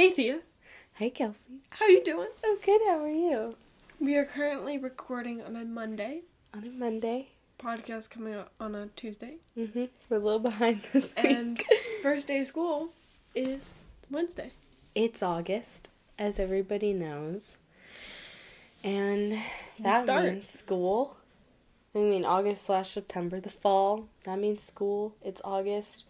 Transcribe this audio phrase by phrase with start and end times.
[0.00, 0.38] Hey Thea,
[0.94, 1.60] Hi, Kelsey.
[1.72, 2.28] how you doing?
[2.42, 2.80] Oh, good.
[2.86, 3.56] How are you?
[4.00, 6.22] We are currently recording on a Monday.
[6.54, 7.28] On a Monday.
[7.62, 9.34] Podcast coming out on a Tuesday.
[9.58, 9.84] Mm-hmm.
[10.08, 11.26] We're a little behind this week.
[11.26, 11.62] And
[12.02, 12.94] first day of school
[13.34, 13.74] is
[14.10, 14.52] Wednesday.
[14.94, 17.58] it's August, as everybody knows.
[18.82, 19.38] And
[19.78, 20.24] that start.
[20.24, 21.18] means school.
[21.94, 24.06] I mean, August slash September, the fall.
[24.24, 25.14] That means school.
[25.22, 26.04] It's August.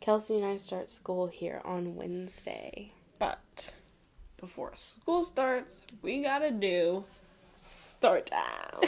[0.00, 2.92] Kelsey and I start school here on Wednesday.
[3.18, 3.74] But
[4.38, 7.04] before school starts, we gotta do
[7.54, 8.82] start down.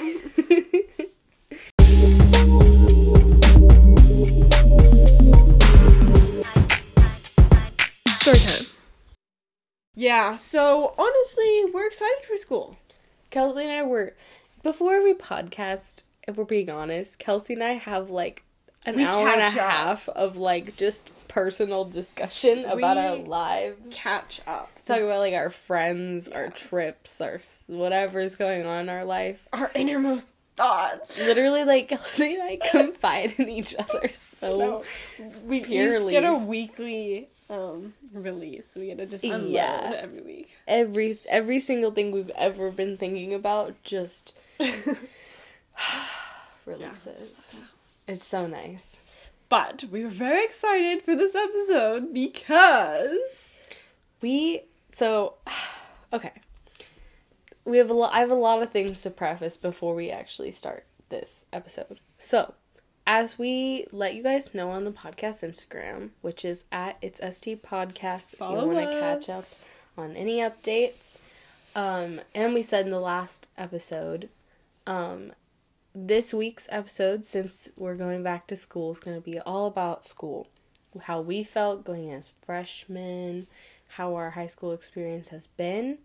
[8.09, 8.73] Story time.
[9.95, 12.77] Yeah, so honestly, we're excited for school.
[13.31, 14.15] Kelsey and I were
[14.63, 18.43] before every podcast, if we're being honest, Kelsey and I have like
[18.85, 19.53] an We hour and a up.
[19.53, 23.89] half of like just personal discussion about our lives.
[23.93, 24.71] Catch up.
[24.87, 29.47] Talk about like our friends, our trips, our whatever's going on in our life.
[29.53, 31.19] our innermost thoughts.
[31.19, 34.83] Literally, like Kelsey and I confide in each other so No,
[35.45, 38.73] we, we get a weekly um release.
[38.75, 39.93] We get to just unload Yeah.
[39.95, 40.49] every week.
[40.67, 44.33] every every single thing we've ever been thinking about just
[46.65, 47.55] releases.
[48.09, 49.01] It's so nice.
[49.49, 53.47] But we were very excited for this episode because
[54.21, 55.35] We so
[56.13, 56.33] okay.
[57.65, 58.15] We have a lot.
[58.15, 61.99] I have a lot of things to preface before we actually start this episode.
[62.17, 62.55] So,
[63.07, 67.63] as we let you guys know on the podcast Instagram, which is at it's st
[67.63, 69.65] podcast, if follow you want to catch up us.
[69.99, 71.19] on any updates.
[71.75, 74.31] Um, and we said in the last episode,
[74.87, 75.33] um,
[75.99, 80.05] this week's episode, since we're going back to school, is going to be all about
[80.05, 80.47] school.
[81.05, 83.47] How we felt going as freshmen,
[83.89, 85.99] how our high school experience has been.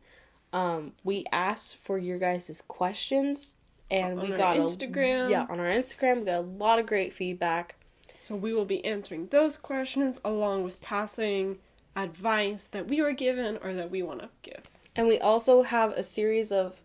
[0.53, 3.51] Um, we asked for your guys' questions,
[3.89, 5.27] and On we our got Instagram.
[5.27, 7.75] A, yeah, on our Instagram, we got a lot of great feedback.
[8.17, 11.57] So we will be answering those questions along with passing
[11.97, 14.69] advice that we were given or that we want to give.
[14.95, 16.81] And we also have a series of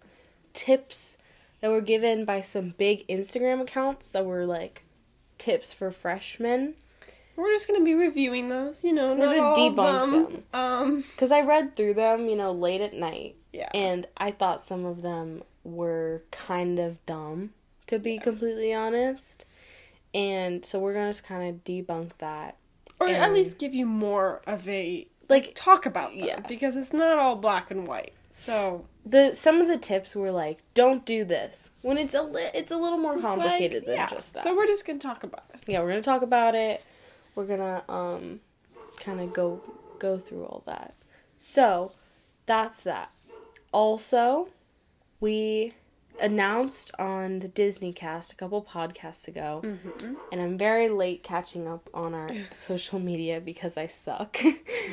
[0.54, 1.19] tips
[1.66, 4.84] that were given by some big Instagram accounts that were like
[5.37, 6.75] tips for freshmen.
[7.34, 10.43] We're just gonna be reviewing those, you know, We're not gonna all debunk them.
[10.55, 13.69] Um, Because I read through them, you know, late at night, yeah.
[13.75, 17.50] and I thought some of them were kind of dumb,
[17.88, 19.44] to be completely honest.
[20.15, 22.56] And so we're gonna just kind of debunk that.
[23.00, 26.41] or at least give you more of a Like talk about them Yeah.
[26.41, 28.12] because it's not all black and white.
[28.31, 31.71] So the some of the tips were like, don't do this.
[31.83, 34.09] When it's a li- it's a little more complicated like, than yeah.
[34.09, 34.43] just that.
[34.43, 35.61] So we're just gonna talk about it.
[35.67, 36.84] yeah, we're gonna talk about it.
[37.37, 38.41] We're gonna um
[38.99, 39.62] kind of go
[40.00, 40.94] go through all that.
[41.37, 41.93] So
[42.47, 43.12] that's that.
[43.72, 44.49] Also,
[45.21, 45.75] we
[46.21, 49.61] announced on the Disney cast a couple podcasts ago,
[50.33, 54.38] and I'm very late catching up on our social media because I suck.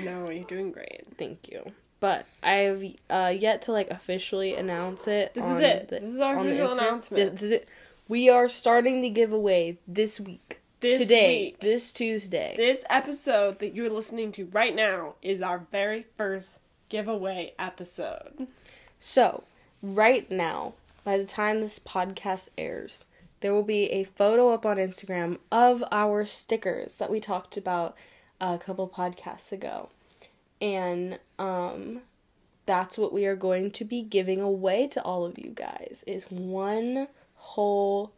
[0.03, 1.03] No, you're doing great.
[1.17, 1.71] Thank you.
[2.03, 5.33] But I've uh, yet to like officially announce it.
[5.33, 5.87] This is it.
[5.87, 7.31] the- This is our official announcement.
[7.31, 7.69] This is it.
[8.09, 10.59] We are starting the giveaway this week.
[10.81, 11.61] This Today, week.
[11.61, 12.55] this Tuesday.
[12.57, 16.59] This episode that you're listening to right now is our very first
[16.89, 18.47] giveaway episode.
[18.99, 19.45] So,
[19.81, 20.73] right now,
[21.05, 23.05] by the time this podcast airs,
[23.39, 27.95] there will be a photo up on Instagram of our stickers that we talked about
[28.41, 29.87] a couple podcasts ago.
[30.63, 32.01] And um
[32.65, 36.23] that's what we are going to be giving away to all of you guys is
[36.31, 38.13] one whole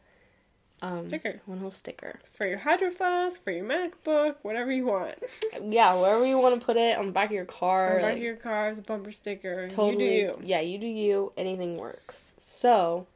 [0.84, 1.42] um Sticker.
[1.48, 2.20] one whole sticker.
[2.34, 5.16] For your Hydro Flask, for your MacBook, whatever you want.
[5.68, 7.94] Yeah, wherever you want to put it on the back of your car.
[7.94, 9.68] Or back like- of your car as a bumper sticker.
[9.70, 10.04] Totally.
[10.22, 10.40] You do you.
[10.44, 11.32] Yeah, you do you.
[11.38, 12.34] Anything works.
[12.38, 13.08] So,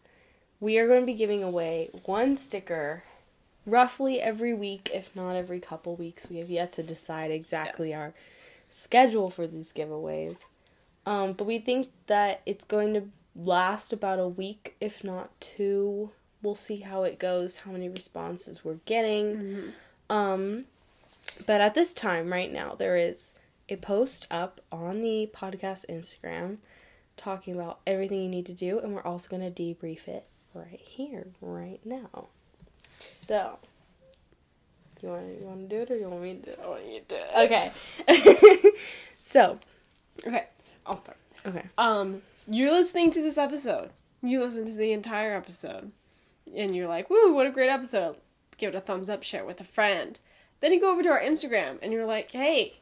[0.59, 3.03] we are going to be giving away one sticker
[3.67, 6.27] roughly every week, if not every couple weeks.
[6.29, 7.97] We have yet to decide exactly Yes.
[7.99, 8.13] our
[8.69, 10.37] schedule for these giveaways.
[11.05, 13.03] Um, but we think that it's going to
[13.35, 16.11] last about a week, if not two.
[16.41, 19.73] We'll see how it goes, how many responses we're getting.
[20.09, 20.65] Um,
[21.45, 23.33] but at this time, right now, there is
[23.67, 26.57] a post up on the podcast Instagram
[27.17, 30.79] talking about everything you need to do, and we're also going to debrief it right
[30.79, 32.27] here, right now.
[33.05, 33.59] So,
[35.01, 36.59] you want you want to do it, or you want me to do it?
[36.63, 37.71] I want you to do it.
[38.07, 38.71] Okay.
[39.17, 39.59] so,
[40.27, 40.45] Okay,
[40.85, 41.17] I'll start.
[41.45, 41.63] okay.
[41.77, 43.91] Um, you're listening to this episode.
[44.21, 45.91] You listen to the entire episode,
[46.55, 48.17] and you're like, "Woo, what a great episode!"
[48.57, 50.19] Give it a thumbs up, share it with a friend.
[50.59, 52.79] Then you go over to our Instagram, and you're like, "Hey,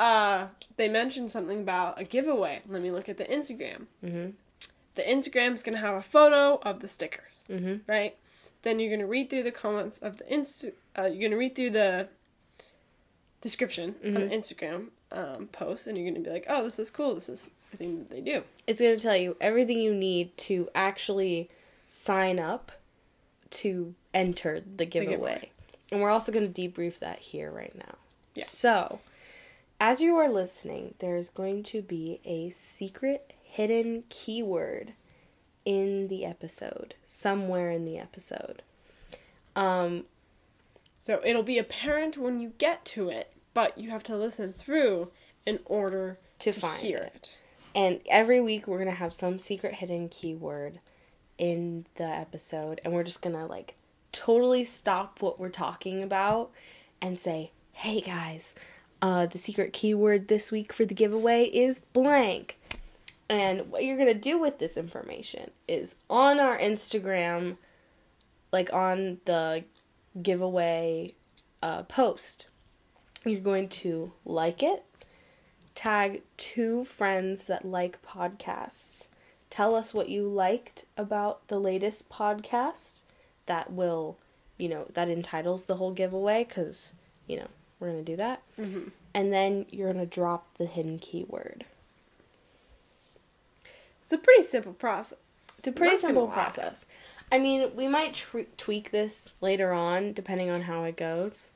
[0.00, 0.46] uh,
[0.76, 2.62] they mentioned something about a giveaway.
[2.66, 3.86] Let me look at the Instagram.
[4.02, 4.30] Mm-hmm.
[4.94, 7.90] The Instagram's gonna have a photo of the stickers, Mm-hmm.
[7.90, 8.16] right?
[8.62, 10.64] Then you're gonna read through the comments of the inst.
[10.98, 12.08] Uh, you're gonna read through the
[13.40, 14.16] description Mhm.
[14.16, 17.14] an Instagram um, post, and you're gonna be like, "Oh, this is cool.
[17.14, 20.68] This is everything that they do." It's going to tell you everything you need to
[20.74, 21.48] actually
[21.86, 22.72] sign up
[23.50, 25.12] to enter the giveaway.
[25.12, 25.50] giveaway.
[25.90, 27.94] And we're also going to debrief that here right now.
[28.34, 28.44] Yeah.
[28.44, 29.00] So,
[29.80, 34.92] as you are listening, there's going to be a secret hidden keyword
[35.64, 38.62] in the episode, somewhere in the episode.
[39.56, 40.04] Um,
[40.98, 45.12] So it'll be apparent when you get to it, but you have to listen through
[45.46, 47.12] in order to, to find hear it.
[47.14, 47.30] it.
[47.74, 50.80] And every week we're gonna have some secret hidden keyword
[51.38, 53.76] in the episode, and we're just gonna like
[54.10, 56.50] totally stop what we're talking about
[57.00, 58.56] and say, "Hey guys,
[59.00, 62.58] uh, the secret keyword this week for the giveaway is blank."
[63.30, 67.58] And what you're gonna do with this information is on our Instagram,
[68.50, 69.64] like on the
[70.22, 71.14] giveaway
[71.62, 72.46] uh, post,
[73.24, 74.84] you're going to like it
[75.74, 79.06] tag two friends that like podcasts.
[79.48, 83.02] Tell us what you liked about the latest podcast
[83.46, 84.18] that will,
[84.56, 86.92] you know, that entitles the whole giveaway because,
[87.28, 87.46] you know,
[87.78, 88.42] we're going to do that.
[88.58, 88.90] Mhm.
[89.14, 91.64] And then you're going to drop the hidden keyword.
[94.02, 95.18] It's a pretty simple process.
[95.58, 96.84] It's a pretty Not simple process.
[97.30, 101.48] I mean, we might tr- tweak this later on depending on how it goes.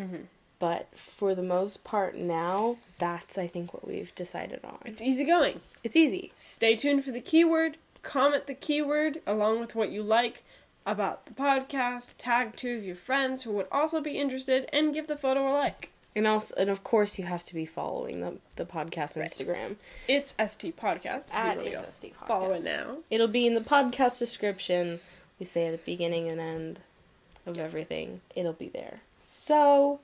[0.00, 0.26] Mhm.
[0.58, 4.78] But for the most part now, that's I think what we've decided on.
[4.84, 5.60] It's easy going.
[5.82, 6.32] It's easy.
[6.34, 7.76] Stay tuned for the keyword.
[8.02, 10.42] Comment the keyword along with what you like
[10.86, 12.10] about the podcast.
[12.18, 15.52] Tag two of your friends who would also be interested, and give the photo a
[15.52, 15.90] like.
[16.14, 19.30] And also, and of course, you have to be following the the podcast Right.
[19.30, 19.76] Instagram
[20.08, 21.24] It's ST Podcast.
[21.32, 22.26] At go SSD Podcast.
[22.28, 22.98] Follow it now.
[23.10, 25.00] It'll be in the podcast description.
[25.38, 26.80] We say at the beginning and end
[27.46, 28.20] of everything.
[28.36, 29.00] It'll be there.
[29.24, 30.00] So,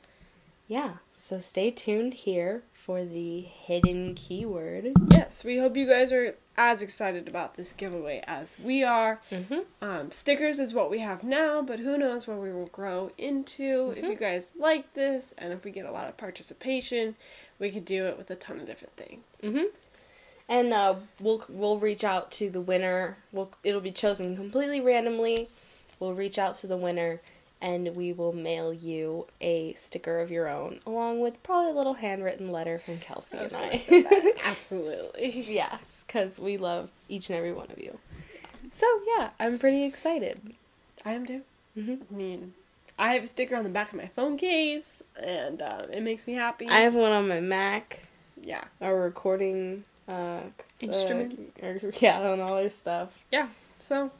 [0.66, 0.94] yeah.
[1.12, 4.92] So stay tuned here for the hidden keyword.
[5.10, 9.20] Yes, we hope you guys are as excited about this giveaway as we are.
[9.30, 9.60] Mm-hmm.
[9.80, 13.94] Um, stickers is what we have now, but who knows where we will grow into.
[13.96, 14.10] If Mhm.
[14.10, 17.14] you guys like this, and if we get a lot of participation,
[17.60, 19.24] we could do it with a ton of different things.
[19.42, 19.66] Mm-hmm.
[20.48, 23.18] And uh, we'll we'll reach out to the winner.
[23.32, 25.48] We'll it'll be chosen completely randomly.
[26.00, 27.20] We'll reach out to the winner,
[27.60, 31.94] and we will mail you a sticker of your own, along with probably a little
[31.94, 34.32] handwritten letter from Kelsey I and I.
[34.44, 35.44] Absolutely.
[35.52, 37.98] yes, because we love each and every one of you.
[38.70, 40.54] So yeah, I'm pretty excited.
[41.04, 41.42] I am too.
[41.74, 42.54] hmm I mean,
[42.98, 46.26] I have a sticker on the back of my phone case, and uh, it makes
[46.26, 46.66] me happy.
[46.68, 48.00] I have one on my Mac,
[48.42, 48.64] yeah.
[48.80, 50.40] our recording uh,
[50.80, 51.52] Instruments.
[51.62, 53.10] uh, yeah, and all our stuff.
[53.32, 53.48] Yeah.
[53.78, 54.10] So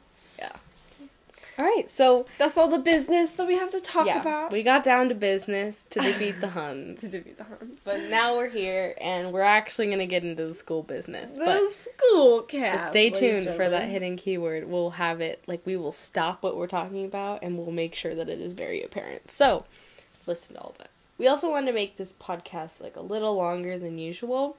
[1.59, 4.49] All right, so that's all the business that we have to talk yeah, about.
[4.49, 7.01] we got down to business to defeat the Huns.
[7.01, 7.81] to defeat the Huns.
[7.83, 11.33] But now we're here, and we're actually gonna get into the school business.
[11.33, 12.87] The But school cat.
[12.87, 14.69] stay tuned for that hidden keyword.
[14.69, 18.15] We'll have it like we will stop what we're talking about, and we'll make sure
[18.15, 19.29] that it is very apparent.
[19.29, 19.65] So,
[20.25, 20.91] listen to all that.
[21.17, 24.55] We also wanted to make this podcast like a little longer than usual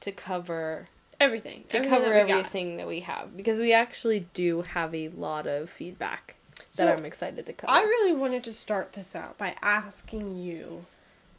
[0.00, 0.88] to cover
[1.24, 1.64] Everything.
[1.70, 2.38] to Everything cover that we got.
[2.38, 6.36] everything that we have because we actually do have a lot of feedback
[6.70, 7.72] So, that I'm excited to cover.
[7.72, 10.86] I really wanted to start this out by asking you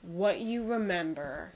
[0.01, 1.51] what you remember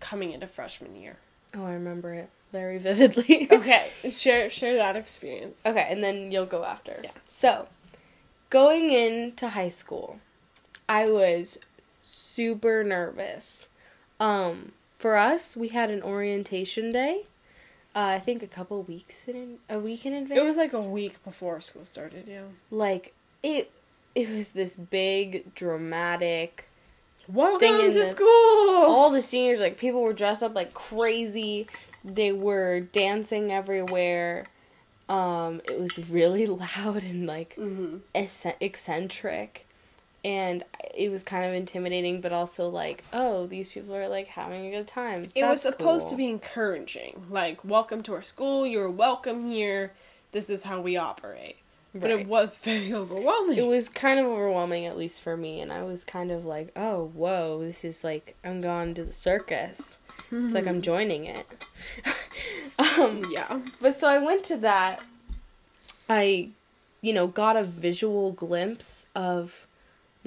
[0.00, 1.16] coming into freshman year.
[1.54, 3.48] oh, I remember it very vividly.
[3.50, 5.60] Okay, share share that experience.
[5.66, 7.00] Okay, and then you'll go after.
[7.02, 7.10] Yeah.
[7.28, 7.68] So,
[8.50, 10.20] going into high school,
[10.88, 11.58] I was
[12.02, 13.68] super nervous.
[14.20, 17.24] Um, for us, we had an orientation day.
[17.98, 20.38] Uh, I think a couple weeks in a week in advance.
[20.40, 22.28] It was like a week before school started.
[22.28, 22.42] Yeah.
[22.70, 23.12] like
[23.42, 23.72] it.
[24.14, 26.68] It was this big dramatic.
[27.26, 28.26] Welcome to the- school.
[28.28, 31.66] All the seniors, like people were dressed up like crazy.
[32.04, 34.46] They were dancing everywhere.
[35.08, 39.66] Um, it was really loud and like hmm ecc- eccentric
[40.24, 44.66] and it was kind of intimidating but also like oh these people are like having
[44.66, 46.10] a good time It was supposed cool.
[46.10, 48.66] to be encouraging, like welcome to our school.
[48.66, 49.92] You're welcome here.
[50.32, 51.56] This is how we operate.
[51.94, 53.58] But it was very overwhelming.
[53.58, 56.70] it was kind of overwhelming at least for me and i was kind of like
[56.76, 59.96] oh whoa this is like i'm going to the circus
[60.30, 61.64] it's like i'm joining it
[62.78, 63.60] um yeah.
[63.80, 65.00] But so I went to that.
[66.08, 66.50] I,
[67.00, 69.66] you know, got a visual glimpse of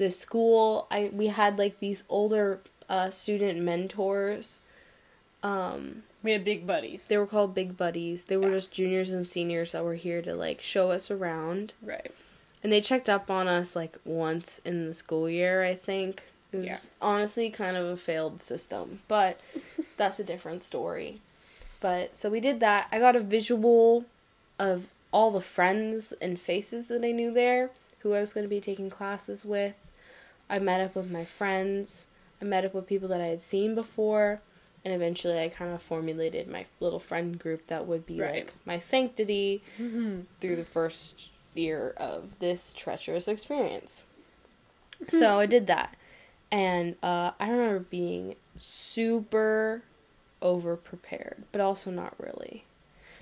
[0.02, 0.86] the school.
[0.90, 4.58] I we had like these older uh, student mentors.
[5.42, 7.08] Um, We had big buddies.
[7.08, 8.24] they were called Big Buddies.
[8.24, 8.54] They were Yeah.
[8.56, 11.72] just juniors and seniors that were here to like show us around.
[11.82, 12.12] Right.
[12.62, 16.22] And they checked up on us like once in the school year, I think.
[16.52, 16.78] It was Yeah.
[17.00, 19.40] honestly kind of a failed system, but
[19.96, 21.20] that's a different story.
[21.80, 22.86] But so we did that.
[22.92, 24.04] I got a visual
[24.58, 28.50] of all the friends and faces that I knew there, who I was going to
[28.50, 29.74] be taking classes with.
[30.52, 32.06] I met up with my friends.
[32.40, 34.40] I met up with people that I had seen before.
[34.84, 38.34] And eventually I kind of formulated my little friend group that would be Right.
[38.34, 44.02] like my sanctity through the first year of this treacherous experience.
[45.08, 45.96] So I did that.
[46.50, 49.82] And uh, I remember being super
[50.42, 52.64] over prepared, but also not really.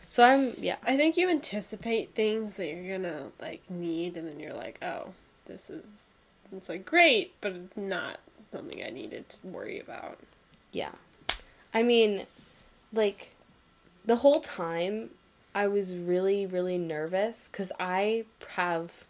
[0.08, 0.76] So I'm, yeah.
[0.84, 5.12] I think you anticipate things that you're gonna like need, and then you're like, oh,
[5.44, 6.09] this is
[6.56, 8.20] it's like great, but it's not
[8.52, 10.18] something I needed to worry about.
[10.72, 10.92] Yeah.
[11.72, 12.26] I mean,
[12.92, 13.30] like,
[14.04, 15.10] the whole time
[15.54, 18.24] I was really, really nervous because I
[18.56, 19.04] have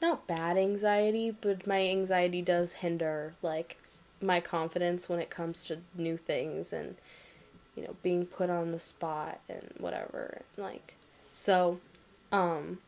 [0.00, 3.78] not bad anxiety, but my anxiety does hinder, like,
[4.20, 6.96] my confidence when it comes to new things and,
[7.76, 10.42] you know, being put on the spot and whatever.
[10.56, 10.94] Like,
[11.32, 11.80] so,
[12.30, 12.78] um,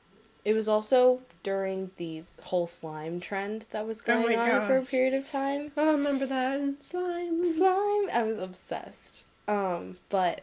[0.45, 4.79] it was also during the whole slime trend that was Oh going my on for
[4.79, 5.71] a period of time.
[5.77, 6.83] Oh, remember that.
[6.83, 7.45] Slime?
[7.45, 8.11] slime?
[8.13, 9.23] I was obsessed.
[9.47, 10.41] Um but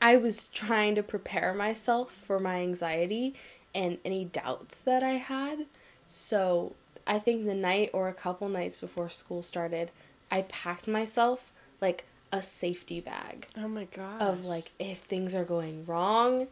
[0.00, 3.34] i was trying to prepare myself for my anxiety
[3.74, 5.66] and any doubts that i had.
[6.06, 6.74] So
[7.06, 9.90] i think the night or a couple nights before school started
[10.30, 14.20] i packed myself like a safety bag Oh my god.
[14.20, 16.48] of like if things are going wrong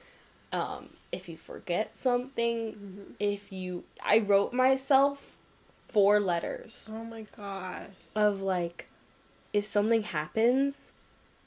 [0.55, 3.03] um if you forget something Mm-hmm.
[3.19, 5.37] if you i wrote myself
[5.79, 7.89] four letters Oh my god.
[8.17, 8.87] of like
[9.53, 10.93] if something happens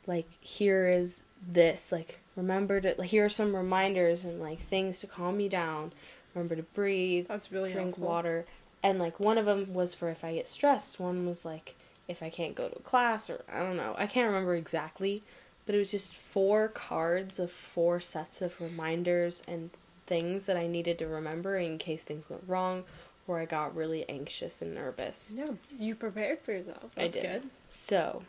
[0.05, 5.07] like here is this like remember to here are some reminders and like things to
[5.07, 5.91] calm you down
[6.33, 8.07] remember to breathe That's really drink helpful.
[8.07, 8.45] water
[8.83, 11.75] and like one of them was for if i get stressed one was like
[12.07, 15.23] if i can't go to class or i don't know i can't remember exactly
[15.67, 19.69] but it was just four cards of four sets of reminders and
[20.07, 22.83] things that i needed to remember in case things went wrong
[23.27, 25.45] or i got really anxious and nervous Yeah,
[25.77, 26.91] you prepared for yourself.
[26.97, 27.23] I That's did.
[27.23, 27.43] good.
[27.71, 28.23] so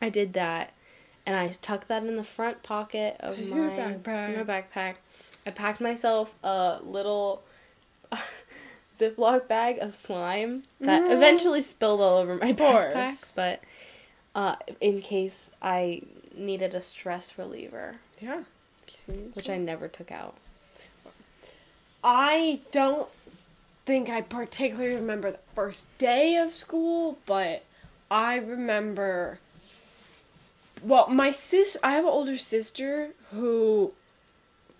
[0.00, 0.72] I did that
[1.24, 4.36] and I tucked that in the front pocket of my backpack.
[4.36, 4.94] my backpack.
[5.46, 7.42] I packed myself a little
[8.98, 11.12] Ziploc bag of slime that No.
[11.16, 13.60] eventually spilled all over my backpack, but
[14.34, 16.02] uh, in case I
[16.34, 18.44] needed a stress reliever, Yeah.
[19.34, 20.36] which I never took out.
[22.04, 23.08] I don't
[23.84, 27.64] think I particularly remember the first day of school, but
[28.10, 29.38] I remember.
[30.82, 33.92] Well, my sis, I have an older sister who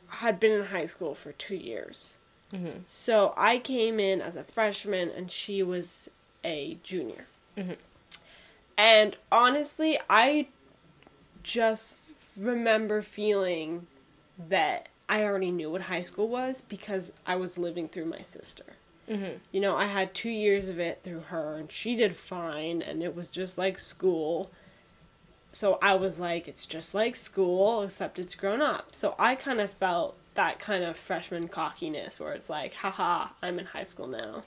[0.09, 2.15] had been in high school for two years.
[2.53, 2.81] Mm-hmm.
[2.91, 6.11] So I came in as a freshman and she was
[6.45, 7.27] a junior.
[7.57, 7.77] Mhm.
[8.83, 10.49] And honestly, I
[11.45, 12.01] just
[12.37, 13.87] remember feeling
[14.37, 18.65] that I already knew what high school was because I was living through my sister.
[19.09, 19.37] Mm-hmm.
[19.53, 23.05] You know, I had two years of it through her, and she did fine, and
[23.05, 24.51] it was just like school.
[25.53, 28.97] So I was like, it's just like school, except it's grown up.
[28.97, 33.61] So I kind of felt that kind of freshman cockiness where it's like, haha, I'm
[33.61, 34.43] in high school now.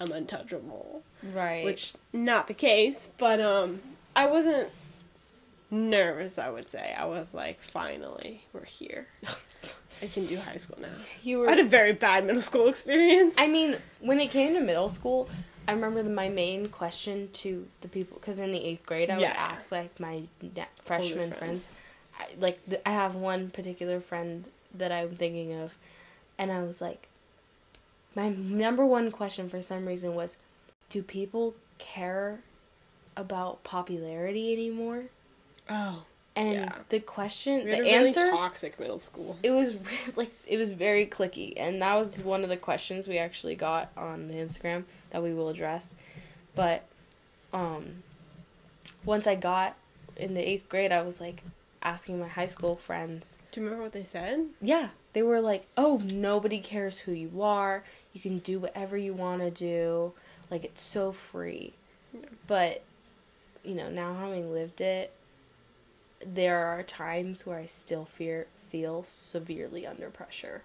[0.00, 1.02] I'm untouchable.
[1.22, 1.64] Right.
[1.64, 3.80] Which, not the case, but um,
[4.14, 4.70] I wasn't
[5.70, 6.94] nervous, I would say.
[6.96, 9.08] I was like, finally, we're here.
[10.02, 10.88] I can do high school now.
[11.22, 13.34] you were I had a very bad middle school experience.
[13.38, 15.28] I mean, when it came to middle school,
[15.66, 19.16] I remember the, my main question to the people because in the eighth grade, I
[19.16, 20.24] would ask like my
[20.84, 21.38] freshman friends.
[21.38, 21.72] friends.
[22.18, 25.76] I, like th- I have one particular friend that I'm thinking of,
[26.38, 27.08] and I was like,
[28.16, 30.36] my number one question for some reason was,
[30.90, 32.40] do people care
[33.16, 35.04] about popularity anymore?
[35.68, 36.04] Oh.
[36.34, 36.72] And Yeah.
[36.90, 39.36] the question, the a really answer, toxic middle school.
[39.42, 39.74] it was
[40.16, 43.90] like it was very clicky and that was one of the questions we actually got
[43.96, 45.94] on the instagram that we will address
[46.54, 46.84] but
[47.54, 48.02] um
[49.06, 49.76] once i got
[50.18, 51.42] in the eighth grade i was like
[51.86, 54.46] asking my high school friends Do you remember what they said?
[54.60, 59.14] yeah they were like oh nobody cares who you are you can do whatever you
[59.14, 60.12] want to do
[60.50, 61.72] like it's so free
[62.12, 62.20] Yeah.
[62.46, 62.82] but
[63.64, 65.12] you know now having lived it
[66.26, 70.62] there are times where i still fear feel severely under pressure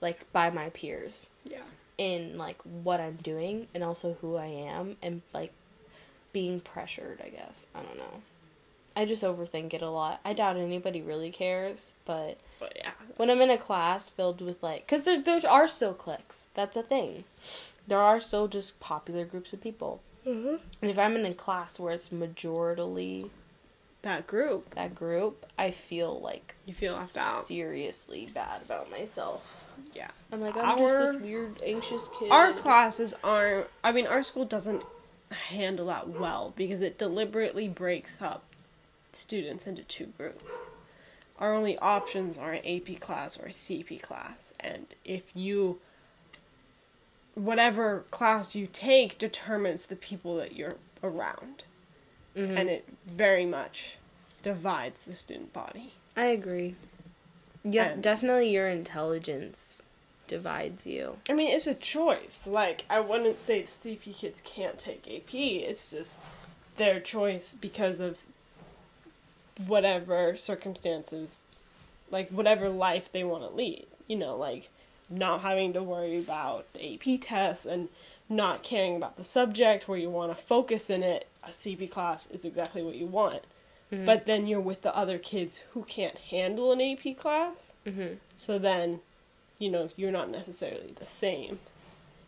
[0.00, 1.62] like by my peers Yeah.
[1.98, 5.52] in like what i'm doing and also who i am and like
[6.32, 7.66] being pressured, I guess.
[7.74, 8.22] I don't know.
[9.00, 10.20] I just overthink it a lot.
[10.24, 12.90] I doubt anybody really cares, but But yeah.
[13.16, 16.48] when I'm in a class filled with like, because there there are still cliques.
[16.54, 17.24] That's a thing.
[17.86, 20.00] There are still just popular groups of people.
[20.26, 20.58] Uh-huh.
[20.82, 23.30] And if I'm in a class where it's majorly
[24.02, 24.74] That group.
[24.74, 27.44] that group, I feel like You feel left out.
[27.46, 29.40] seriously bad about myself.
[29.94, 30.10] Yeah.
[30.30, 32.30] I'm like, I'm just this weird, anxious kid.
[32.30, 33.68] Our classes aren't.
[33.82, 34.82] I mean, our school doesn't
[35.30, 38.42] handle that well because it deliberately breaks up
[39.16, 40.44] students into two groups.
[41.38, 45.80] Our only options are an AP class or a CP class, and if you
[47.34, 51.64] whatever class you take determines the people that you're around,
[52.36, 52.58] Mhm.
[52.58, 53.96] and it very much
[54.42, 55.94] divides the student body.
[56.16, 56.74] I agree.
[57.62, 59.82] Yeah, And- definitely your intelligence
[60.26, 61.18] divides you.
[61.28, 62.46] I mean, it's a choice.
[62.46, 65.58] Like, I wouldn't say the CP kids can't take AP.
[65.64, 66.16] It's just
[66.76, 68.18] their choice because of
[69.66, 71.40] whatever circumstances,
[72.10, 73.86] like, whatever life they want to lead.
[74.06, 74.68] You know, like,
[75.08, 77.88] not having to worry about the AP tests and
[78.28, 81.26] not caring about the subject where you want to focus in it.
[81.42, 83.42] A CP class is exactly what you want.
[83.92, 84.06] Mhm.
[84.06, 87.72] But then you're with the other kids who can't handle an AP class.
[87.84, 88.18] Mhm.
[88.36, 89.00] So then,
[89.58, 91.58] you know, you're not necessarily the same.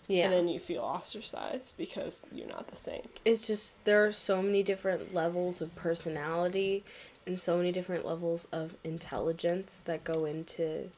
[0.09, 0.25] Yeah.
[0.25, 3.09] And then you feel ostracized because you're not the same.
[3.25, 6.83] it's just there are so many different levels of personality
[7.27, 10.91] and so many different levels of intelligence that go into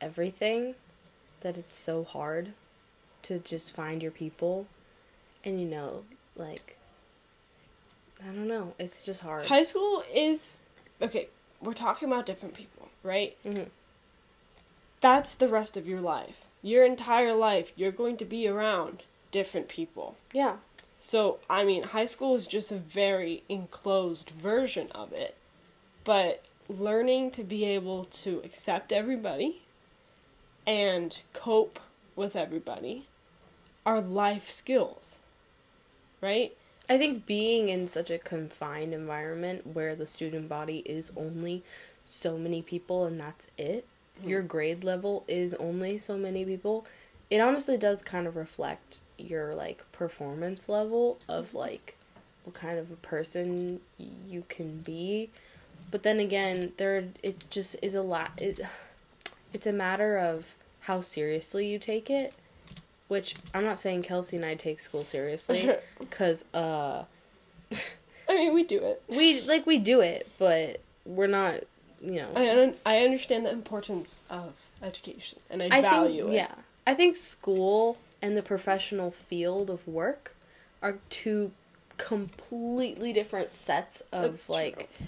[0.00, 0.74] everything
[1.40, 2.52] that it's so hard
[3.22, 4.66] to just find your people
[5.44, 6.04] and you know
[6.36, 6.76] like
[8.22, 10.60] i don't know it's just hard High school is
[11.02, 11.28] okay,
[11.60, 13.36] we're talking about different people, right?
[13.44, 13.68] Mhm.
[15.00, 16.36] That's the rest of your life.
[16.62, 20.16] Your entire life, you're going to be around different people.
[20.32, 20.56] yeah
[21.00, 25.34] So, I mean, high school is just a very enclosed version of it.
[26.04, 29.62] But learning to be able to accept everybody
[30.66, 31.78] and cope
[32.16, 33.06] with everybody
[33.84, 35.20] are life skills.
[36.20, 36.56] Right?
[36.88, 41.62] I think being in such a confined environment where the student body is only
[42.04, 43.86] so many people and that's it,
[44.18, 44.28] mm-hmm.
[44.28, 46.84] your grade level is only so many people,
[47.30, 51.96] it honestly does kind of reflect your like performance level of like
[52.44, 53.80] what kind of a person
[54.28, 55.30] you can be.
[55.90, 58.60] But then again, there it just is a lot it
[59.52, 62.34] it's a matter of how seriously you take it,
[63.08, 65.70] which I'm not saying Kelsey and I take school seriously
[66.10, 67.04] cuz uh
[68.28, 69.02] I mean, we do it.
[69.08, 71.60] we like we do it, but we're not,
[72.02, 72.30] you know.
[72.34, 76.36] I, I understand the importance of education and I, I value think it.
[76.36, 76.54] yeah.
[76.86, 80.34] I think school and the professional field of work
[80.82, 81.52] are two
[81.96, 85.06] completely different sets of That's like true.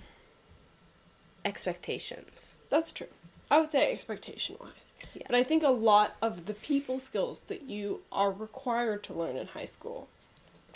[1.46, 2.54] Expectations.
[2.70, 3.06] That's true.
[3.50, 4.70] I would say expectation wise.
[5.14, 5.22] Yeah.
[5.28, 9.36] But I think a lot of the people skills that you are required to learn
[9.36, 10.08] in high school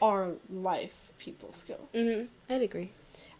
[0.00, 1.88] are life people skills.
[1.92, 2.28] Mhm.
[2.48, 2.90] I'd agree.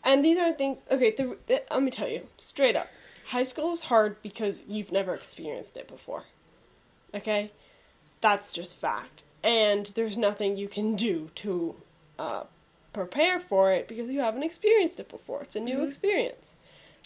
[0.03, 0.83] And these aren't things.
[0.91, 2.89] Okay, the, the, let me tell you straight up.
[3.29, 6.25] High school is hard because you've never experienced it before.
[7.15, 7.53] Okay?
[8.21, 9.23] That's just fact.
[9.43, 11.77] And there's nothing you can do to
[12.19, 12.45] uh,
[12.93, 15.43] prepare for it because you haven't experienced it before.
[15.43, 15.87] It's a new Mhm.
[15.87, 16.55] experience.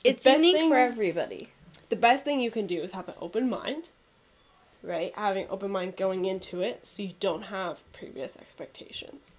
[0.05, 1.49] It's best unique thing- for everybody.
[1.89, 3.91] the best thing you can do is have an open mind
[4.83, 9.31] right having open mind going into it so you don't have previous expectations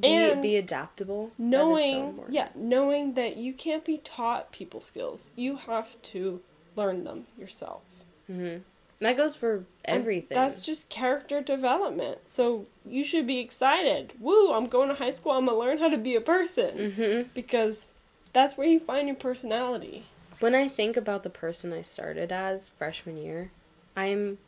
[0.00, 1.24] Be, And be adaptable.
[1.26, 6.40] Is so knowing yeah knowing that you can't be taught people skills you have to
[6.76, 7.82] learn them yourself
[8.30, 8.62] Mhm.
[9.00, 10.34] That goes for And everything.
[10.34, 15.32] that's just character development so you should be excited woo i'm going to high school
[15.32, 17.28] i'm gonna learn how to be a person Mhm.
[17.34, 17.86] because
[18.32, 20.04] that's where you find your personality
[20.40, 23.50] When I think about the person I started as freshman year,
[23.96, 24.38] I'm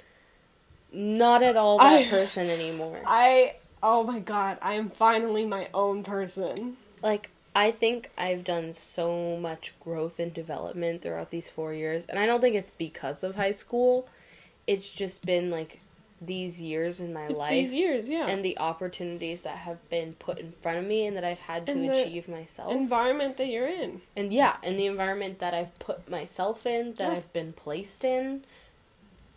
[0.93, 3.01] not at all that I- person anymore.
[3.07, 8.73] i oh my god i am finally my own person like I think I've done
[8.75, 13.25] so much growth and development throughout these 4 years, and I don't think it's because
[13.25, 14.07] of high school.
[14.69, 15.81] It's just been like
[16.21, 20.13] these years in my it's life these years yeah and the opportunities that have been
[20.15, 22.71] put in front of me and that I've had to And the achieve myself.
[22.73, 24.03] environment that you're in.
[24.15, 27.17] and yeah, and the environment that I've put myself in, that Yeah.
[27.17, 28.45] I've been placed in,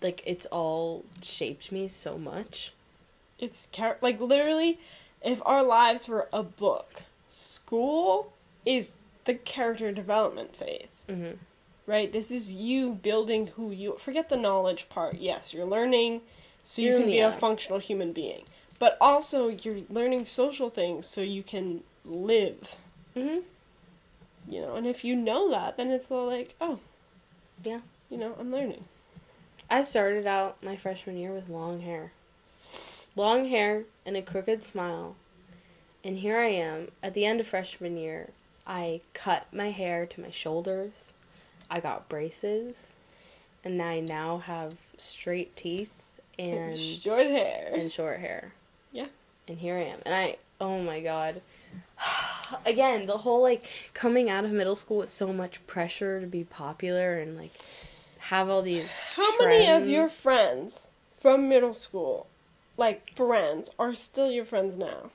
[0.02, 2.74] like it's all shaped me so much.
[3.40, 4.78] It's char- like literally,
[5.24, 8.34] if our lives were a book, school
[8.66, 8.92] is
[9.26, 11.32] the character development phase, hmm
[11.86, 12.12] right?
[12.14, 13.98] This is you building who you.
[13.98, 15.16] Forget the knowledge part.
[15.16, 16.22] Yes, you're learning,
[16.66, 18.44] so you can be a functional human being.
[18.80, 22.76] But also, you're learning social things so you can live.
[23.14, 23.40] hmm
[24.48, 26.80] You know, and if you know that, then it's all like, oh,
[27.64, 27.82] Yeah.
[28.10, 28.86] you know, I'm learning.
[29.70, 32.12] I started out my freshman year with long hair.
[33.16, 35.16] Long hair and a crooked smile.
[36.04, 38.32] And here I am at the end of freshman year.
[38.68, 41.14] I cut my hair to my shoulders.
[41.70, 42.94] I got braces.
[43.64, 45.92] And I now have straight teeth
[46.38, 47.72] and short hair.
[47.74, 48.54] and short hair.
[48.92, 49.08] Yeah.
[49.48, 50.00] And here I am.
[50.06, 51.42] And I oh my god.
[52.66, 56.44] Again, the whole like coming out of middle school with so much pressure to be
[56.44, 57.54] popular and like
[58.20, 60.88] have all these How many of your friends
[61.20, 62.28] from middle school,
[62.78, 65.12] like friends, are still your friends now?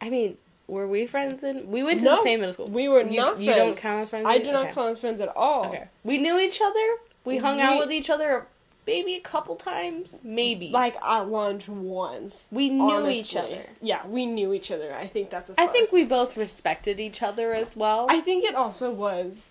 [0.00, 0.36] I mean,
[0.66, 1.70] were we friends in?
[1.70, 2.66] We went to No, the same middle school.
[2.66, 3.58] We were you, not You friends.
[3.58, 4.26] don't count as friends.
[4.26, 4.72] I do not okay.
[4.72, 5.66] count as friends at all.
[5.66, 5.88] Okay.
[6.04, 6.96] We knew each other.
[7.24, 8.46] We hung out with each other
[8.86, 10.18] maybe a couple times.
[10.22, 10.70] Maybe.
[10.70, 12.42] Like at lunch once.
[12.50, 13.18] we knew honestly.
[13.20, 13.62] each other.
[13.80, 14.94] Yeah, we knew each other.
[14.94, 15.50] I think that's.
[15.58, 18.06] I think we both respected each other as well.
[18.08, 19.46] I think it also was.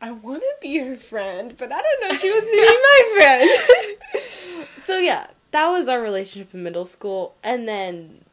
[0.00, 4.22] I want to be her friend, but I don't know if she wants to be
[4.22, 4.68] my friend.
[4.78, 8.24] so yeah, that was our relationship in middle school, and then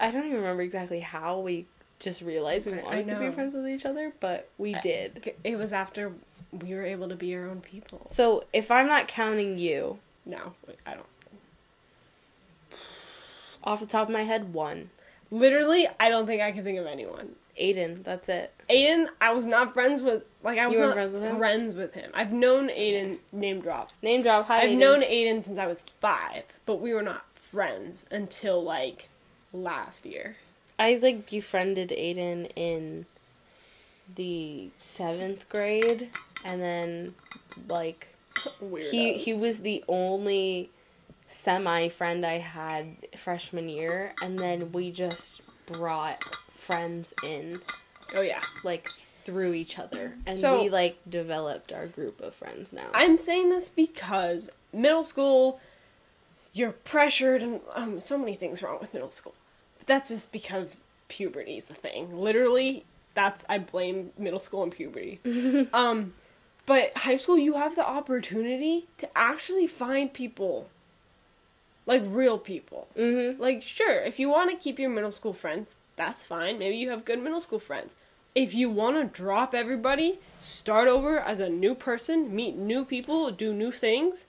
[0.00, 1.66] I- don't even remember exactly how we
[2.00, 5.32] just realized we wanted to be friends with each other, but we did.
[5.44, 6.12] it was after
[6.62, 8.02] we were able to be our own people.
[8.10, 10.54] So if I'm not counting you, No,
[10.86, 11.06] I don't.
[13.62, 14.90] off the top of my head, one.
[15.30, 17.36] Literally, I don't think I can think of anyone.
[17.60, 18.52] Aiden, that's it.
[18.68, 20.22] Aiden, I was not friends with.
[20.42, 21.38] Like I was weren't friends with him?
[21.38, 22.10] friends with him.
[22.14, 23.18] I've known Aiden.
[23.32, 23.92] Name drop.
[24.02, 24.46] Name drop.
[24.46, 24.78] Hi, I've Aiden.
[24.78, 29.08] known Aiden since I was five, but we were not friends until like
[29.52, 30.36] last year.
[30.78, 33.06] I like befriended Aiden in
[34.14, 36.10] the seventh grade,
[36.44, 37.14] and then
[37.68, 38.08] like
[38.60, 38.86] Weird.
[38.86, 40.70] he he was the only
[41.26, 46.22] semi friend I had freshman year, and then we just brought
[46.56, 47.60] friends in
[48.14, 48.42] oh yeah.
[48.62, 48.88] like
[49.24, 52.88] through each other, and So- we like developed our group of friends now.
[52.92, 55.60] I'm saying this because middle school,
[56.52, 59.34] you're pressured, and um, so many things wrong with middle school.
[59.78, 62.18] But that's just because puberty's is the thing.
[62.18, 65.20] Literally, that's I blame middle school and puberty.
[65.72, 66.14] um,
[66.66, 70.68] but high school, you have the opportunity to actually find people,
[71.86, 72.88] like real people.
[72.96, 73.40] mm-hmm.
[73.40, 76.58] Like, sure, if you want to keep your middle school friends, that's fine.
[76.58, 77.94] Maybe you have good middle school friends.
[78.34, 83.30] If you want to drop everybody, start over as a new person, meet new people,
[83.30, 84.24] do new things,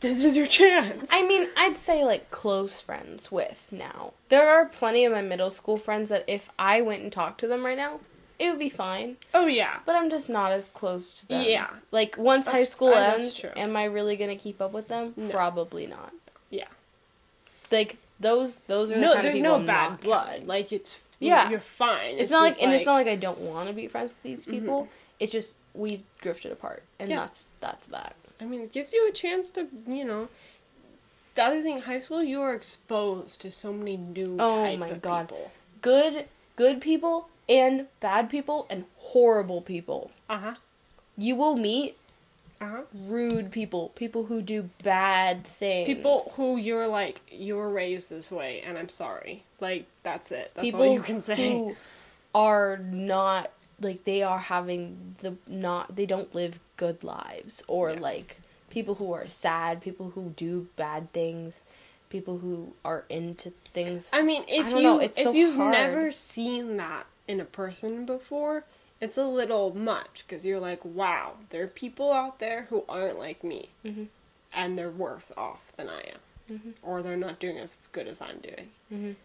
[0.00, 1.08] this is your chance.
[1.12, 4.12] I mean, I'd say like close friends with now.
[4.28, 7.46] There are plenty of my middle school friends that if I went and talked to
[7.46, 8.00] them right now,
[8.38, 9.16] it would be fine.
[9.34, 9.80] oh, yeah.
[9.84, 11.44] But I'm just not as close to them.
[11.44, 11.68] Yeah.
[11.92, 15.12] Like once high school uh, that's ends, am I really gonna keep up with them?
[15.16, 15.30] No.
[15.30, 16.12] Probably not.
[16.48, 16.68] Yeah.
[17.70, 20.46] Like those those are the No, there's no bad not blood.
[20.46, 20.98] Like, it's.
[21.18, 21.50] Yeah.
[21.50, 22.14] You're fine.
[22.18, 24.22] It's, not like, just and it's not like I don't want to be friends with
[24.22, 24.84] these people.
[24.84, 24.92] Mm-hmm.
[25.20, 27.16] It's just we've drifted apart, and Yeah.
[27.16, 28.14] that's that's that.
[28.40, 30.28] I mean, it gives you a chance to, you know.
[31.34, 34.46] The other thing, high school, you are exposed to so many new kinds of people.
[34.46, 35.28] Oh types my of God.
[35.28, 35.50] people.
[35.82, 36.24] Good
[36.56, 40.10] good people and bad people and horrible people.
[40.28, 40.54] Uh huh.
[41.16, 41.96] You will meet
[42.60, 42.82] Uh huh.
[42.92, 45.86] rude people, people who do bad things.
[45.86, 49.44] People who you're like, you were raised this way, and I'm sorry.
[49.60, 50.50] Like, that's it.
[50.54, 51.36] That's people all you can say.
[51.52, 51.76] who
[52.34, 53.50] are not
[53.80, 58.00] like they are having the not they don't live good lives or Yeah.
[58.00, 58.38] like
[58.70, 61.62] people who are sad, people who do bad things,
[62.08, 64.08] people who are into things.
[64.12, 65.72] I mean, if don't you know, it's if so you've hard.
[65.72, 68.64] never seen that in a person before,
[69.00, 73.18] it's a little much because you're like, wow, there are people out there who aren't
[73.18, 74.08] like me, Mhm.
[74.52, 76.20] and they're worse off than I am,
[76.58, 76.72] Mhm.
[76.82, 78.70] or they're not doing as good as I'm doing.
[78.92, 79.16] Mhm.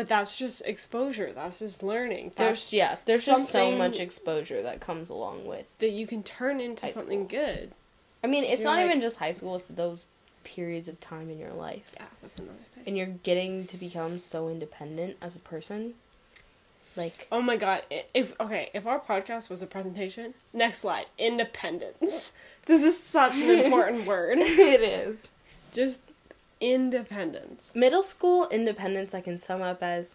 [0.00, 1.30] But that's just exposure.
[1.34, 2.32] That's just learning.
[2.36, 5.66] there's That's yeah, there's just so much exposure that comes along with.
[5.78, 7.72] that you can turn into something good.
[8.24, 10.06] I mean, it's not even just high school; it's those
[10.42, 12.84] periods of time in your life, Yeah, that's another thing.
[12.86, 15.92] and you're getting to become so independent as a person.
[16.96, 17.82] Like, Oh my god,
[18.14, 22.32] if okay, if our podcast was a presentation, next slide, independence.
[22.64, 24.38] This is such an important word.
[24.38, 25.28] it is.
[25.72, 26.00] Just
[26.60, 27.72] independence.
[27.74, 30.14] Middle school independence I can sum up as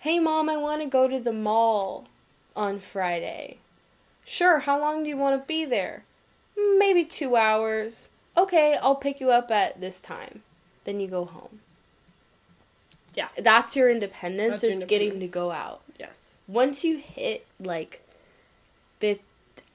[0.00, 2.06] Hey mom, I want to go to the mall
[2.54, 3.58] on Friday.
[4.24, 6.04] Sure, how long do you want to be there?
[6.56, 8.08] Maybe 2 hours.
[8.36, 10.42] Okay, I'll pick you up at this time.
[10.84, 11.60] Then you go home.
[13.14, 13.28] Yeah.
[13.36, 15.80] That's your independence That's your is getting to go out.
[15.98, 16.34] Yes.
[16.46, 18.06] Once you hit like
[19.00, 19.24] 15,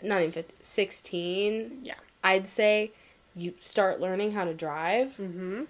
[0.02, 1.96] not even 15, 16, Yeah.
[2.24, 2.92] I'd say
[3.36, 5.16] you start learning how to drive.
[5.20, 5.63] Mm-hmm.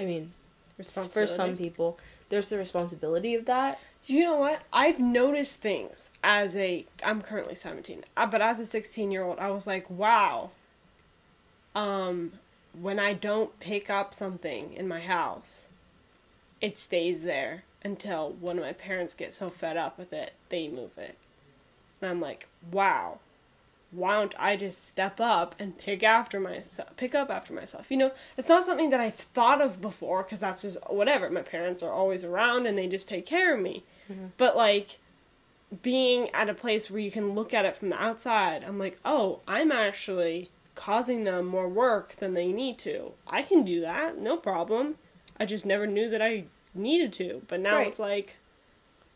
[0.00, 0.32] I mean,
[0.76, 1.98] for some people.
[2.30, 3.78] there's the responsibility of that.
[4.06, 4.62] You know what?
[4.72, 9.38] I've noticed things as a I'm currently 17, uh, but as a 16 year old,
[9.38, 10.50] I was like, wow.
[11.74, 12.32] Um,
[12.80, 15.66] when I don't pick up something in my house,
[16.60, 20.68] it stays there until one of my parents get so fed up with it, they
[20.68, 21.16] move it.
[22.00, 23.18] And I'm like, wow.
[23.92, 27.90] Why don't I just step up and pick after myself, pick up after myself?
[27.90, 31.28] You know, it's not something that I've thought of before because that's just whatever.
[31.28, 33.82] My parents are always around and they just take care of me.
[34.10, 34.26] Mm-hmm.
[34.36, 34.98] But like
[35.82, 38.98] being at a place where you can look at it from the outside, I'm like,
[39.04, 43.12] oh, I'm actually causing them more work than they need to.
[43.26, 44.96] I can do that, no problem.
[45.38, 47.42] I just never knew that I needed to.
[47.48, 47.88] But now Right.
[47.88, 48.36] it's like,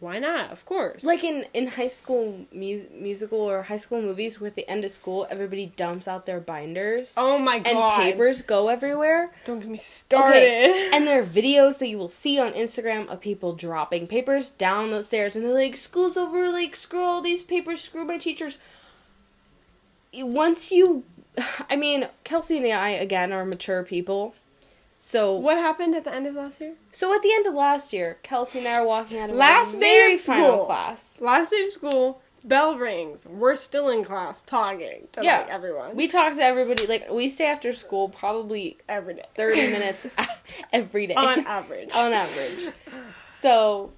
[0.00, 0.50] why not?
[0.50, 1.04] Of course.
[1.04, 4.84] Like in in high school mu- musical or high school movies, where at the end
[4.84, 7.68] of school, everybody dumps out their binders oh my god!
[7.68, 9.32] and papers go everywhere.
[9.44, 10.36] Don't get me started.
[10.36, 14.50] Okay, and there are videos that you will see on Instagram of people dropping papers
[14.50, 16.50] down the stairs, and they're like, "School's over!
[16.50, 17.80] Like, screw all these papers!
[17.80, 18.58] Screw my teachers!"
[20.12, 21.04] Once you,
[21.70, 24.34] I mean, Kelsey and I again are mature people,
[24.96, 26.74] so what happened at the end of last year?
[26.92, 29.78] so at the end of last year, Kelsey and I are walking out of Last
[29.78, 30.64] day of school.
[30.66, 31.18] class.
[31.20, 33.26] Last day of school, bell rings.
[33.26, 35.40] We're still in class talking to Yeah.
[35.40, 35.96] like everyone.
[35.96, 39.26] We talk to everybody like we stay after school probably every day.
[39.36, 40.06] thirty minutes
[40.72, 41.90] every day on average.
[41.94, 42.72] on average.
[43.40, 43.92] So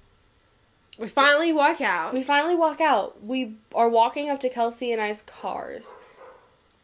[0.97, 2.13] We finally walk out.
[2.13, 3.23] We finally walk out.
[3.23, 5.95] We are walking up to Kelsey and I's cars.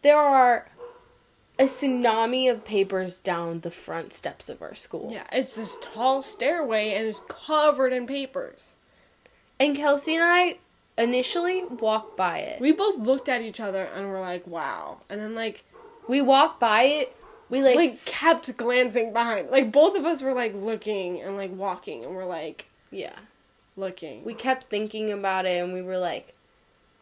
[0.04, 0.68] There are
[1.60, 5.10] a tsunami of papers down the front steps of our school.
[5.12, 8.76] yeah, it's this tall stairway and it's covered in papers.
[9.60, 10.58] And Kelsey and I
[10.98, 12.60] initially walked by it.
[12.60, 15.64] We both looked at each other and were like, "Wow!" And then like,
[16.08, 17.16] We walked by it.
[17.50, 19.50] We like, like kept glancing behind.
[19.52, 23.14] Like both of us were like looking and like walking, and we're like yeah.
[23.78, 24.24] looking.
[24.24, 26.34] We kept thinking about it and we were like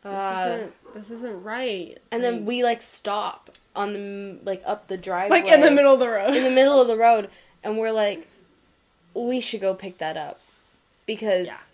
[0.04, 1.98] this uh isn't this isn't right.
[2.12, 5.72] and Like- then we like stop on the like up the driveway like in the
[5.72, 6.36] middle of the road.
[6.36, 7.30] in the middle of the road
[7.64, 8.28] and we're like
[9.14, 10.40] we should go pick that up
[11.06, 11.74] because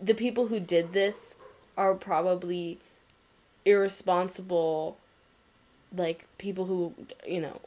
[0.00, 1.36] the people who did this
[1.76, 2.78] are probably
[3.64, 4.96] irresponsible
[5.96, 6.94] like people who
[7.26, 7.60] you know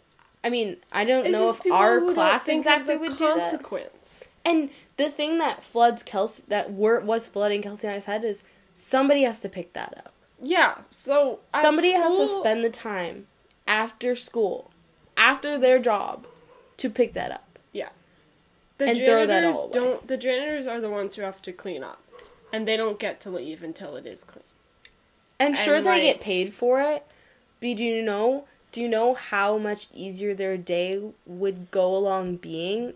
[0.43, 3.37] I mean, I don't It's know if our class exactly would do that.
[3.51, 4.23] consequence.
[4.45, 8.43] And the thing that floods Kelsey, that were was flooding Kelsey and I's head is
[8.73, 10.13] somebody has to pick that up.
[10.41, 13.27] Yeah, so Somebody has to spend the time
[13.67, 14.71] after school,
[15.15, 16.27] after their job,
[16.77, 17.59] to pick that up.
[17.73, 17.89] Yeah.
[18.77, 19.71] The and janitors throw that all away.
[19.73, 22.01] don't the janitors are the ones who have to clean up.
[22.53, 24.43] And they don't get to leave until it is clean.
[25.39, 27.03] And sure, And, they like- get paid for it.
[27.59, 28.45] But do you know?
[28.71, 32.93] Do you know how much easier their day would go along being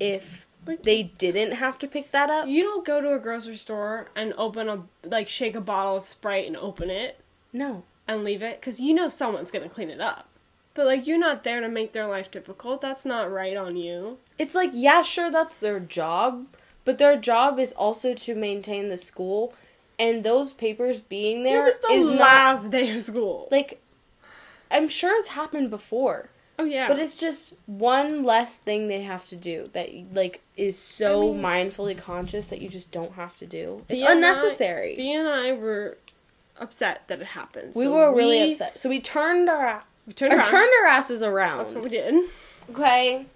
[0.00, 2.46] if Like- they didn't have to pick that up?
[2.48, 6.08] You don't go to a grocery store and open a like shake a bottle of
[6.08, 7.18] Sprite and open it
[7.52, 7.82] No.
[8.08, 10.28] and leave it cuz you know someone's going to clean it up.
[10.74, 12.80] But like you're not there to make their life difficult.
[12.80, 14.18] That's not right on you.
[14.38, 16.46] It's like, yeah, sure, that's their job,
[16.84, 19.54] but their job is also to maintain the school,
[19.98, 23.48] and those papers being It was the is not last day of school.
[23.50, 23.80] like.
[24.70, 26.88] I'm sure it's happened before, oh yeah.
[26.88, 31.32] but it's just one less thing they have to do that like is so I
[31.32, 33.84] mean- mindfully conscious that you just don't have to do.
[33.88, 34.94] It's Bea unnecessary.
[34.96, 35.98] B and I were
[36.58, 37.72] upset that it happened.
[37.74, 40.46] we So were really we- upset, so we turned our We turned or around.
[40.46, 41.58] turned our asses around.
[41.58, 42.14] That's what we did.
[42.70, 43.26] okay,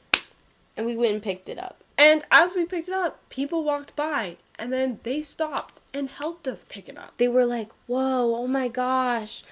[0.76, 1.82] and we went and picked it up.
[1.96, 6.46] And as we picked it up, people walked by and then they stopped and helped
[6.46, 7.14] us pick it up.
[7.16, 9.42] they were like, "Whoa, oh my gosh,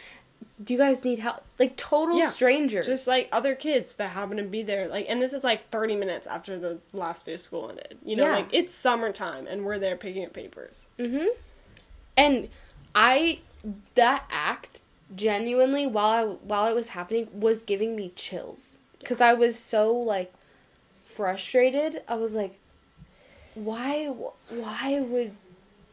[0.62, 4.36] do you guys need help?" Like total Yeah, strangers, Just like other kids that happen
[4.38, 4.88] to be there.
[4.88, 7.98] Like and this is like 30 minutes after the last day of school ended.
[8.04, 8.36] You know, Yeah.
[8.36, 10.86] like it's summertime and we're there picking up papers.
[10.98, 11.26] mm-hmm.
[12.16, 12.48] And
[12.94, 13.40] I
[13.94, 14.80] that act
[15.14, 19.92] genuinely while I while it was happening was giving me chills because I was so
[19.92, 20.32] like
[21.00, 22.02] frustrated.
[22.08, 22.58] I was like,
[23.54, 25.32] why why would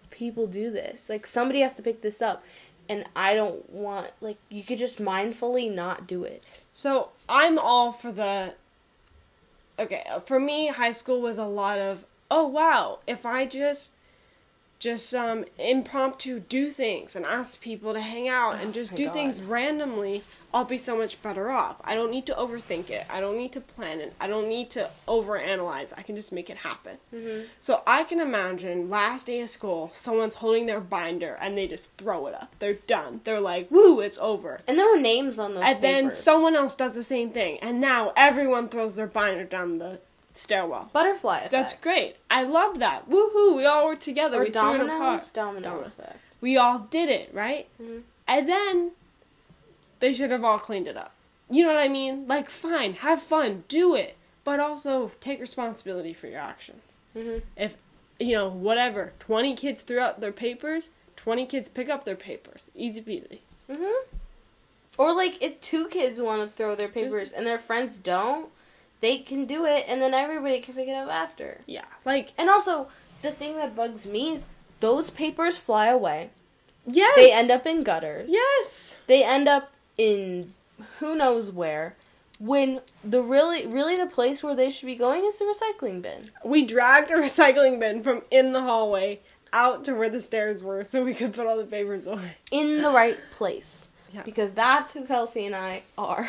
[0.10, 1.10] people do this?
[1.10, 2.44] Like somebody has to pick this up.
[2.90, 6.44] And I don't want like you could just mindfully not do it.
[6.72, 8.56] So, I'm all for the
[9.80, 13.92] Okay, for me high school was a lot of, "Oh wow, if I just
[14.84, 18.98] just um impromptu do things and ask people to hang out and Oh just my
[18.98, 19.14] do God.
[19.14, 21.78] things randomly, I'll be so much better off.
[21.84, 23.06] I don't need to overthink it.
[23.10, 24.14] I don't need to plan it.
[24.20, 25.94] I don't need to overanalyze.
[25.98, 26.98] I can just make it happen.
[27.16, 27.46] Mm-hmm.
[27.62, 31.96] So I can imagine last day of school, someone's holding their binder and they just
[31.98, 32.56] throw it up.
[32.60, 33.22] They're done.
[33.24, 36.76] They're like, "Woo, it's over." And there were names on those And then someone else
[36.76, 40.02] does the same thing, and now everyone throws their binder down the
[40.34, 40.90] stairwell.
[40.94, 41.52] Butterfly effect.
[41.52, 42.16] That's great.
[42.30, 43.10] I love that.
[43.10, 43.56] Woohoo!
[43.56, 44.42] We all worked together.
[44.42, 44.86] Or we domino.
[44.86, 45.34] threw it apart.
[45.34, 45.88] Domino, Domino.
[45.88, 46.18] effect.
[46.42, 47.68] We all did it, right?
[47.82, 48.04] Mhm.
[48.28, 48.92] And then
[50.00, 51.12] they should have all cleaned it up.
[51.50, 52.28] You know what I mean?
[52.28, 56.82] Like, fine, have fun, do it, but also take responsibility for your actions.
[57.16, 57.44] Mhm.
[57.56, 57.76] If
[58.20, 62.70] you know whatever, twenty kids threw out their papers, twenty kids pick up their papers.
[62.76, 63.40] Easy peasy.
[63.70, 63.94] Mhm.
[64.98, 68.50] Or like if two kids want to throw their papers and their friends don't,
[69.04, 71.60] they can do it, and then everybody can pick it up after.
[71.68, 72.88] Yeah, like And also,
[73.22, 74.46] the thing that bugs me is
[74.80, 76.30] those papers fly away.
[76.88, 78.30] yes, They end up in gutters.
[78.32, 79.00] yes.
[79.08, 80.54] They end up in
[81.00, 81.96] who knows where.
[82.40, 86.32] When the really, really the place where they should be going is the recycling bin.
[86.44, 89.20] We dragged a recycling bin from in the hallway
[89.54, 92.38] out to where the stairs were so we could put all the papers away.
[92.52, 93.86] In the right place.
[94.14, 94.22] Yeah.
[94.22, 96.28] Because that's who Kelsey and I are.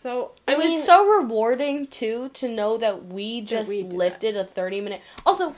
[0.00, 3.92] So I It was mean, so rewarding too to know that we just we did
[3.92, 5.02] lifted a 30 minute.
[5.26, 5.54] Also,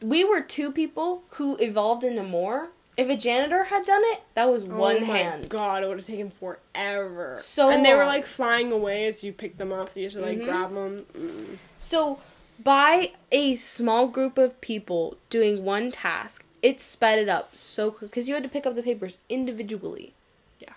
[0.00, 2.70] we were two people who evolved into more.
[2.96, 5.48] If a janitor had done it, that was one oh my hand.
[5.48, 7.36] God, it would have taken forever.
[7.40, 10.12] So and they were like flying away as you picked them up, so you had
[10.14, 10.44] to like Mhm.
[10.44, 11.06] grab them.
[11.16, 11.58] Mm.
[11.78, 12.18] So,
[12.58, 18.10] by a small group of people doing one task, it sped it up so quick
[18.10, 20.14] because you had to pick up the papers individually.
[20.58, 20.74] Yeah.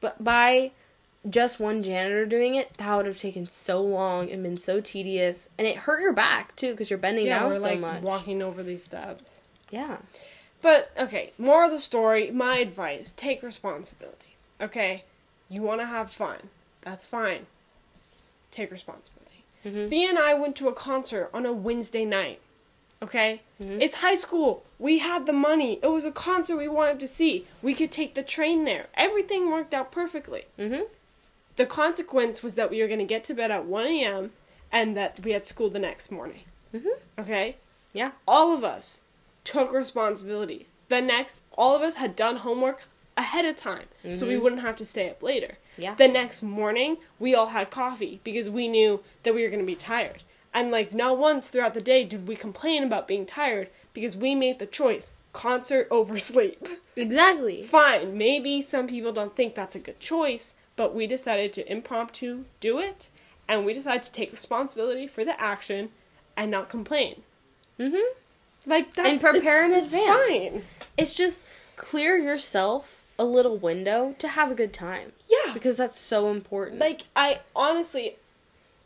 [0.00, 0.72] But by
[1.28, 5.48] just one janitor doing it, that would have taken so long and been so tedious,
[5.58, 8.02] and it hurt your back too because you're bending Yeah, down we're so like much.
[8.02, 9.42] walking over these steps.
[9.70, 9.98] Yeah.
[10.60, 12.30] But okay, more of the story.
[12.30, 14.36] My advice: take responsibility.
[14.60, 15.04] Okay,
[15.48, 16.50] you want to have fun.
[16.82, 17.46] That's fine.
[18.50, 19.44] Take responsibility.
[19.64, 19.88] Mhm.
[19.90, 22.40] Thea and I went to a concert on a Wednesday night.
[23.00, 23.42] Okay?
[23.60, 23.80] Mhm.
[23.80, 24.62] It's high school.
[24.78, 25.80] We had the money.
[25.82, 27.46] It was a concert we wanted to see.
[27.60, 28.86] We could take the train there.
[28.94, 30.44] Everything worked out perfectly.
[30.58, 30.86] Mhm.
[31.56, 34.32] The consequence was that we were going to get to bed at 1 a.m.
[34.70, 36.42] and that we had school the next morning.
[36.74, 36.86] Mhm.
[37.18, 37.56] Okay?
[37.92, 38.12] Yeah.
[38.26, 39.02] All of us
[39.44, 40.66] took responsibility.
[40.88, 42.84] The next, all of us had done homework
[43.16, 44.40] ahead of time so we Mhm.
[44.42, 45.58] wouldn't have to stay up later.
[45.76, 45.94] Yeah.
[45.94, 49.66] The next morning, we all had coffee because we knew that we were going to
[49.66, 50.22] be tired.
[50.54, 54.34] And like not once throughout the day did we complain about being tired because we
[54.34, 56.66] made the choice concert over sleep.
[56.96, 57.62] Exactly.
[57.62, 62.44] Fine, maybe some people don't think that's a good choice, but we decided to impromptu
[62.60, 63.08] do it
[63.48, 65.90] and we decided to take responsibility for the action
[66.36, 67.22] and not complain.
[67.78, 68.02] Mhm.
[68.66, 70.08] Like that's And prepare in advance.
[70.08, 70.64] Fine.
[70.96, 71.44] It's just
[71.76, 75.52] clear yourself a little window to have a good time Yeah.
[75.52, 76.78] because that's so important.
[76.80, 78.16] like I honestly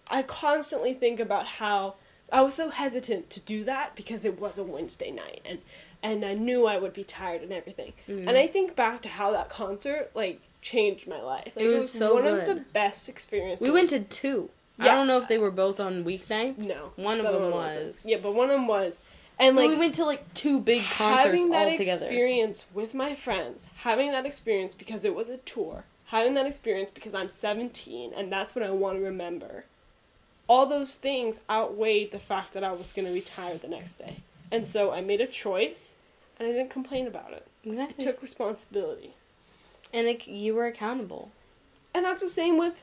[0.08, 1.94] I constantly think about how
[2.32, 5.60] I was so hesitant to do that because it was a Wednesday night and
[6.02, 7.92] and I knew I would be tired and everything.
[8.08, 8.28] Mhm.
[8.28, 11.52] And I think back to how that concert like changed my life.
[11.56, 13.64] Like, It was so one of the best experiences.
[13.66, 14.50] we went to two.
[14.78, 14.92] Yeah.
[14.92, 16.68] I don't know if they were both on weeknights.
[16.68, 17.76] no one of them other was.
[17.76, 17.96] wasn't.
[18.04, 18.96] Yeah, but one of them was.
[19.38, 22.04] And like we went to like two big concerts having that all together.
[22.06, 26.90] experience with my friends, having that experience because it was a tour, having that experience
[26.90, 29.64] because I'm 17 and that's what I want to remember.
[30.48, 33.98] All those things outweighed the fact that I was going to be tired the next
[33.98, 34.18] day.
[34.50, 35.94] And so I made a choice
[36.38, 37.46] and I didn't complain about it.
[37.64, 38.04] I Exactly.
[38.04, 39.14] took responsibility.
[39.92, 41.30] And it, you were accountable.
[41.94, 42.82] And that's the same with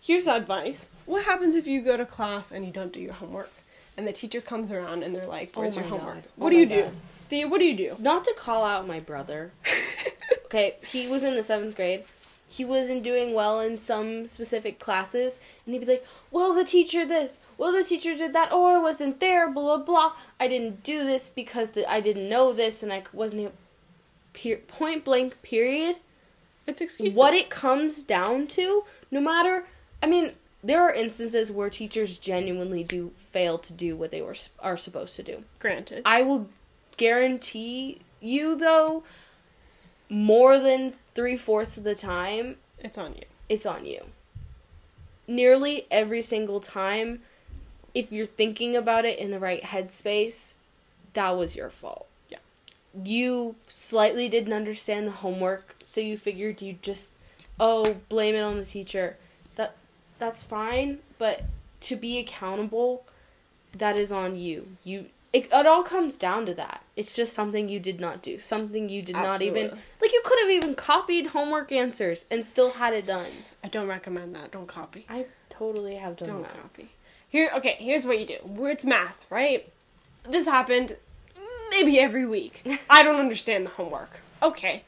[0.00, 0.90] here's advice.
[1.06, 3.50] What happens if you go to class and you don't do your homework?
[3.96, 6.14] And the teacher comes around and they're like, Oh Where's my your homework?
[6.14, 6.28] God.
[6.36, 6.82] What Oh do you do?
[6.82, 6.92] God.
[7.28, 7.96] Thea, what do you do?
[7.98, 9.52] Not to call out my brother.
[10.46, 12.04] Okay, he was in the seventh grade.
[12.48, 17.04] He wasn't doing well in some specific classes, and he'd be like, "Well, the teacher
[17.04, 17.40] this.
[17.58, 18.50] Well, the teacher did that.
[18.52, 19.50] Oh, I wasn't there.
[19.50, 20.12] Blah blah blah.
[20.38, 23.52] I didn't do this because the, I didn't know this, and I wasn't able."
[24.32, 25.42] Per- point blank.
[25.42, 25.96] Period.
[26.66, 27.18] It's excuses.
[27.18, 29.66] What it comes down to, no matter.
[30.02, 34.34] I mean, there are instances where teachers genuinely do fail to do what they were
[34.60, 35.44] are supposed to do.
[35.58, 36.02] Granted.
[36.04, 36.48] I will
[36.96, 39.02] guarantee you, though,
[40.08, 43.24] more than three fourths of the time, It's on you.
[43.48, 44.04] it's on you.
[45.26, 47.20] Nearly every single time,
[47.94, 50.52] if you're thinking about it in the right headspace,
[51.14, 52.06] that was your fault.
[53.02, 57.10] You slightly didn't understand the homework, so you figured you just,
[57.58, 59.16] oh, blame it on the teacher.
[59.56, 59.74] That
[60.18, 61.42] that's fine, but
[61.82, 63.04] to be accountable,
[63.72, 64.76] that is on you.
[64.84, 66.84] You it, it all comes down to that.
[66.94, 69.70] It's just something you did not do, something you did not even
[70.00, 70.12] like.
[70.12, 73.26] You could have even copied homework answers and still had it done.
[73.64, 74.52] I don't recommend that.
[74.52, 75.06] Don't copy.
[75.08, 76.62] I totally have done Don't that.
[76.62, 76.90] copy.
[77.28, 78.64] Here, okay, here's what you do.
[78.66, 79.68] It's math, right?
[80.22, 80.96] This happened
[81.74, 82.64] maybe every week.
[82.88, 84.20] I don't understand the homework.
[84.42, 84.84] Okay,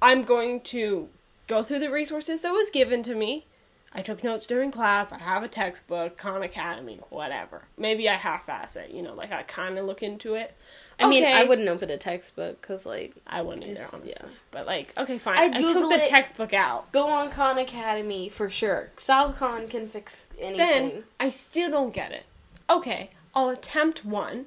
[0.00, 1.08] I'm going to
[1.46, 3.46] go through the resources that was given to me.
[3.92, 5.12] I took notes during class.
[5.12, 7.62] I have a textbook, Khan Academy, whatever.
[7.78, 10.54] Maybe I half-ass it, you know, like I kind of look into it.
[11.00, 14.10] I mean, I wouldn't open a textbook because, like, I wouldn't either, honestly.
[14.10, 14.26] yeah.
[14.50, 15.38] But like, okay, fine.
[15.38, 16.08] I'd I took the it.
[16.08, 16.90] textbook out.
[16.92, 18.90] go on Khan Academy for sure.
[18.98, 20.56] Sal Khan can fix anything.
[20.58, 22.24] Then I still don't get it.
[22.68, 24.46] Okay, I'll attempt one.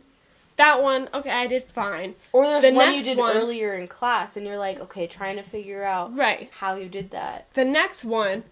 [0.62, 2.14] That one, okay, I did fine.
[2.32, 5.38] or there's the one you did one- earlier in class, and you're like, okay, trying
[5.38, 6.50] to figure out Right.
[6.52, 7.52] how you did that.
[7.54, 8.44] The next one,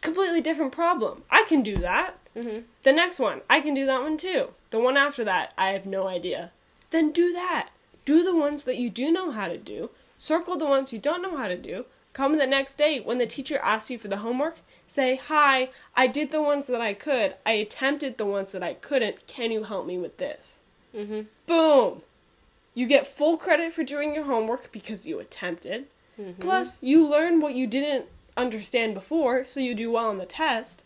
[0.00, 1.24] completely different problem.
[1.28, 2.18] I can do that.
[2.34, 4.50] hmm The next one, I can do that one too.
[4.70, 6.52] The one after that, I have no idea.
[6.90, 7.70] Then do that.
[8.04, 9.90] Do the ones that you do know how to do.
[10.18, 11.86] Circle the ones you don't know how to do.
[12.12, 14.58] Come the next day when the teacher asks you for the homework.
[14.86, 17.34] Say, Hi, I did the ones that I could.
[17.44, 19.26] I attempted the ones that I couldn't.
[19.26, 20.60] Can you help me with this?
[20.96, 22.02] Hmm Boom!
[22.74, 25.86] You get full credit for doing your homework because you attempted.
[26.20, 26.40] Mm-hmm.
[26.40, 30.84] Plus, you learn what you didn't understand before, so you do well on the test.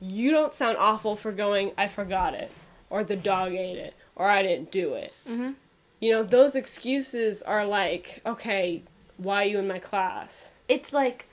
[0.00, 2.50] You don't sound awful for going, I forgot it,
[2.88, 5.12] or the dog ate it, or I didn't do it.
[5.26, 5.52] hmm
[6.00, 8.82] You know, those excuses are like, okay,
[9.18, 10.52] why are you in my class?
[10.68, 11.26] It's like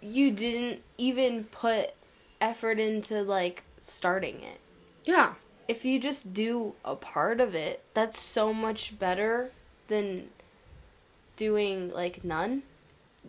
[0.00, 1.92] you didn't even put
[2.40, 4.58] effort into like starting it.
[5.04, 5.34] Yeah.
[5.72, 9.52] If you just do a part of it, that's so much better
[9.88, 10.28] than
[11.36, 12.64] doing like none.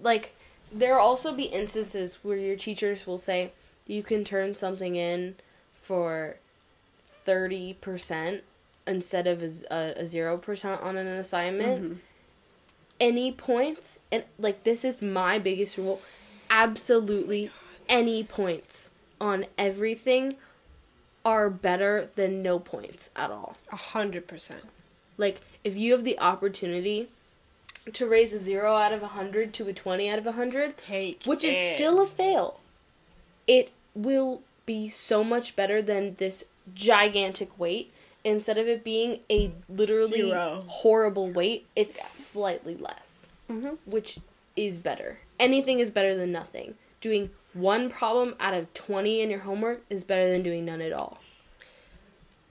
[0.02, 0.36] Like
[0.70, 3.54] there'll also be instances where your teachers will say
[3.88, 5.36] you can turn something in
[5.74, 6.36] for
[7.26, 8.42] 30%
[8.86, 11.82] instead of a 0% on an assignment.
[11.82, 11.98] Mhm.
[13.00, 16.02] Any points and like this is my biggest rule
[16.50, 17.52] absolutely
[17.88, 18.90] any points
[19.22, 20.36] on everything
[21.26, 23.56] are better than no points at all.
[23.72, 24.64] A hundred percent.
[25.18, 27.08] Like if you have the opportunity
[27.92, 30.78] to raise a 0 out of a 100 to a 20 out of a 100,
[30.78, 32.60] Take which is still a fail.
[33.48, 37.92] It will be so much better than this gigantic weight.
[38.24, 40.64] Instead of it being a literally Zero.
[40.68, 43.78] horrible weight, it's slightly less, Mhm.
[43.86, 44.20] which
[44.56, 45.20] is better.
[45.38, 46.76] Anything is better than nothing.
[47.04, 50.94] Doing one problem out of 20 in your homework is better than doing none at
[50.94, 51.20] all.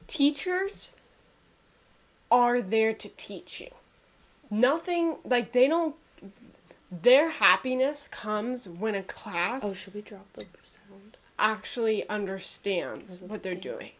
[0.06, 0.92] teachers
[2.30, 3.68] are there to teach you.
[4.50, 5.94] Nothing like they don't
[6.90, 11.16] their happiness comes when a class Oh, should we drop the sound?
[11.38, 13.92] actually understands what they're doing.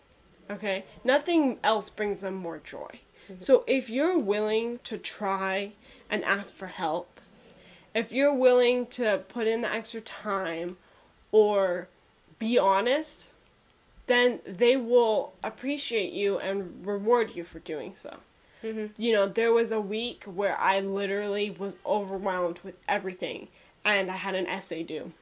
[0.50, 0.84] Okay?
[1.03, 3.00] Nothing else brings them more joy.
[3.38, 5.72] So if you're willing to try
[6.11, 7.12] and ask for help,
[7.95, 10.76] if you're willing to put in the extra time
[11.30, 11.88] or
[12.38, 13.30] be honest,
[14.07, 18.16] then they will appreciate you and reward you for doing so.
[18.62, 18.90] Mhm.
[18.97, 23.49] You know, there was a week where I literally was overwhelmed with everything
[23.84, 25.12] and I had an essay due.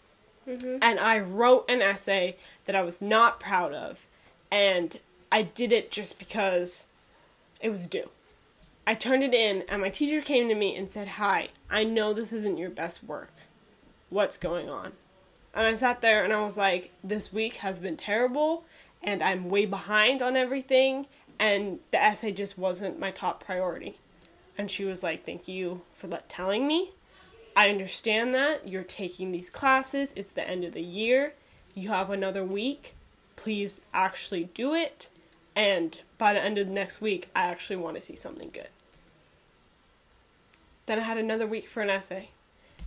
[0.46, 0.78] Mhm.
[0.82, 4.00] And I wrote an essay that I was not proud of
[4.50, 4.98] and
[5.32, 6.86] I did it just because
[7.60, 8.10] it was due.
[8.86, 12.12] I turned it in and my teacher came to me and said, "Hi, I know
[12.12, 13.32] this isn't your best work.
[14.08, 14.92] What's going on?"
[15.54, 18.64] And I sat there and I was like, "This week has been terrible
[19.02, 21.06] and I'm way behind on everything
[21.38, 23.98] and the essay just wasn't my top priority."
[24.58, 26.92] And she was like, "Thank you for telling me.
[27.56, 30.12] I understand that you're taking these classes.
[30.16, 31.34] It's the end of the year.
[31.74, 32.94] You have another week.
[33.36, 35.08] Please actually do it.
[35.56, 38.68] And by the end of the next week, I actually want to see something good.
[40.86, 42.30] Then I had another week for an essay.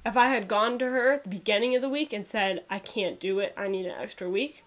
[0.06, 2.80] If I had gone to her at the beginning of the week and said, I
[2.80, 4.64] can't do it, I need an extra week,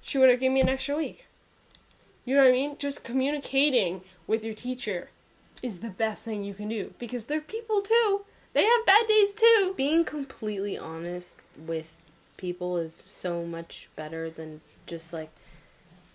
[0.00, 1.26] she would have given me an extra week.
[2.24, 2.76] You know what I mean?
[2.78, 5.10] Just communicating with your teacher
[5.62, 8.22] is the best thing you can do because they're people too.
[8.52, 9.74] They have bad days too.
[9.76, 11.92] Being completely honest with
[12.36, 15.30] people is so much better than just like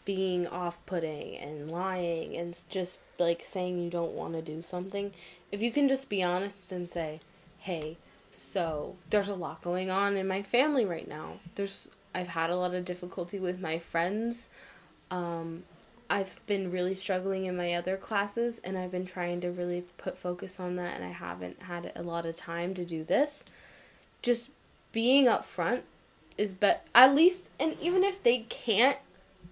[0.06, 5.14] being off putting and lying and just like saying you don't want to do something.
[5.54, 7.20] If you can just be honest and say,
[7.60, 7.98] hey,
[8.32, 11.34] so there's a lot going on in my family right now.
[11.54, 14.50] There's I've had a lot of difficulty with my friends.
[15.12, 15.62] Um,
[16.10, 20.18] I've been really struggling in my other classes and I've been trying to really put
[20.18, 23.44] focus on that and I haven't had a lot of time to do this.
[24.24, 24.50] Just
[24.92, 25.82] being upfront
[26.36, 28.98] is but at least and even if they can't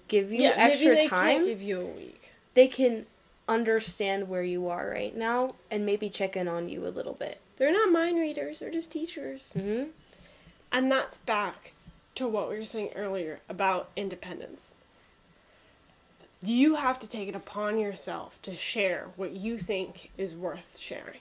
[0.07, 2.31] give you extra maybe they time, give you a week.
[2.55, 3.05] they can
[3.51, 7.39] understand where you are right now and maybe check in on you a little bit.
[7.57, 9.51] They're not mind readers, they're just teachers.
[9.53, 9.83] hmm
[10.71, 11.73] And that's back
[12.15, 14.71] to what we were saying earlier about independence.
[16.43, 21.19] You have to take it upon yourself to share what you think is worth sharing.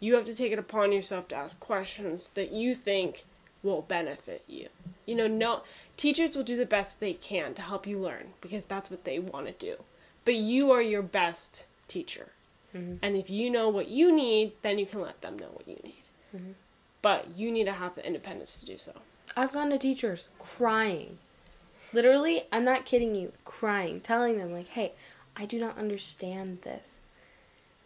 [0.00, 3.24] You have to take it upon yourself to ask questions that you think
[3.62, 4.68] will benefit you.
[5.06, 5.62] You know, no
[5.96, 9.18] teachers will do the best they can to help you learn because that's what they
[9.18, 9.82] want to do.
[10.24, 12.28] But you are your best teacher.
[12.74, 12.96] Mm-hmm.
[13.02, 15.76] And if you know what you need, then you can let them know what you
[15.82, 16.02] need.
[16.34, 16.52] Mm-hmm.
[17.02, 18.92] But you need to have the independence to do so.
[19.36, 21.18] I've gone to teachers crying.
[21.92, 24.92] Literally, I'm not kidding you, crying, telling them, like, hey,
[25.36, 27.00] I do not understand this.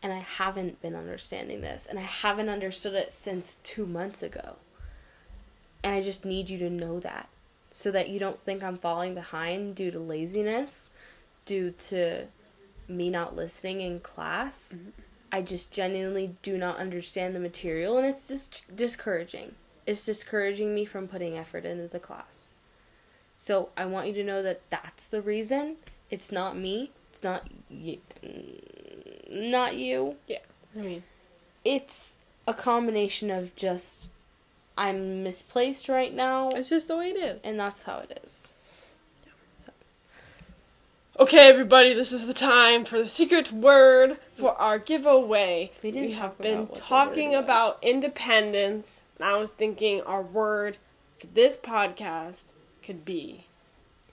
[0.02, 1.86] And I haven't been understanding this.
[1.86, 4.56] And I haven't understood it since two months ago.
[5.82, 7.28] And I just need you to know that.
[7.70, 10.90] So that you don't think I'm falling behind due to laziness,
[11.44, 12.26] due to
[12.88, 14.74] me not listening in class.
[14.76, 14.90] Mm-hmm.
[15.32, 17.98] I just genuinely do not understand the material.
[17.98, 19.54] And it's just discouraging.
[19.86, 22.48] It's discouraging me from putting effort into the class.
[23.36, 25.76] So I want you to know that that's the reason.
[26.10, 26.92] It's not me.
[27.12, 27.98] It's not you.
[29.30, 30.16] Not you.
[30.28, 30.38] Yeah.
[30.76, 31.02] I mean,
[31.64, 32.16] It's
[32.46, 34.10] a combination of just
[34.76, 37.40] I'm misplaced right now, it's just the way it is.
[37.44, 38.53] and that's how it is.
[41.16, 45.70] Okay, everybody, this is the time for the secret word for our giveaway.
[45.80, 50.00] We didn't have talk been about what the talking about independence, and I was thinking
[50.00, 50.76] our word
[51.20, 52.46] for this podcast
[52.82, 53.46] could be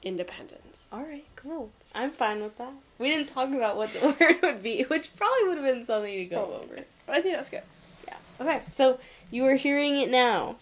[0.04, 0.90] independence.
[0.92, 1.72] All right, cool.
[1.96, 2.74] I'm fine with that.
[3.00, 6.14] We didn't talk about what the word would be, which probably would have been something
[6.14, 6.66] to go Probably.
[6.66, 6.86] over.
[7.08, 7.64] But I think that's good.
[8.08, 8.18] Yeah.
[8.40, 9.00] Okay, so
[9.32, 10.58] you are hearing it now.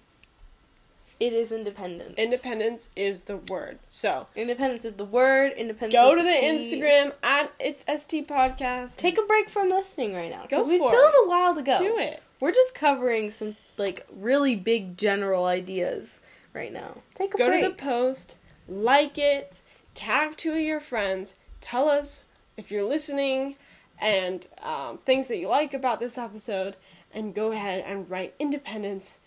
[1.19, 2.13] It is independence.
[2.17, 3.79] Independence is the word.
[3.89, 5.51] So Independence is the word.
[5.57, 5.93] Independence.
[5.93, 6.29] go to the.
[6.29, 8.95] Instagram at it's ST Podcast.
[8.97, 11.03] Take a break from listening right now Go because we still it.
[11.03, 11.77] have a while to go.
[11.77, 12.23] do it.
[12.39, 16.21] We're just covering some like really big general ideas
[16.53, 16.95] right now.
[17.15, 17.47] Take a break.
[17.47, 17.63] Go break.
[17.63, 19.61] to the post, like it,
[19.95, 22.23] tag two of your friends, tell us
[22.55, 23.57] if you're listening
[23.99, 26.77] and um, things that you like about this episode,
[27.13, 29.19] and go ahead and write independence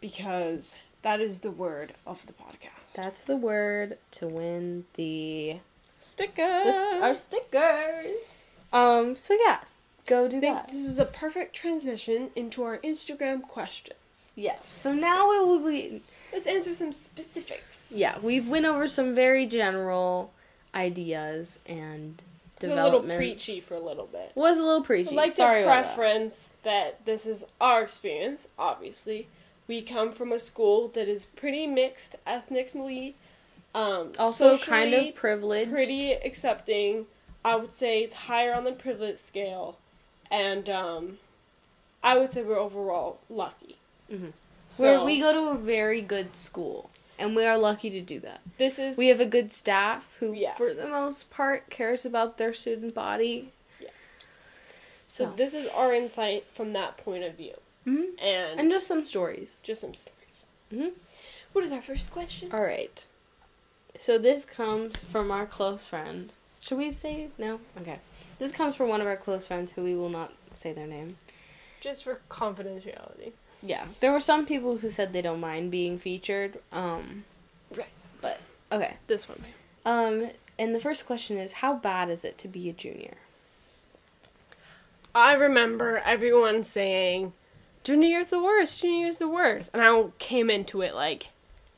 [0.00, 0.76] because
[1.06, 2.94] that is the word of the podcast.
[2.96, 5.58] That's the word to win the,
[6.00, 6.64] Stickers.
[6.64, 8.44] the st- our stickers.
[8.72, 9.14] Um.
[9.14, 9.60] So yeah,
[10.06, 10.68] go do I think that.
[10.68, 14.32] this is a perfect transition into our Instagram questions.
[14.34, 14.68] Yes.
[14.68, 16.02] So now we will be.
[16.32, 17.92] Let's answer some specifics.
[17.94, 20.32] Yeah, we've went over some very general
[20.74, 22.20] ideas and
[22.56, 24.32] It's a little preachy for a little bit.
[24.34, 25.10] Was a little preachy.
[25.10, 25.94] I'd like Sorry to about that.
[25.94, 27.04] preference that.
[27.06, 29.28] this is our experience, obviously.
[29.68, 33.14] We come from a school that is pretty mixed ethnically,
[33.74, 35.70] um, Also, kind of privileged.
[35.72, 37.06] pretty accepting.
[37.44, 39.78] I would say it's higher on the privilege scale,
[40.30, 41.18] and um,
[42.02, 43.76] I would say we're overall lucky.
[44.10, 44.32] Mhm.
[44.68, 48.40] So we go to a very good school, and we are lucky to do that.
[48.58, 50.54] this is We have a good staff who, Yeah.
[50.54, 53.52] for the most part, cares about their student body.
[55.08, 55.32] so so.
[55.36, 57.54] this is our insight from that point of view,
[57.86, 58.18] Mhm.
[58.20, 59.60] and, And just some stories.
[59.62, 60.40] just some stories.
[60.72, 60.92] Mhm.
[61.52, 62.50] What is our first question?
[62.52, 63.04] All right.
[63.98, 66.32] So this comes from our close friend.
[66.60, 67.60] Should we say no?
[67.80, 67.98] Okay.
[68.38, 71.16] This comes from one of our close friends who we will not say their name.
[71.80, 73.32] Just for confidentiality.
[73.62, 76.58] Yeah, there were some people who said they don't mind being featured.
[76.72, 77.24] Um,
[77.70, 77.88] Right.
[78.20, 78.96] But okay.
[79.06, 79.44] This one.
[79.84, 83.14] Um, and the first question is, how bad is it to be a junior?
[85.14, 87.32] I remember everyone saying,
[87.86, 89.70] junior year's the worst, junior year's the worst.
[89.72, 91.28] And I came into it like,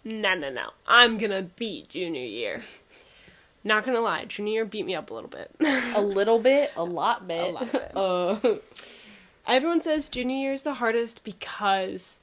[0.03, 0.71] no, no, no.
[0.87, 2.63] I'm gonna beat junior year.
[3.63, 5.55] Not gonna lie, junior year beat me up a little bit.
[5.95, 7.51] A little bit, a lot bit.
[7.51, 7.93] A lot bit.
[7.97, 8.57] uh,
[9.47, 12.19] Everyone says junior year is the hardest because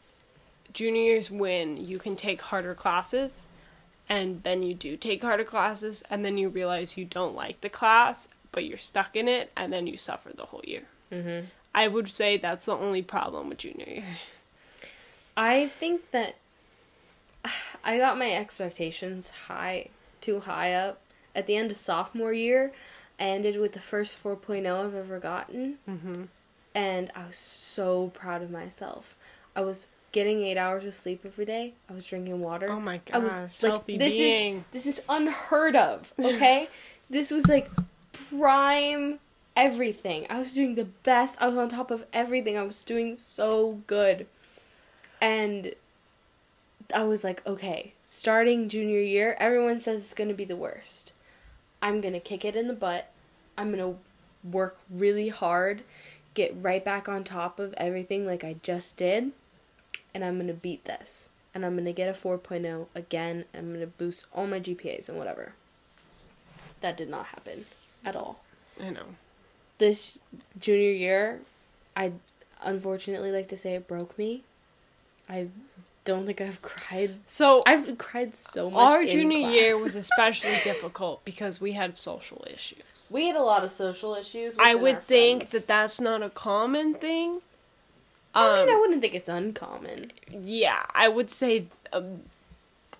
[0.73, 3.43] junior year's when you can take harder classes
[4.09, 7.69] and then you do take harder classes and then you realize you don't like the
[7.69, 10.83] class but you're stuck in it and then you suffer the whole year.
[11.11, 11.45] mhm.
[11.76, 14.17] I would say that's the only problem with junior year.
[15.38, 16.36] I think that
[17.84, 19.89] I got my expectations high,
[20.21, 21.01] too high up.
[21.36, 22.71] At the end of sophomore year,
[23.19, 25.78] I ended with the first 4.0 I've ever gotten.
[25.88, 26.23] Mm-hmm.
[26.73, 29.15] and I was so proud of myself.
[29.55, 31.73] I was getting eight hours of sleep every day.
[31.89, 32.69] I was drinking water.
[32.71, 34.57] Oh my I gosh, was like, healthy this being.
[34.57, 36.13] is this is unheard of.
[36.17, 36.69] Okay,
[37.09, 37.69] this was like
[38.30, 39.19] prime
[39.56, 40.26] everything.
[40.30, 41.41] I was doing the best.
[41.41, 42.58] I was on top of everything.
[42.58, 44.28] I was doing so good,
[45.22, 45.74] and
[46.93, 51.14] I was like, okay, starting junior year, everyone says it's gonna be the worst.
[51.82, 53.10] I'm gonna kick it in the butt.
[53.58, 53.95] I'm gonna
[54.43, 55.84] work really hard,
[56.34, 59.32] get right back on top of everything like I just did,
[60.14, 61.30] and I'm gonna beat this.
[61.53, 65.18] And I'm gonna get a 4.0 again, and I'm gonna boost all my GPAs and
[65.18, 65.53] whatever.
[66.82, 67.66] That did not happen
[68.03, 68.41] at all.
[68.80, 69.06] I know.
[69.78, 70.19] This
[70.59, 71.41] junior year,
[71.95, 72.13] I
[72.63, 74.43] unfortunately like to say it broke me.
[75.30, 75.47] I
[76.05, 77.15] don't think I've cried.
[77.26, 78.80] So I've cried so much.
[78.82, 79.53] our junior class.
[79.53, 82.84] year was especially difficult because we had social issues.
[83.09, 84.55] We had a lot of social issues.
[84.57, 87.41] I would think that that's not a common thing.
[88.34, 90.11] I mean, I Um, wouldn't think it's uncommon.
[90.32, 92.21] yeah, I would say um,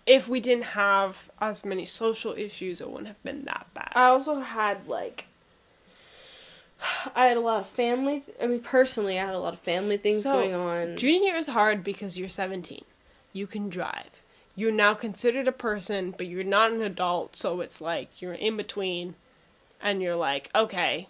[0.06, 3.92] if we didn't have as many social issues, it wouldn't have been that bad.
[3.96, 5.26] I also had like.
[7.16, 8.22] I had a lot of family.
[8.22, 10.98] Th- I mean, personally, I had a lot of family things So, going on.
[10.98, 12.84] Junior year is hard because you're 17.
[13.34, 14.22] You can drive.
[14.56, 18.56] You're now considered a person, but you're not an adult, so it's like you're in
[18.56, 19.16] between
[19.82, 21.10] and you're like, okay,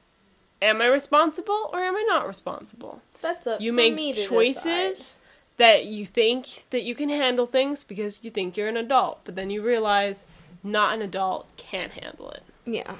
[0.61, 3.01] am I responsible or am I not responsible?
[3.21, 5.17] That's up You for make me to choices decide.
[5.57, 9.35] that you think that you can handle things because you think you're an adult, but
[9.35, 10.23] then you realize
[10.63, 12.43] not an adult can't handle it.
[12.65, 12.95] Yeah.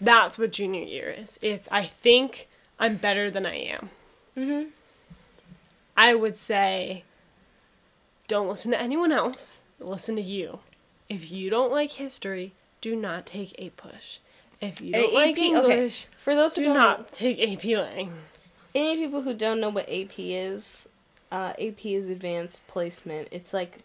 [0.00, 1.38] That's what junior year is.
[1.42, 3.90] It's I think I'm better than I am.
[4.36, 4.68] Mhm.
[5.96, 7.04] I would say
[8.28, 9.60] don't listen to anyone else.
[9.80, 10.60] Listen to you.
[11.08, 14.18] If you don't like history, do not take a push.
[14.60, 15.46] If you don't A- like AP okay.
[15.72, 18.12] English, For those who do not take AP Lang.
[18.74, 20.88] any people who don't know what AP is,
[21.32, 23.28] uh, AP is advanced placement.
[23.30, 23.78] It's like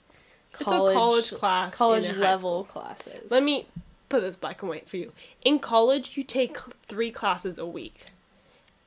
[0.54, 1.74] It's a college class.
[1.74, 3.32] college in a high level classes.
[3.32, 3.68] Let me
[4.10, 5.12] put this black and white for you.
[5.44, 8.06] In college, you take three classes a week.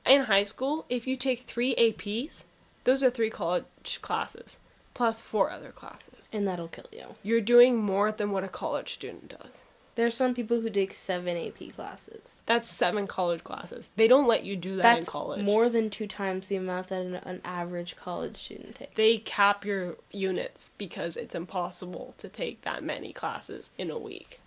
[0.05, 2.43] In high school, if you take three APs,
[2.85, 4.59] those are three college classes,
[4.93, 6.29] plus four other classes.
[6.31, 7.15] and that'll kill you.
[7.23, 9.63] You're doing more than what a college student does.
[9.95, 12.43] There's some people who take seven AP classes.
[12.45, 13.89] That's seven college classes.
[13.95, 15.43] They don't let you do that That's in college.
[15.43, 18.95] more than two times the amount that an, an average college student takes.
[18.95, 24.39] They cap your units because it's impossible to take that many classes in a week.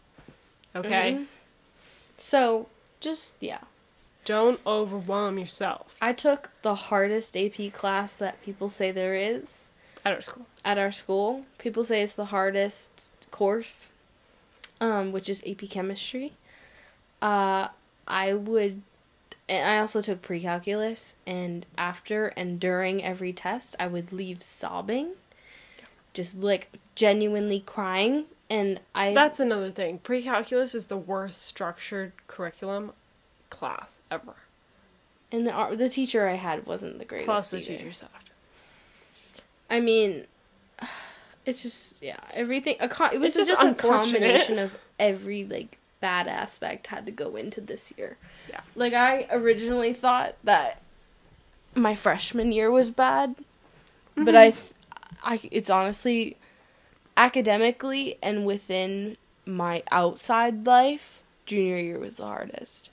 [0.75, 1.13] Okay?
[1.19, 1.27] Mhm.
[2.19, 2.67] So,
[3.01, 3.61] just yeah.
[4.27, 9.65] Don't overwhelm yourself I took the hardest AP class that people say there is
[10.05, 10.47] at our school.
[10.65, 11.47] at our school.
[11.59, 13.89] People say it's the hardest course,
[14.81, 16.35] um, which is AP chemistry.
[17.23, 17.69] Uh,
[18.07, 18.83] I would,
[19.49, 25.13] and I also took pre-calculus, and after and during every test, I would leave sobbing,
[26.15, 29.99] just like genuinely crying, and I That's another thing.
[29.99, 32.93] Pre-calculus is the worst structured curriculum
[33.49, 34.35] class ever.
[35.33, 37.27] and the art- the teacher I had wasn't the greatest.
[37.27, 38.31] Plus the teacher sucked.
[39.71, 40.27] I mean,
[41.47, 42.77] it's just yeah, everything.
[42.81, 47.07] A con- it was It's just, just a combination of every like bad aspect had
[47.07, 48.17] to go into this year.
[48.49, 48.61] Yeah.
[48.75, 50.83] Like I originally thought that
[51.75, 53.37] my freshman year was bad,
[54.17, 54.37] but mm-hmm.
[54.37, 54.73] I, th-
[55.23, 56.37] I it's honestly
[57.21, 62.89] academically and within my outside life, junior year was the hardest.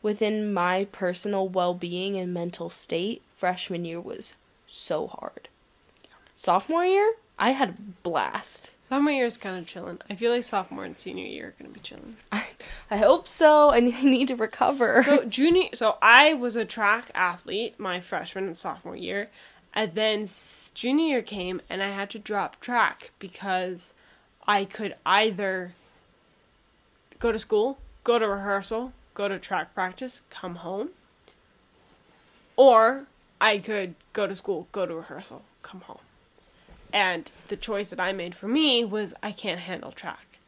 [0.00, 4.34] Within my personal well being and mental state, freshman year was
[4.66, 5.48] so hard.
[6.34, 8.70] Sophomore year, I had a blast.
[8.88, 9.98] Sophomore year is kind of chilling.
[10.08, 12.16] I feel like sophomore and senior year are gonna be chilling.
[12.32, 12.44] I,
[12.90, 13.72] I hope so.
[13.72, 15.02] I need to recover.
[15.02, 19.28] So junior, so I was a track athlete my freshman and sophomore year,
[19.76, 20.26] and then
[20.72, 23.92] junior came and I had to drop track because
[24.46, 25.74] I could either
[27.18, 30.90] go to school, go to rehearsal, go to track practice, come home,
[32.56, 33.04] or
[33.38, 35.98] I could go to school, go to rehearsal, come home.
[36.90, 40.38] And the choice that I made for me was I can't handle track.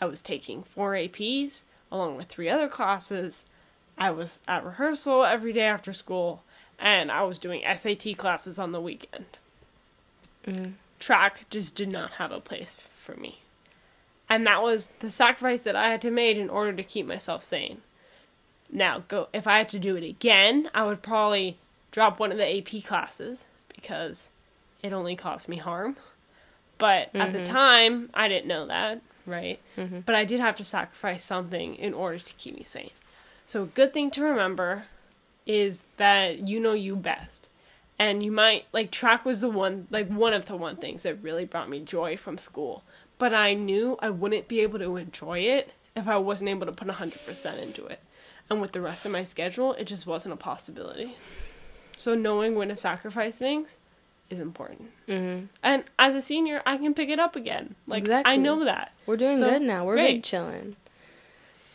[0.00, 3.44] I was taking four APs along with three other classes.
[3.98, 6.44] I was at rehearsal every day after school,
[6.80, 9.26] and I was doing SAT classes on the weekend.
[10.46, 10.72] Mm.
[10.98, 13.40] Track just did not have a place for me.
[14.28, 17.42] And that was the sacrifice that I had to make in order to keep myself
[17.42, 17.82] sane.
[18.70, 21.58] Now, go if I had to do it again, I would probably
[21.90, 24.28] drop one of the AP classes because
[24.82, 25.96] it only caused me harm.
[26.78, 29.58] But at the time, I didn't know that, right?
[29.76, 30.04] Mhm.
[30.06, 32.90] But I did have to sacrifice something in order to keep me sane.
[33.44, 34.84] So, a good thing to remember
[35.46, 37.48] is that you know you best.
[37.98, 41.22] And you might, like, track was the one, like, one of the one things that
[41.22, 42.82] really brought me joy from school.
[43.18, 46.72] But I knew I wouldn't be able to enjoy it if I wasn't able to
[46.72, 48.00] put 100% into it.
[48.48, 51.16] And with the rest of my schedule, it just wasn't a possibility.
[51.98, 53.76] So, knowing when to sacrifice things
[54.30, 54.92] is important.
[55.06, 57.74] hmm And as a senior, I can pick it up again.
[57.86, 58.92] Like, I know that.
[59.04, 59.84] We're doing So, good now.
[59.84, 60.14] We're great.
[60.16, 60.76] good chilling.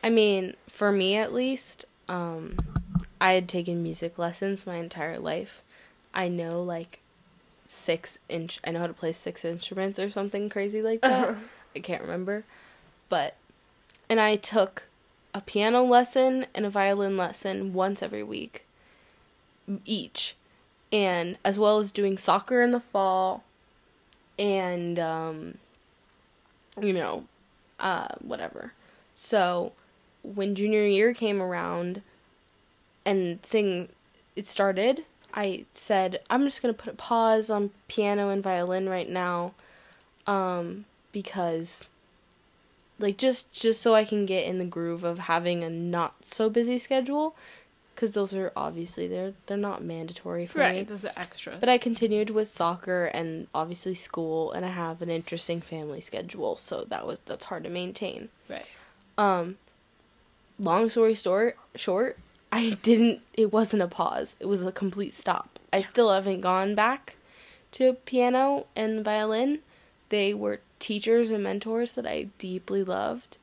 [0.03, 2.57] I mean, for me at least, um,
[3.19, 5.61] I had taken music lessons my entire life.
[6.13, 6.99] I know like
[7.65, 8.59] six inch.
[8.63, 11.35] I know how to play six instruments or something crazy like that.
[11.75, 12.43] I can't remember,
[13.09, 13.35] but
[14.09, 14.83] and I took
[15.33, 18.65] a piano lesson and a violin lesson once every week,
[19.83, 20.35] each,
[20.91, 23.43] and as well as doing soccer in the fall,
[24.39, 25.57] and um,
[26.81, 27.25] you know,
[27.79, 28.73] uh, whatever.
[29.13, 29.73] So
[30.23, 32.01] when junior year came around,
[33.05, 33.89] and thing
[34.35, 39.09] it started, I said I'm just gonna put a pause on piano and violin right
[39.09, 39.53] now,
[40.27, 41.89] um, because
[42.99, 46.49] like just just so I can get in the groove of having a not so
[46.49, 47.35] busy schedule
[47.93, 50.83] because those are obviously they're they're not mandatory for right, me.
[50.83, 51.59] those are extras.
[51.59, 56.57] But I continued with soccer and obviously school and I have an interesting family schedule,
[56.57, 58.29] so that was that's hard to maintain.
[58.49, 58.69] right.
[59.17, 59.57] Um
[60.59, 62.17] long story short, short,
[62.55, 64.37] I didn't it wasn't a pause.
[64.39, 65.59] It was a complete stop.
[65.73, 67.17] I still haven't gone back
[67.73, 69.59] to piano and violin.
[70.07, 73.35] They were teachers and mentors that I deeply loved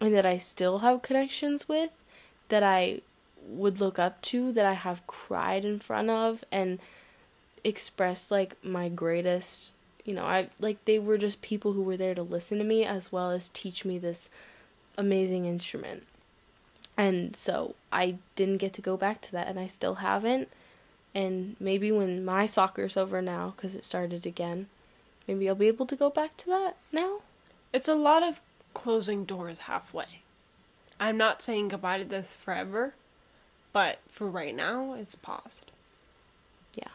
[0.00, 2.02] and that I still have connections with
[2.48, 3.02] that I
[3.46, 6.80] would look up to that I have cried in front of and
[7.62, 9.74] expressed like my greatest
[10.04, 12.84] you know I like they were just people who were there to listen to me
[12.84, 14.28] as well as teach me this
[14.98, 16.02] amazing instrument.
[17.00, 20.48] And so I didn't get to go back to that and I still haven't.
[21.14, 24.68] And maybe when my soccer's over now cuz it started again,
[25.26, 27.22] maybe I'll be able to go back to that now.
[27.72, 28.42] It's a lot of
[28.74, 30.20] closing doors halfway.
[31.00, 32.92] I'm not saying goodbye to this forever,
[33.72, 35.70] but for right now, it's paused.
[36.74, 36.92] Yeah.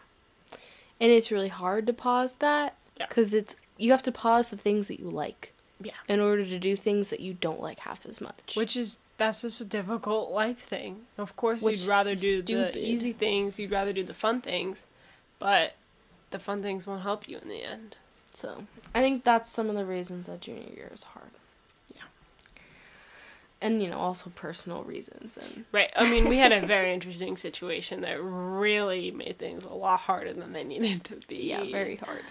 [1.01, 3.07] And it's really hard to pause that Yeah.
[3.07, 5.51] cuz it's you have to pause the things that you like
[5.81, 5.97] Yeah.
[6.07, 8.55] in order to do things that you don't like half as much.
[8.55, 11.01] Which is that's just a difficult life thing.
[11.18, 12.74] Of course, Which you'd rather do stupid.
[12.74, 13.57] the easy things.
[13.59, 14.84] You'd rather do the fun things,
[15.39, 15.76] but
[16.32, 17.97] the fun things won't help you in the end.
[18.34, 21.30] So I think that's some of the reasons that junior year is hard.
[21.95, 22.01] Yeah.
[23.61, 25.91] And you know, also personal reasons and Right.
[25.95, 30.34] I mean, we had a very interesting situation that really made things a lot harder
[30.34, 31.38] than they needed to be.
[31.38, 32.24] yeah, very hard.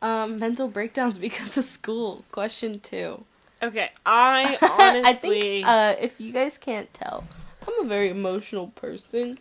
[0.00, 2.24] Um, mental breakdowns because of school.
[2.32, 3.24] Question two.
[3.62, 5.02] Okay, I honestly.
[5.04, 7.24] I think uh, if you guys can't tell,
[7.66, 9.38] I'm a very emotional person,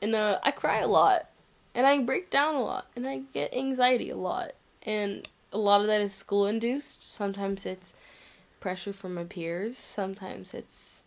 [0.00, 1.28] and uh, I cry a lot,
[1.74, 4.52] and I break down a lot, and I get anxiety a lot,
[4.84, 7.12] and a lot of that is school induced.
[7.12, 7.94] Sometimes it's
[8.60, 9.76] pressure from my peers.
[9.76, 11.02] Sometimes it's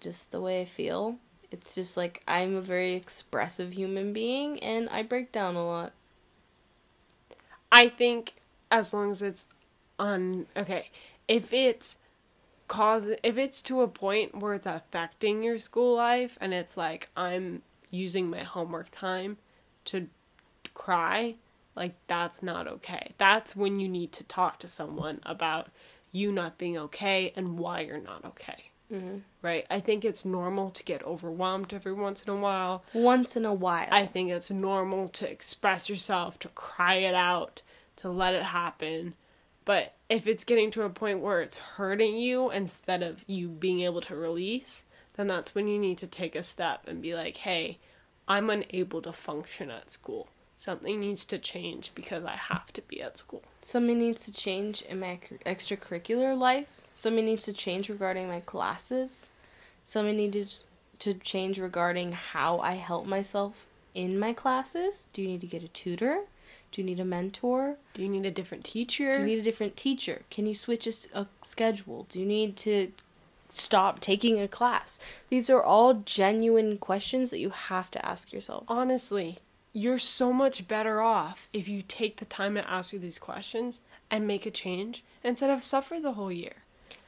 [0.00, 1.16] just the way I feel.
[1.50, 5.92] It's just like I'm a very expressive human being, and I break down a lot.
[7.72, 8.34] I think
[8.70, 9.46] as long as it's
[9.98, 10.90] on okay,
[11.28, 11.98] if it's
[12.68, 17.08] cause if it's to a point where it's affecting your school life and it's like
[17.16, 19.36] I'm using my homework time
[19.86, 20.08] to
[20.72, 21.34] cry,
[21.76, 23.12] like that's not okay.
[23.18, 25.68] That's when you need to talk to someone about
[26.10, 28.70] you not being okay and why you're not okay.
[28.92, 29.22] Mhm.
[29.42, 29.66] Right?
[29.70, 32.84] I think it's normal to get overwhelmed every once in a while.
[32.92, 33.88] Once in a while.
[33.90, 37.62] I think it's normal to express yourself, to cry it out,
[37.96, 39.14] to let it happen.
[39.64, 43.80] But if it's getting to a point where it's hurting you instead of you being
[43.80, 44.82] able to release,
[45.14, 47.78] then that's when you need to take a step and be like, hey,
[48.28, 50.28] I'm unable to function at school.
[50.56, 53.42] Something needs to change because I have to be at school.
[53.62, 56.68] Something needs to change in my extracurricular life.
[56.94, 59.28] Something needs to change regarding my classes.
[59.84, 60.64] Something needs
[61.00, 65.08] to change regarding how I help myself in my classes.
[65.12, 66.22] Do you need to get a tutor?
[66.74, 67.76] Do you need a mentor?
[67.92, 69.14] Do you need a different teacher?
[69.14, 70.22] Do you need a different teacher?
[70.28, 72.08] Can you switch a schedule?
[72.10, 72.90] Do you need to
[73.52, 74.98] stop taking a class?
[75.30, 78.64] These are all genuine questions that you have to ask yourself.
[78.66, 79.38] honestly,
[79.72, 83.80] you're so much better off if you take the time to ask you these questions
[84.10, 86.54] and make a change instead of suffer the whole year.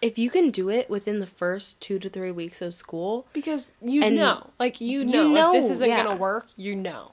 [0.00, 3.72] If you can do it within the first two to three weeks of school, Because
[3.82, 6.04] you know, like you you know, know, if this isn't yeah.
[6.04, 7.10] gonna work, you know.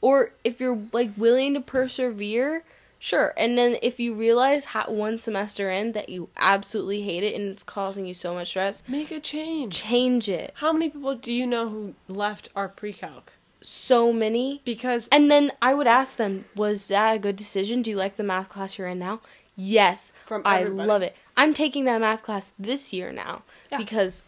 [0.00, 2.62] Or if you're like willing to persevere
[2.98, 7.34] sure and then if you realize ha- one semester in that you absolutely hate it
[7.34, 9.76] and it's causing you so much stress Make a change.
[9.82, 13.32] change it How many people do you know who left our pre-calc
[13.62, 17.90] so many because and then i would ask them was that a good decision do
[17.90, 19.20] you like the math class you're in now
[19.56, 20.82] yes From everybody.
[20.82, 23.42] i love it i'm taking that math class this year now
[23.72, 23.78] Yeah.
[23.78, 24.22] because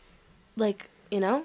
[0.56, 1.44] like you know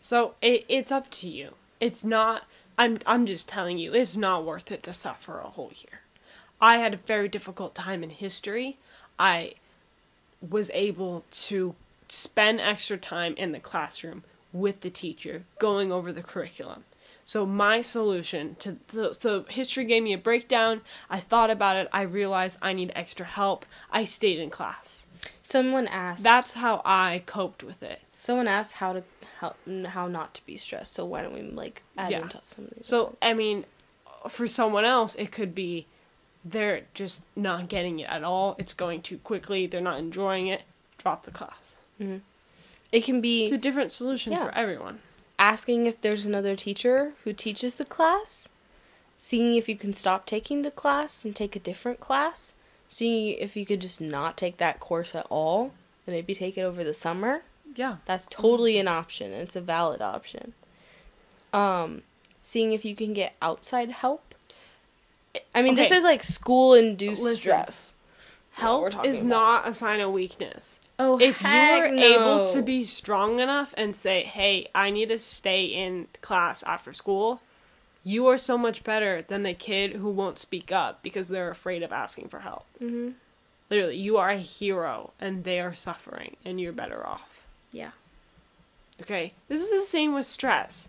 [0.00, 1.54] so it, it's up to you.
[1.80, 2.44] It's not.
[2.78, 6.00] I'm I'm just telling you, it's not worth it to suffer a whole year.
[6.60, 8.78] I had a very difficult time in history.
[9.18, 9.54] I
[10.40, 11.74] was able to
[12.08, 16.84] spend extra time in the classroom with the teacher, going over the curriculum.
[17.24, 20.80] So my solution to so, so history gave me a breakdown.
[21.10, 21.88] I thought about it.
[21.92, 23.66] I realized I need extra help.
[23.90, 25.06] I stayed in class.
[25.42, 28.00] someone asked That's how I coped with it.
[28.16, 29.02] someone asked how to
[29.40, 29.54] how,
[29.86, 32.22] how not to be stressed so why don't we like add Yeah.
[32.22, 33.64] into some of these So, I mean,
[34.28, 35.86] for someone else, it could be
[36.44, 38.54] they're just not getting it at all.
[38.58, 39.66] It's going too quickly.
[39.66, 40.62] They're not enjoying it.
[40.96, 41.76] Drop the class.
[42.00, 42.18] Mm-hmm.
[42.90, 44.44] It can be It's a different solution Yeah.
[44.44, 45.00] for everyone.
[45.38, 48.48] asking if there's another teacher who teaches the class,
[49.16, 52.54] seeing if you can stop taking the class and take a different class,
[52.88, 55.72] seeing if you could just not take that course at all
[56.06, 57.42] and maybe take it over the summer.
[57.74, 57.96] Yeah.
[58.06, 59.32] That's totally an option.
[59.32, 60.54] It's a valid option.
[61.52, 62.02] Um,
[62.42, 64.34] seeing if you can get outside help.
[65.54, 67.38] I mean, this is like school induced Listen.
[67.40, 67.92] stress.
[68.52, 69.28] Help is about.
[69.28, 70.80] not a sign of weakness.
[70.98, 75.18] Oh, if you're heck able to be strong enough and say, "Hey, I need to
[75.20, 77.40] stay in class after school,"
[78.02, 81.84] you are so much better than the kid who won't speak up because they're afraid
[81.84, 82.64] of asking for help.
[82.80, 83.14] Mhm.
[83.70, 87.27] Literally, you are a hero and they are suffering and you're better off.
[87.72, 87.90] Yeah.
[89.00, 89.32] Okay?
[89.48, 90.88] This is the same with stress.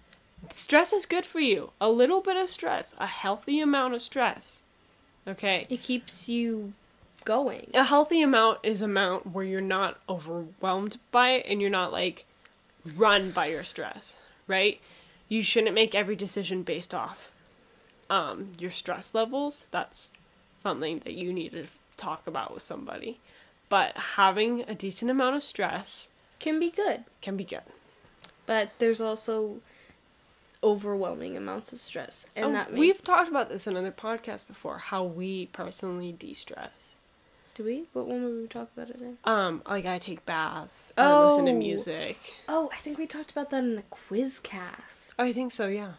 [0.49, 1.71] Stress is good for you.
[1.81, 4.61] A little bit of stress, a healthy amount of stress.
[5.27, 5.65] Okay?
[5.69, 6.73] It keeps you
[7.25, 7.69] going.
[7.73, 12.25] a healthy amount is amount where you're not overwhelmed by it and you're not like
[12.95, 14.15] run by your stress
[14.47, 14.79] right
[15.27, 17.29] you shouldn't make every decision based off
[18.09, 20.13] um your stress levels that's
[20.57, 21.67] something that you need to
[21.97, 23.19] talk about with somebody
[23.67, 26.09] but having a decent amount of stress
[26.39, 27.03] Can be good.
[27.21, 27.61] can be good.
[28.45, 29.57] But there's also
[30.63, 34.45] overwhelming amounts of stress and Oh, that makes we've talked about this in other podcasts
[34.45, 36.95] before how we personally de-stress.
[37.55, 37.85] Do we?
[37.93, 39.17] What one would we talk about it in?
[39.23, 41.55] Um like i take baths i listen to Oh.
[41.55, 42.17] music.
[42.49, 45.13] Oh i think we talked about that in the quiz cast.
[45.17, 45.93] I think so yeah.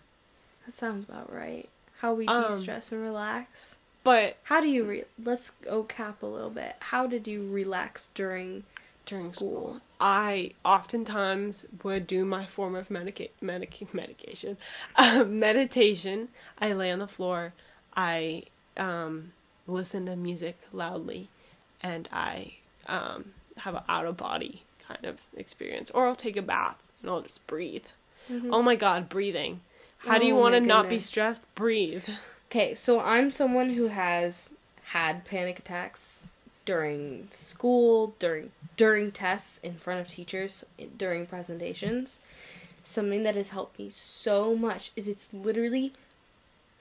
[0.66, 1.68] That sounds about right.
[2.00, 3.76] How we Um, de-stress and relax.
[4.04, 6.76] but how do you re- let's go cap a little bit.
[6.80, 8.64] How did you relax during
[9.06, 9.80] during school, school.
[10.00, 14.56] I oftentimes would do my form of medica- medica- medication,
[14.96, 16.28] um, meditation.
[16.58, 17.52] I lay on the floor.
[17.94, 18.44] I
[18.76, 19.32] um,
[19.66, 21.28] listen to music loudly,
[21.82, 22.54] and I
[22.86, 25.90] um, have an out of body kind of experience.
[25.90, 27.84] Or I'll take a bath and I'll just breathe.
[28.50, 29.60] Oh my God, breathing!
[30.06, 30.38] How do you Mm-hmm.
[30.38, 31.42] Oh want to not be stressed?
[31.54, 32.04] Breathe.
[32.50, 34.54] Okay, so I'm someone who has
[34.86, 36.26] had panic attacks
[36.64, 40.64] during school, during during tests, in front of teachers,
[40.96, 42.20] during presentations.
[42.84, 45.92] Something that has helped me so much is it's literally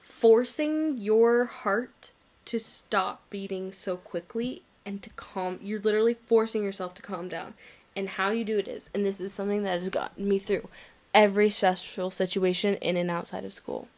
[0.00, 2.10] forcing your heart
[2.46, 5.58] to stop beating so quickly and to calm.
[5.62, 7.54] You're literally forcing yourself to calm down.
[7.96, 10.68] And how you do it is, and this is something that has gotten me through
[11.12, 13.88] every stressful situation in and outside of school.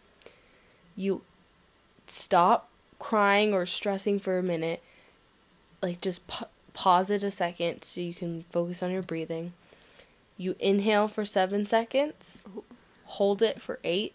[0.96, 1.22] You
[2.06, 2.68] stop
[2.98, 4.82] crying or stressing for a minute.
[5.82, 9.52] Like just pa- pause it a second so you can focus on your breathing.
[10.36, 12.42] You inhale for 7 seconds,
[13.04, 14.14] hold it for 8,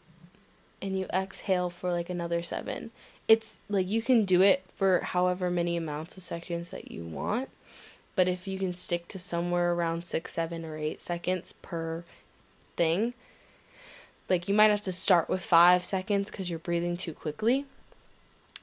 [0.81, 2.91] and you exhale for like another 7.
[3.27, 7.49] It's like you can do it for however many amounts of seconds that you want.
[8.15, 12.03] But if you can stick to somewhere around 6, 7 or 8 seconds per
[12.75, 13.13] thing,
[14.29, 17.65] like you might have to start with 5 seconds cuz you're breathing too quickly.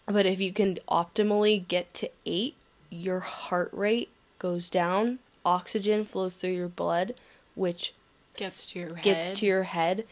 [0.06, 2.54] But if you can optimally get to 8,
[2.94, 7.14] your heart rate goes down, oxygen flows through your blood,
[7.54, 7.94] which
[8.36, 9.04] Gets to your head.
[9.04, 10.04] gets to your head.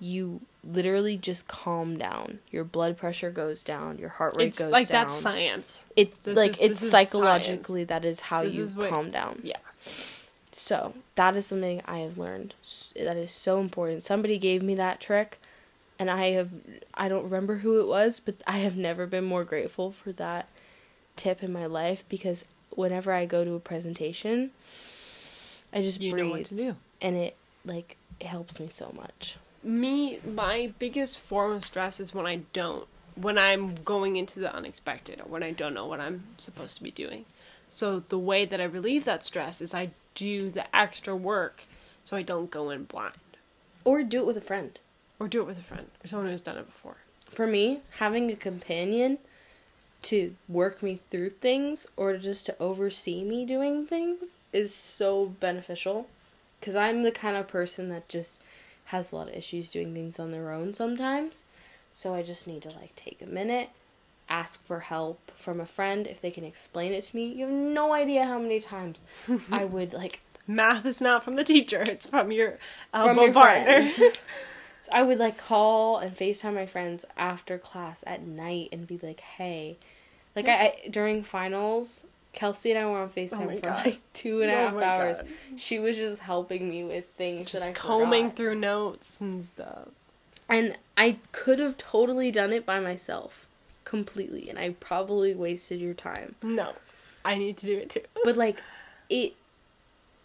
[0.00, 2.40] You literally just calm down.
[2.50, 5.02] Your blood pressure goes down, your heart rate It's goes like down.
[5.04, 5.86] that's science.
[5.96, 9.40] It's This like is- it's psychologically that is how This you is what- calm down.
[9.42, 9.56] Yeah.
[10.52, 12.54] So that is something I have learned.
[12.94, 14.04] That is so important.
[14.04, 15.38] Somebody gave me that trick,
[15.98, 16.48] and I have
[16.94, 20.48] I don't remember who it was, but I have never been more grateful for that
[21.16, 24.50] tip in my life because whenever I go to a presentation,
[25.72, 26.76] I just You breathe know what to do.
[27.00, 29.36] and it like it helps me so much.
[29.62, 32.86] me my biggest form of stress is when i don't
[33.16, 36.82] when i'm going into the unexpected or when i don't know what i'm supposed to
[36.84, 37.24] be doing
[37.68, 41.62] so the way that i relieve that stress is i do the extra work
[42.04, 43.14] so i don't go in blind
[43.84, 44.78] Or do it with a friend.
[45.18, 46.98] or do it with a friend or someone who's done it before
[47.30, 49.18] For me, having a companion
[50.06, 56.06] to work me through things or just to oversee me doing things is so beneficial
[56.60, 58.40] because I'm the kind of person that just
[58.86, 61.44] has a lot of issues doing things on their own sometimes.
[61.90, 63.70] So I just need to like take a minute,
[64.28, 67.26] ask for help from a friend if they can explain it to me.
[67.26, 69.02] You have no idea how many times
[69.50, 72.56] I would like math is not from the teacher it's from your
[72.94, 73.96] elbow from your partner friends.
[74.82, 79.00] so I would like call and FaceTime my friends after class at night and be
[79.02, 79.78] like, "Hey,"
[80.36, 80.52] like I,
[80.84, 83.84] I during finals, Kelsey and I were on oh FaceTime Oh for God.
[83.86, 85.16] like two and a Oh half hours.
[85.18, 85.26] God.
[85.56, 88.36] She was just helping me with things just that I combing forgot.
[88.36, 89.88] through notes and stuff
[90.48, 93.46] and I could have totally done it by myself.
[93.84, 96.34] completely, and I probably wasted your time.
[96.42, 96.72] No,
[97.24, 98.02] I need to do it too.
[98.24, 98.60] But like,
[99.10, 99.34] it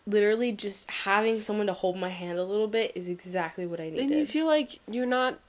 [0.07, 3.85] literally just having someone to hold my hand a little bit is exactly what I
[3.89, 3.99] needed.
[4.01, 5.39] And you feel like you're not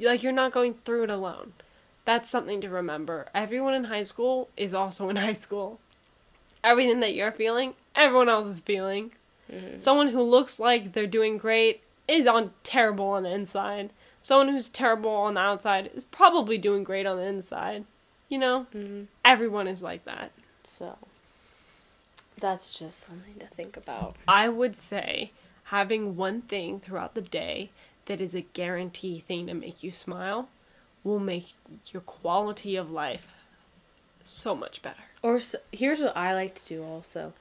[0.00, 1.52] like you're not going through it alone.
[2.04, 3.26] That's something to remember.
[3.34, 5.80] Everyone in high school is also in high school.
[6.64, 9.12] Everything that you're feeling, everyone else is feeling.
[9.50, 9.80] Mhm.
[9.80, 13.90] Someone who looks like they're doing great is on terrible on the inside.
[14.20, 17.84] Someone who's terrible on the outside is probably doing great on the inside.
[18.28, 19.08] You know, Mhm.
[19.24, 20.30] everyone is like that.
[20.64, 20.96] So
[22.38, 24.16] that's just something to think about.
[24.26, 25.32] I would say
[25.64, 27.70] having one thing throughout the day
[28.06, 30.48] that is a guarantee thing to make you smile
[31.04, 31.54] will make
[31.92, 33.28] your quality of life
[34.24, 35.02] so much better.
[35.22, 37.32] Or s here's what I like to do also,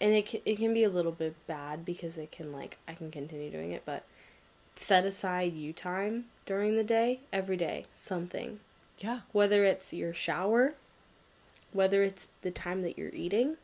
[0.00, 2.94] and it can, it can be a little bit bad because it can like I
[2.94, 4.04] can continue doing it, but
[4.74, 8.60] set aside you time during the day every day something
[8.98, 9.20] Yeah.
[9.32, 10.74] whether it's your shower,
[11.72, 13.56] whether it's the time that you're eating.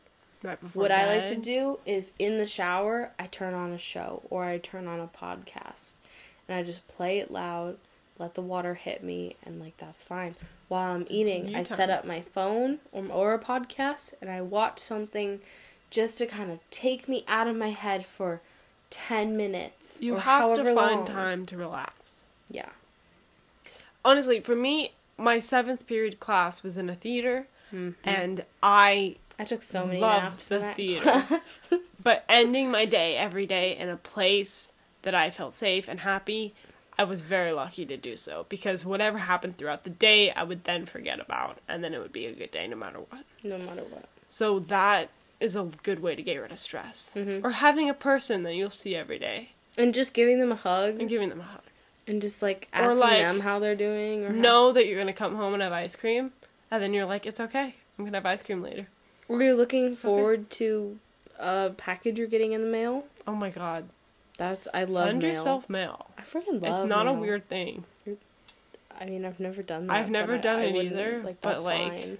[0.43, 3.77] Right before What I like to do is in the shower, I turn on a
[3.79, 5.93] show or I turn on a podcast
[6.47, 7.77] and I just play it loud,
[8.19, 10.35] let the water hit me, and like that's fine.
[10.67, 14.79] While I'm eating, I set up my phone or, or a podcast and I watch
[14.79, 15.39] something
[15.89, 18.41] just to kind of take me out of my head for
[18.89, 19.97] 10 minutes.
[20.01, 21.05] You have to find long.
[21.05, 22.21] time to relax.
[22.49, 22.69] Yeah.
[24.03, 27.95] Honestly, for me, my seventh period class was in a theater, Mhm.
[28.03, 31.23] and I I took so many Loved naps the theater.
[32.03, 36.53] But ending my day every day in a place that I felt safe and happy,
[36.99, 40.63] I was very lucky to do so because whatever happened throughout the day, I would
[40.63, 43.23] then forget about, and then it would be a good day no matter what.
[43.43, 44.05] no matter what.
[44.29, 47.13] So that is a good way to get rid of stress.
[47.15, 47.43] Mhm.
[47.43, 50.99] Or having a person that you'll see every day And just giving them a hug
[50.99, 51.61] and giving them a hug.
[52.07, 55.13] and just like asking like, them how they're doing or how- Know that you're gonna
[55.13, 56.33] come home and have ice cream,
[56.71, 57.75] and then you're like, it's okay.
[57.99, 58.87] I'm gonna have ice cream later.
[59.27, 59.95] or you're looking okay.
[59.95, 60.97] forward to
[61.37, 63.05] a package you're getting in the mail.
[63.27, 63.87] Oh my god.
[64.37, 65.31] That's I love Send mail.
[65.31, 66.05] yourself mail.
[66.17, 66.63] I freaking love.
[66.63, 66.83] It.
[66.83, 67.83] It's not a weird thing.
[68.99, 69.93] I mean, I've never done that.
[69.95, 72.17] I've never done I it wouldn't- either, Like, but, like, fine.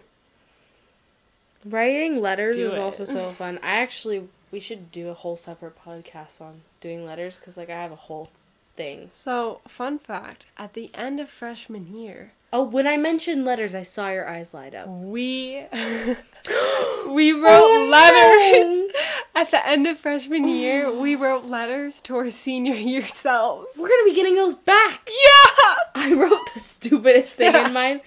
[1.66, 2.80] Writing letters is it.
[2.80, 3.60] also so fun.
[3.64, 7.74] I actually we should do a whole separate podcast on doing letters because like I
[7.82, 8.28] have a whole
[8.76, 9.10] thing.
[9.14, 13.84] So, fun fact at the end of freshman year, Oh, when I mentioned letters, I
[13.84, 14.88] saw your eyes light up.
[14.88, 15.64] we
[17.08, 18.96] we wrote Oh, letters
[19.36, 20.92] at the end of freshman year.
[20.92, 23.68] We wrote letters to our senior year selves.
[23.78, 25.08] We're gonna be getting those back.
[25.10, 25.76] Yeah.
[25.96, 28.02] I wrote the stupidest thing in mine.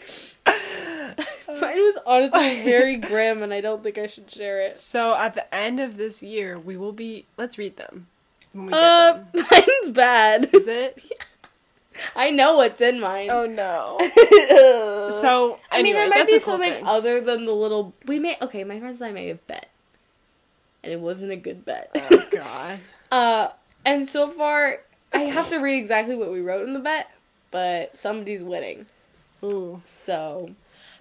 [0.47, 0.57] mine
[1.49, 4.77] was honestly very grim, and I don't think I should share it.
[4.77, 7.27] So at the end of this year, we will be.
[7.37, 8.07] Let's read them.
[8.53, 9.47] When we get Uh, them.
[9.51, 10.51] mine's bad.
[10.55, 11.05] Is it?
[12.17, 13.29] I know what's in mine.
[13.31, 13.99] Oh no.
[14.21, 16.87] so So I mean, there might be cool something thing.
[16.87, 17.95] other than the little.
[18.07, 18.65] We made okay.
[18.65, 19.69] My friends and I made a bet,
[20.83, 21.91] and it wasn't a good bet.
[21.95, 22.79] Oh god.
[23.11, 23.49] uh,
[23.85, 24.81] and so far,
[25.13, 27.11] I have to read exactly what we wrote in the bet,
[27.51, 28.87] but somebody's winning.
[29.43, 29.81] Ooh.
[29.85, 30.51] So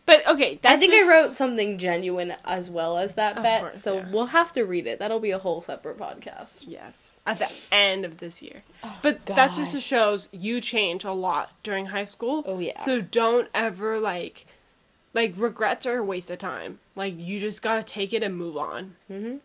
[0.06, 3.44] But okay, that's I think just- I wrote something genuine as well as that Of
[3.44, 3.62] bet.
[3.62, 4.10] course, so yeah.
[4.12, 4.98] we'll have to read it.
[5.00, 6.64] That'll be a whole separate podcast.
[6.66, 6.94] Yes,
[7.30, 8.64] at the end of this year.
[9.02, 12.44] But that's just to shows you change a lot during high school.
[12.46, 12.80] Oh, yeah.
[12.84, 14.46] So don't ever like
[15.14, 16.80] like regrets are a waste of time.
[16.96, 18.96] Like you just got to take it and move on.
[19.12, 19.38] Mm-hmm.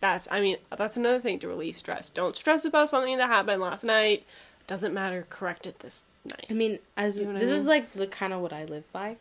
[0.00, 2.10] That's I mean, that's another thing to relieve stress.
[2.10, 4.24] Don't stress about something that happened last night.
[4.66, 6.46] Doesn't matter, correct it this night.
[6.50, 8.64] I mean, as You know what I this is like the kind of what I
[8.64, 9.16] live by.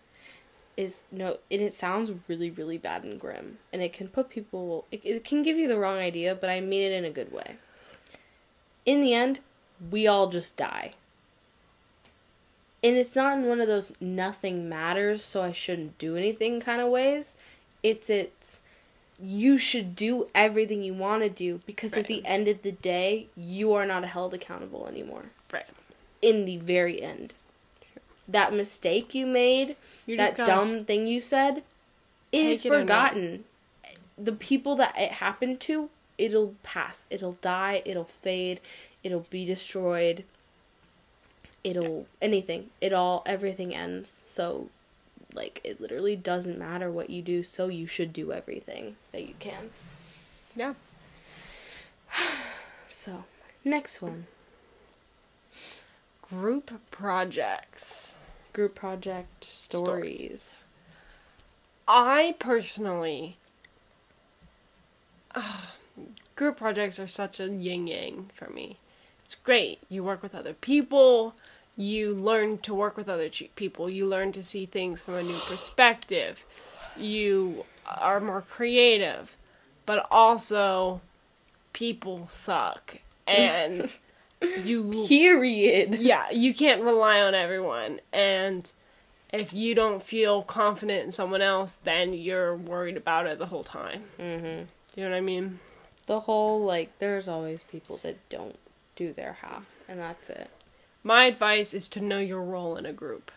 [0.78, 4.86] Is no, and it sounds really, really bad and grim, and it can put people.
[4.91, 7.32] It, it can give you the wrong idea, but I mean it in a good
[7.32, 7.55] way.
[8.86, 9.40] In the end,
[9.92, 10.94] we all just die,
[12.84, 16.82] and it's not in one of those nothing matters, so I shouldn't do anything kind
[16.82, 17.36] of ways.
[17.82, 18.60] It's it's
[19.20, 23.28] you should do everything you want to do because at the end of the day,
[23.36, 25.66] you are not held accountable anymore Right.
[26.22, 27.34] in the very end.
[28.28, 31.64] That mistake you made, You that dumb thing you said,
[32.32, 33.46] it is forgotten.
[34.18, 37.05] The people that it happened to, it'll pass.
[37.09, 37.82] It'll die.
[37.86, 38.59] It'll fade.
[39.03, 40.24] It'll be destroyed.
[41.63, 42.70] It'll anything.
[42.82, 44.24] It all everything ends.
[44.26, 44.70] So
[45.34, 49.36] like it literally doesn't matter what you do, so you should do everything that you
[49.39, 49.72] can.
[50.55, 50.74] Yeah.
[52.88, 53.26] So,
[53.63, 54.26] next one.
[56.24, 58.13] Group projects.
[58.51, 60.63] Group project stories.
[61.88, 63.38] I personally,
[65.36, 65.74] oh,
[66.36, 68.78] group projects are such a yin yang for me.
[69.24, 69.80] It's great.
[69.90, 71.34] You work with other people.
[71.78, 73.92] you learn to work with other people.
[73.92, 76.46] You learn to see things from a new perspective.
[76.96, 79.36] You are more creative,
[79.86, 81.02] but also
[81.74, 83.94] people suck and
[84.64, 85.96] you Period.
[85.96, 88.00] yeah, you can't rely on everyone.
[88.14, 88.72] And
[89.34, 93.66] if you don't feel confident in someone else, then you're worried about it the whole
[93.66, 94.04] time.
[94.18, 94.64] Mm-hmm.
[94.96, 95.60] You know what I mean?
[96.08, 98.58] The whole like, there's always people that don't
[98.95, 100.49] do their half, and that's it.
[101.03, 103.32] My advice is to know your role in a group.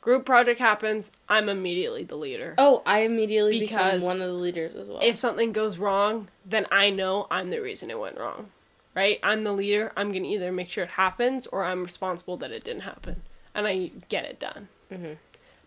[0.00, 2.54] Group project happens, I'm immediately the leader.
[2.58, 5.00] Oh, I immediately become Because one of the leaders as well.
[5.02, 8.50] If something goes wrong, then I know I'm the reason it went wrong.
[8.94, 9.18] Right?
[9.22, 9.92] I'm the leader.
[9.96, 13.22] I'm going to either make sure it happens or I'm responsible that it didn't happen.
[13.54, 14.68] And I get it done.
[14.92, 15.16] Mhm.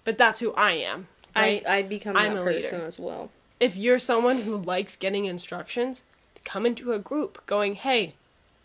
[0.03, 1.07] But that's who I am.
[1.35, 1.61] Right?
[1.67, 2.85] I I become I'm a person leader.
[2.85, 3.29] as well.
[3.59, 6.03] if you're someone who likes getting instructions,
[6.47, 8.15] come into a group going, hey,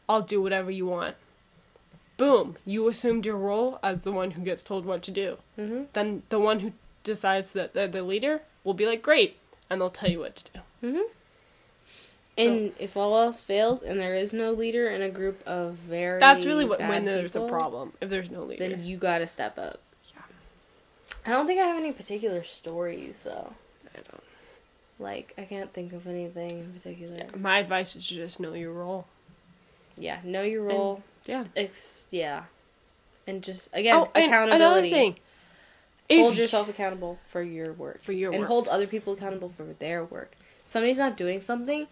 [0.09, 1.16] I'll do whatever you want.
[2.16, 5.39] Boom, you assumed your role as the one who gets told what to do.
[5.59, 5.87] Mhm.
[5.93, 6.72] Then the one who
[7.03, 9.37] decides that they're the leader will be like, great,
[9.68, 10.61] and they'll tell you what to do.
[10.85, 11.03] Mm-hmm.
[12.39, 16.20] And if all else fails and there is no leader in a group of very
[16.20, 17.93] That's really what bad when there's people, a problem.
[18.01, 19.80] If there's no leader, then you gotta step up.
[20.14, 20.22] Yeah.
[21.26, 23.53] I don't think I have any particular stories though.
[23.93, 24.22] I don't.
[25.03, 27.17] Like I can't think of anything in particular.
[27.17, 29.07] Yeah, My advice is to just know your role.
[29.97, 31.03] Yeah, know your role.
[31.27, 31.45] Yeah.
[31.55, 32.45] Ex- yeah,
[33.27, 34.65] and just again oh, and accountability.
[34.65, 35.17] another thing.
[36.11, 38.03] hold yourself accountable for your work.
[38.03, 38.49] For your and work.
[38.49, 40.33] hold other people accountable for their work.
[40.63, 41.89] Somebody's not doing something.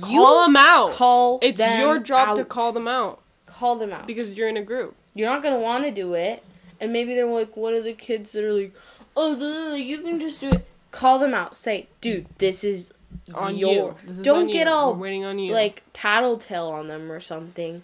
[0.00, 0.92] Call them out.
[0.92, 1.38] Call.
[1.42, 4.06] it's your job to call them out Call them out.
[4.06, 4.96] because you're in a group.
[5.14, 6.42] you're not gonna want to do it,
[6.80, 8.74] and maybe they're like one of the kids that are like,
[9.16, 11.56] "Oh, you can just do it." Call them out.
[11.56, 12.92] Say, "Dude, this is
[13.34, 14.22] On your." you.
[14.22, 14.72] Don't on get you.
[14.72, 15.52] all waiting on you.
[15.52, 17.82] like tattletale on them or something.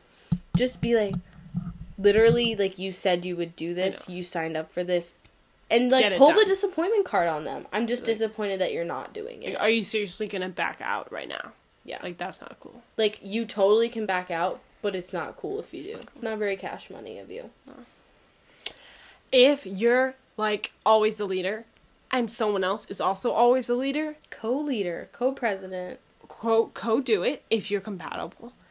[0.57, 1.15] Just be like,
[1.99, 4.09] literally, like you said you would do this.
[4.09, 5.15] You signed up for this,
[5.71, 7.67] and like pull the disappointment card on them.
[7.73, 9.55] I'm just Like- disappointed that you're not doing it.
[9.55, 11.53] Like, are you seriously gonna back out right now?
[11.85, 11.99] Yeah.
[12.03, 12.83] Like that's not cool.
[12.97, 15.93] Like you totally can back out, but it's not cool if you do.
[15.95, 16.23] not cool.
[16.23, 17.51] Not very cash money of you.
[19.33, 21.65] If you're like always the leader,
[22.11, 26.01] and someone else is also always a leader, Co-leader, co-president.
[26.29, 28.53] co co do it if you're compatible.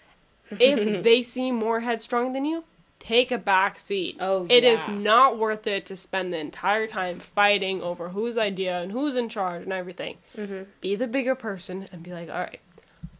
[0.52, 2.64] If they seem more headstrong than you,
[3.00, 4.18] take a back seat.
[4.20, 4.94] Oh, It is yeah.
[4.96, 9.30] not worth it to spend the entire time fighting over whose idea and who's in
[9.30, 10.18] charge and everything.
[10.36, 10.64] Mm-hmm.
[10.82, 12.60] Be the bigger person and be like, all right,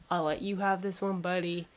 [0.10, 1.68] I'll let you have this one, buddy,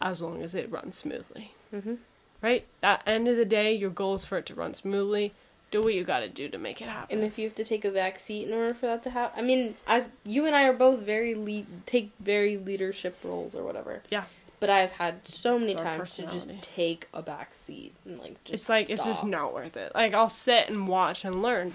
[0.00, 1.52] as long as it runs smoothly.
[1.72, 1.98] Mhm.
[2.42, 2.64] Right?
[2.82, 5.34] At end of the day, your goal is for it to run smoothly.
[5.74, 7.18] Do what you got to do to make it happen.
[7.18, 9.36] And if you have to take a back seat in order for that to happen,
[9.36, 13.64] I mean, as you and I are both very lead, take very leadership roles or
[13.64, 14.04] whatever.
[14.08, 14.22] Yeah.
[14.60, 18.54] But I've had so many times to just take a back seat and like just
[18.54, 19.90] it's like it's just not worth it.
[19.96, 21.72] Like I'll sit and watch and learn.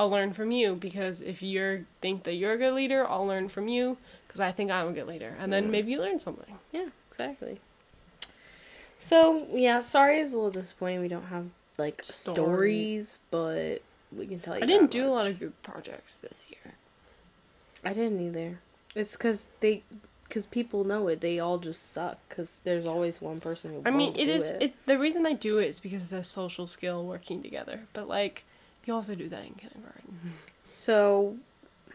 [0.00, 3.48] I'll learn from you because if you think that you're a good leader, I'll learn
[3.48, 5.70] from you because I think I'm a good leader, and then Mm.
[5.70, 6.58] maybe you learn something.
[6.72, 7.60] Yeah, exactly.
[8.98, 11.46] So yeah, sorry, it's a little disappointing we don't have
[11.80, 12.34] like Story.
[12.34, 13.82] stories, but
[14.16, 14.62] we can tell you.
[14.62, 16.74] I didn't do a lot of group projects this year.
[17.84, 18.60] I didn't either.
[18.94, 19.82] It's because they,
[20.24, 21.20] because people know it.
[21.20, 22.18] They all just suck.
[22.28, 23.82] Because there's always one person who.
[23.84, 24.50] I mean, it is.
[24.50, 24.62] It.
[24.62, 27.80] It's the reason I do it is because it's a social skill working together.
[27.92, 28.44] But like,
[28.84, 30.34] you also do that in kindergarten.
[30.76, 31.36] So,
[31.88, 31.92] I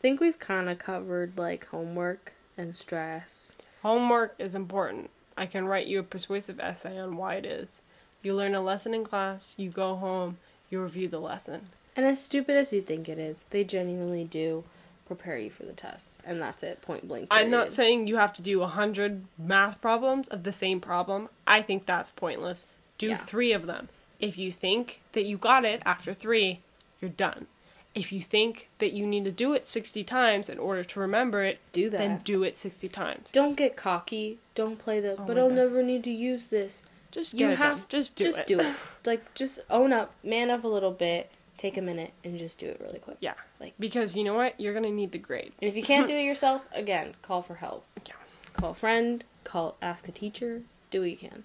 [0.00, 3.52] think we've kind of covered like homework and stress.
[3.82, 5.10] Homework is important.
[5.36, 7.80] I can write you a persuasive essay on why it is.
[8.24, 9.54] You learn a lesson in class.
[9.56, 10.38] You go home.
[10.70, 11.68] You review the lesson.
[11.94, 14.64] And as stupid as you think it is, they genuinely do
[15.06, 16.80] prepare you for the tests, and that's it.
[16.80, 17.28] Point blank.
[17.30, 21.28] I'm not saying you have to do a hundred math problems of the same problem.
[21.46, 22.64] I think that's pointless.
[22.98, 23.18] Do Yeah.
[23.18, 23.90] three of them.
[24.18, 26.60] If you think that you got it after three,
[27.00, 27.46] you're done.
[27.94, 31.44] If you think that you need to do it 60 times in order to remember
[31.44, 31.98] it, do that.
[31.98, 33.30] then do it 60 times.
[33.30, 34.38] Don't get cocky.
[34.54, 35.12] Don't play the.
[35.12, 35.56] Oh but I'll God.
[35.56, 36.80] never need to use this.
[37.14, 37.86] Just you have done.
[37.88, 38.26] Just do it.
[38.26, 38.46] just it.
[38.48, 38.74] do it.
[39.06, 41.30] Like just own up, man up a little bit.
[41.56, 43.18] Take a minute and just do it really quick.
[43.20, 43.34] Yeah.
[43.60, 44.60] Like- because you know what?
[44.60, 45.52] You're gonna need the grade.
[45.62, 47.86] And if you can't do it yourself, again, call for help.
[48.04, 48.14] Yeah.
[48.52, 49.22] Call a friend.
[49.44, 49.76] Call.
[49.80, 50.62] Ask a teacher.
[50.90, 51.44] Do what you can.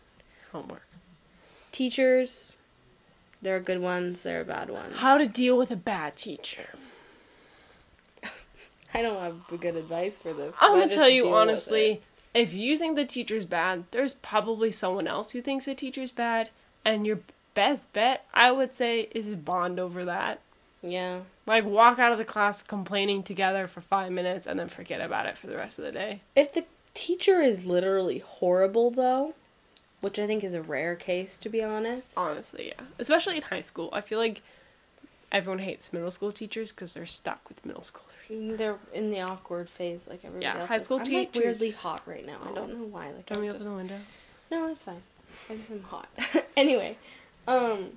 [0.52, 0.88] Homework.
[1.72, 2.56] Teachers,
[3.44, 4.22] there are good ones.
[4.22, 4.98] There are bad ones.
[4.98, 6.70] How to deal with a bad teacher.
[8.96, 10.56] I don't have good advice for this.
[10.60, 12.02] I'm gonna tell you honestly.
[12.34, 16.49] If you think the teacher's bad, there's probably someone else who thinks the teacher's bad,
[16.85, 17.19] and your
[17.53, 20.39] best bet, I would say, is bond over that.
[20.81, 21.22] Yeah.
[21.45, 25.26] Like walk out of the class complaining together for five minutes and then forget about
[25.26, 26.22] it for the rest of the day.
[26.35, 29.34] If the teacher is literally horrible, though,
[30.01, 32.18] which I think is a rare case to be honest.
[32.18, 32.85] Honestly, yeah.
[32.97, 33.89] Especially in high school.
[33.91, 34.41] I feel like
[35.31, 38.57] everyone hates middle school teachers because they're stuck with middle schoolers.
[38.57, 40.69] They're in the awkward phase like everybody Yeah, else.
[40.69, 40.84] high is.
[40.85, 42.38] school I'm like teachers- weirdly hot right now.
[42.45, 42.56] I Oh.
[42.56, 43.11] don't know why.
[43.11, 43.56] Like Can I we just...
[43.57, 43.99] open the window?
[44.51, 45.01] No, it's fine.
[45.49, 46.10] I just am hot.
[46.57, 46.97] anyway,
[47.47, 47.91] um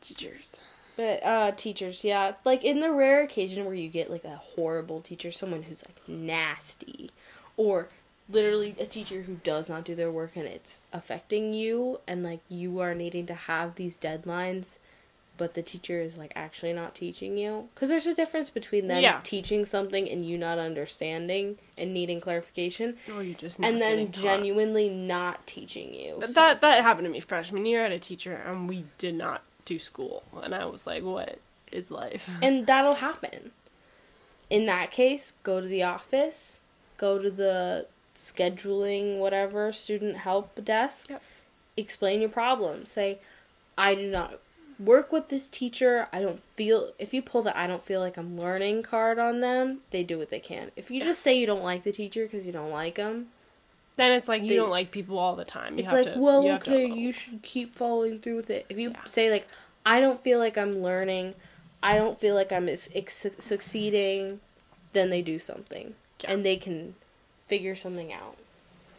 [0.00, 0.56] Teachers.
[0.96, 2.34] But uh teachers, yeah.
[2.44, 6.08] Like in the rare occasion where you get like a horrible teacher, someone who's like
[6.08, 7.10] nasty
[7.56, 7.88] or
[8.28, 12.40] literally a teacher who does not do their work and it's affecting you and like
[12.48, 14.78] you are needing to have these deadlines
[15.36, 19.02] but the teacher is like actually not teaching you cuz there's a difference between them
[19.02, 19.20] Yeah.
[19.24, 24.88] teaching something and you not understanding and needing clarification Or you just and then genuinely
[24.88, 26.16] not teaching you.
[26.20, 27.80] But that that happened to me freshman year.
[27.80, 31.38] I had a teacher, and we did not do school, and I was like, "What
[31.72, 33.50] is life?" and that'll happen.
[34.50, 36.58] In that case, go to the office,
[36.98, 41.22] go to the scheduling whatever student help desk, Yep.
[41.76, 42.86] explain your problem.
[42.86, 43.18] Say,
[43.76, 44.38] I do not
[44.78, 46.08] work with this teacher.
[46.12, 49.40] I don't feel if you pull the I don't feel like I'm learning card on
[49.40, 50.70] them, they do what they can.
[50.76, 53.28] If you just say you don't like the teacher because you don't like them,
[53.96, 55.74] Then it's like you They- don't like people all the time.
[55.74, 58.66] You it's have like, to- well, you okay, you should keep following through with it.
[58.68, 59.04] If you Yeah.
[59.04, 59.46] say like,
[59.86, 61.36] I don't feel like I'm learning,
[61.80, 62.68] I don't feel like I'm
[63.38, 64.40] succeeding,
[64.94, 66.32] then they do something, Yeah.
[66.32, 66.96] and they can
[67.46, 68.36] figure something out.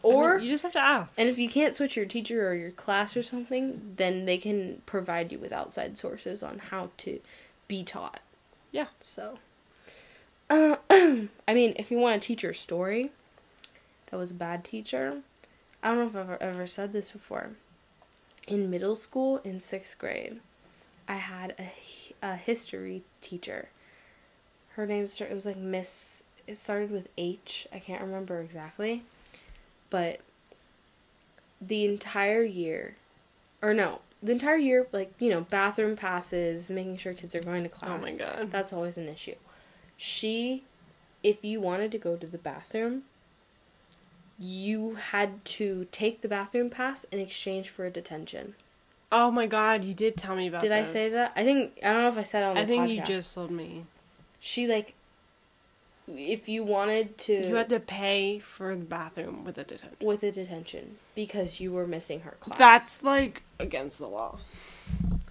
[0.05, 1.19] I mean, Or you just have to ask.
[1.19, 4.81] and if you can't switch your teacher or your class or something, then they can
[4.85, 7.19] provide you with outside sources on how to
[7.67, 8.19] be taught.
[8.71, 8.87] Yeah.
[8.99, 9.39] So,
[10.49, 13.11] uh, I mean, if you want to teach your story,
[14.11, 15.21] that was a bad teacher.
[15.81, 17.51] I don't know if I've ever, ever said this before.
[18.47, 20.39] In middle school, in sixth grade,
[21.07, 21.71] I had a,
[22.21, 23.69] a history teacher.
[24.75, 26.23] Her name it was like Miss.
[26.47, 27.67] It started with H.
[27.73, 29.03] I can't remember exactly,
[29.89, 30.19] but
[31.61, 32.95] the entire year,
[33.61, 37.63] or no, the entire year, like you know, bathroom passes, making sure kids are going
[37.63, 37.91] to class.
[37.93, 38.51] oh my god.
[38.51, 39.35] That's always an issue.
[39.97, 40.63] She,
[41.23, 43.03] if you wanted to go to the bathroom,
[44.37, 48.55] you had to take the bathroom pass in exchange for a detention.
[49.11, 50.67] Oh my god, you did tell me about that.
[50.67, 51.31] Did I say that?
[51.35, 53.33] I think I don't know if I said it on the I think you just
[53.33, 53.85] told me.
[54.39, 54.93] She like
[56.07, 59.97] if you wanted to You had to pay for the bathroom with a detention.
[60.05, 62.57] with a detention because you were missing her class.
[62.59, 64.37] That's like against the law.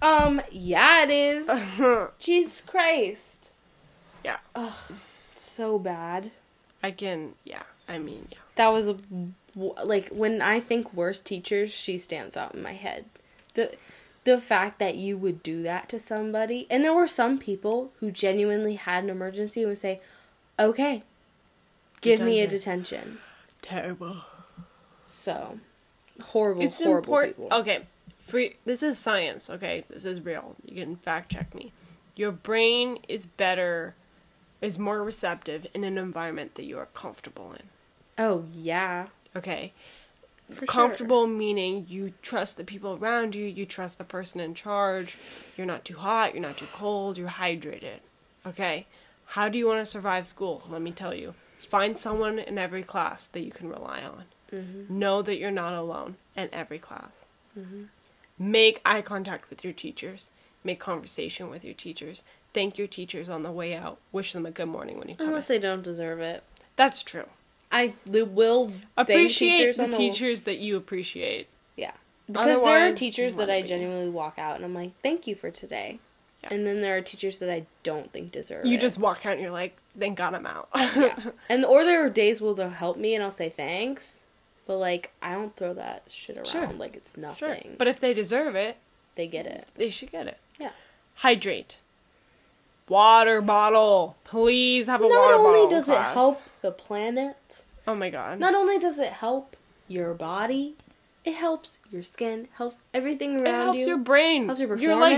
[0.01, 1.49] um yeah it is.
[2.19, 3.51] Jesus Christ.
[4.23, 4.37] Yeah.
[4.55, 4.73] Ugh.
[5.35, 6.31] So bad.
[6.83, 7.63] I can, yeah.
[7.87, 8.37] I mean, yeah.
[8.55, 8.97] that was a
[9.55, 13.05] like when I think worst teachers, she stands out in my head.
[13.53, 13.71] The
[14.25, 18.11] the fact that you would do that to somebody, and there were some people who
[18.11, 20.01] genuinely had an emergency and would say,
[20.59, 21.03] "Okay,
[22.01, 23.19] give me a detention."
[23.61, 24.17] Terrible.
[25.05, 25.59] So
[26.21, 27.37] horrible, It's horrible important.
[27.37, 27.57] people.
[27.59, 27.87] Okay,
[28.19, 28.55] free.
[28.65, 29.49] This is science.
[29.49, 30.55] Okay, this is real.
[30.65, 31.71] You can fact check me.
[32.15, 33.95] Your brain is better,
[34.61, 37.63] is more receptive in an environment that you are comfortable in.
[38.17, 39.73] Oh yeah, Okay,
[40.49, 40.67] for sure.
[40.67, 43.45] comfortable meaning you trust the people around you.
[43.45, 45.17] You trust the person in charge.
[45.57, 46.33] You're not too hot.
[46.33, 47.17] You're not too cold.
[47.17, 47.99] You're hydrated.
[48.45, 48.85] Okay,
[49.27, 50.63] how do you want to survive school?
[50.69, 51.33] Let me tell you.
[51.69, 54.23] Find someone in every class that you can rely on.
[54.53, 54.99] Mm-hmm.
[54.99, 57.11] Know that you're not alone in every class.
[58.37, 60.29] Make eye contact with your teachers.
[60.63, 62.23] Make conversation with your teachers.
[62.53, 63.97] Thank your teachers on the way out.
[64.11, 65.55] Wish them a good morning when you come Unless in.
[65.61, 66.43] they don't deserve it,
[66.75, 67.25] That's true.
[67.71, 71.47] I will Appreciate teachers the the teachers that you appreciate.
[71.75, 71.91] Yeah.
[72.27, 75.51] Because there are teachers that I genuinely walk out and I'm like, thank you for
[75.51, 75.99] today.
[76.45, 76.55] Yeah.
[76.55, 78.81] And then there are teachers that I don't think deserve You it.
[78.81, 80.69] just walk out and you're like, thank God I'm out.
[80.75, 81.15] yeah.
[81.49, 84.21] And or there are days where they'll help me and I'll say thanks.
[84.67, 86.67] But like I don't throw that shit around Sure.
[86.73, 87.37] like it's nothing.
[87.63, 87.75] sure.
[87.77, 88.77] But if they deserve it,
[89.15, 89.67] they get it.
[89.75, 90.37] they should get it.
[90.59, 90.71] Yeah.
[91.15, 91.77] Hydrate.
[92.87, 94.15] Water bottle.
[94.23, 95.43] Please have a Not water bottle.
[95.43, 98.39] Not only does it help the planet, Oh my god.
[98.39, 99.55] not only does it help
[99.87, 100.75] your body,
[101.25, 103.49] it helps your skin, helps everything around you.
[103.51, 103.85] it helps you.
[103.87, 104.45] your brain.
[104.45, 104.83] helps your performance.
[104.83, 105.17] You're like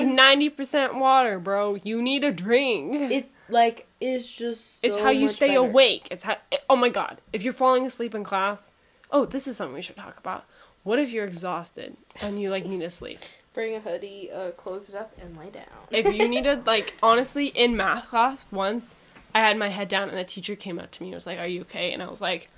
[0.55, 1.75] 90% water, bro.
[1.83, 3.11] You need a drink.
[3.11, 5.59] it like is just so it's how you stay better.
[5.59, 6.07] awake.
[6.11, 6.37] It's how.
[6.69, 7.21] Oh my god.
[7.33, 8.69] If you're falling asleep in class,
[9.11, 10.45] oh, this is something we should talk about.
[10.83, 13.19] What if you're exhausted and you like need to sleep?
[13.53, 15.63] Bring a hoodie, uh, close it up, and lay down.
[15.89, 18.93] If you needed, like, honestly, in math class once,
[19.33, 21.39] I had my head down and the teacher came up to me and was like,
[21.39, 22.49] "Are you okay?" And I was like,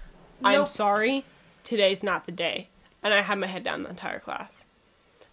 [0.43, 0.67] "I'm Nope.
[0.67, 1.25] sorry.
[1.63, 2.67] Today's not the day."
[3.03, 4.65] And I had my head down the entire class.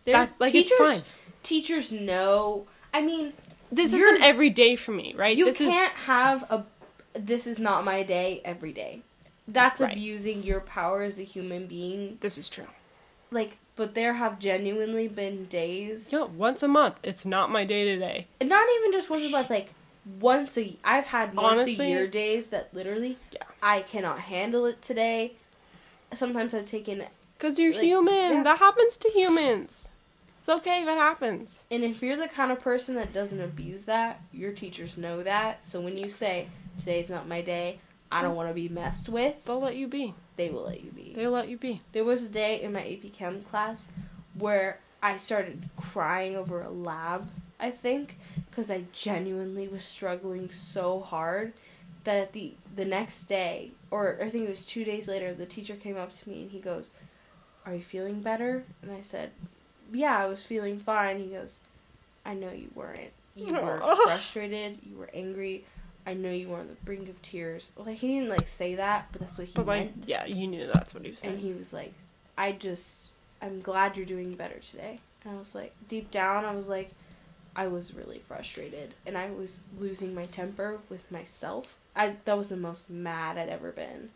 [0.05, 1.03] There- That's- like, it's teachers, fine.
[1.43, 2.67] Teachers know.
[2.95, 3.33] I mean,
[3.73, 5.37] This isn't every day for me, right?
[5.37, 6.65] you this can't have a.
[7.19, 9.03] This is not my day every day.
[9.49, 9.93] That's Right.
[9.93, 12.19] abusing your power as a human being.
[12.21, 12.67] this is true.
[13.33, 16.95] like, but there have genuinely been days, Yeah, once a month.
[17.03, 18.29] It's not my day to day.
[18.41, 19.75] and not even just once a month, like
[20.21, 20.77] once a.
[20.85, 23.43] I've had once Honestly- a year days that literally, Yeah.
[23.61, 25.33] I cannot handle it today.
[26.15, 27.05] Sometimes I've taken,
[27.37, 28.15] Because you're Like, human.
[28.37, 28.43] yeah.
[28.43, 29.89] That happens to humans.
[30.41, 31.65] It's okay if it happens.
[31.73, 35.65] and if you're the kind of person that doesn't abuse that, your teachers know that.
[35.65, 36.49] So when you say
[36.79, 37.81] today's not my day,
[38.13, 40.15] I don't want to be messed with, They'll let you be.
[40.37, 41.13] they will let you be.
[41.17, 41.83] They'll let you be.
[41.93, 43.89] There was a day in my AP Chem class
[44.35, 48.17] where I started crying over a lab, I think,
[48.49, 51.55] because I genuinely was struggling so hard
[52.05, 55.47] that at the the next day, or I think it was two days later, the
[55.47, 56.95] teacher came up to me and he goes,
[57.67, 59.33] "Are you feeling better?" And I said,
[59.93, 61.59] "Yeah, I was feeling fine." He goes,
[62.25, 63.13] "I know you weren't.
[63.35, 64.79] You were frustrated.
[64.89, 65.65] You were angry."
[66.09, 67.73] I know you were on the brink of tears.
[67.77, 70.05] Like he didn't like say that, but that's what he But like, meant.
[70.07, 71.35] yeah, you knew that's what he was saying.
[71.35, 71.95] And he was like,
[72.39, 73.09] I just,
[73.43, 75.01] I'm glad you're doing better today.
[75.25, 76.91] And I was like, deep down, I was like,
[77.57, 78.95] I was really frustrated.
[79.05, 81.75] And I was losing my temper with myself.
[81.97, 84.11] I That was the most mad I'd ever been.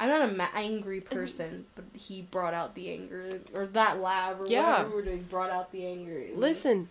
[0.00, 3.40] I'm not a ma- angry person, but he brought out the anger.
[3.54, 4.70] Or that lab, or Yeah.
[4.70, 6.24] whatever we were doing, brought out the anger.
[6.34, 6.88] Listen,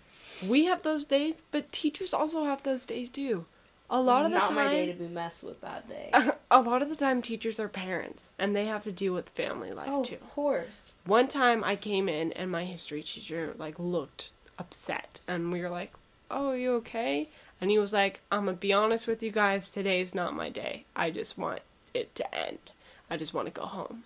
[0.47, 3.45] we have those days, but teachers also have those days too.
[3.89, 6.11] A lot It's of the not time, my day to be messed with that day.
[6.51, 9.71] a lot of the time, teachers are parents, and they have to deal with family
[9.71, 10.15] life oh, too.
[10.15, 10.93] of course.
[11.05, 15.69] One time, I came in, and my history teacher like looked upset, and we were
[15.69, 15.91] like,
[16.31, 17.29] "Oh, are you okay?"
[17.61, 19.69] And he was like, "I'm gonna be honest with you guys.
[19.69, 20.85] Today is not my day.
[20.95, 21.59] I just want
[21.93, 22.71] it to end.
[23.09, 24.03] I just want to go home."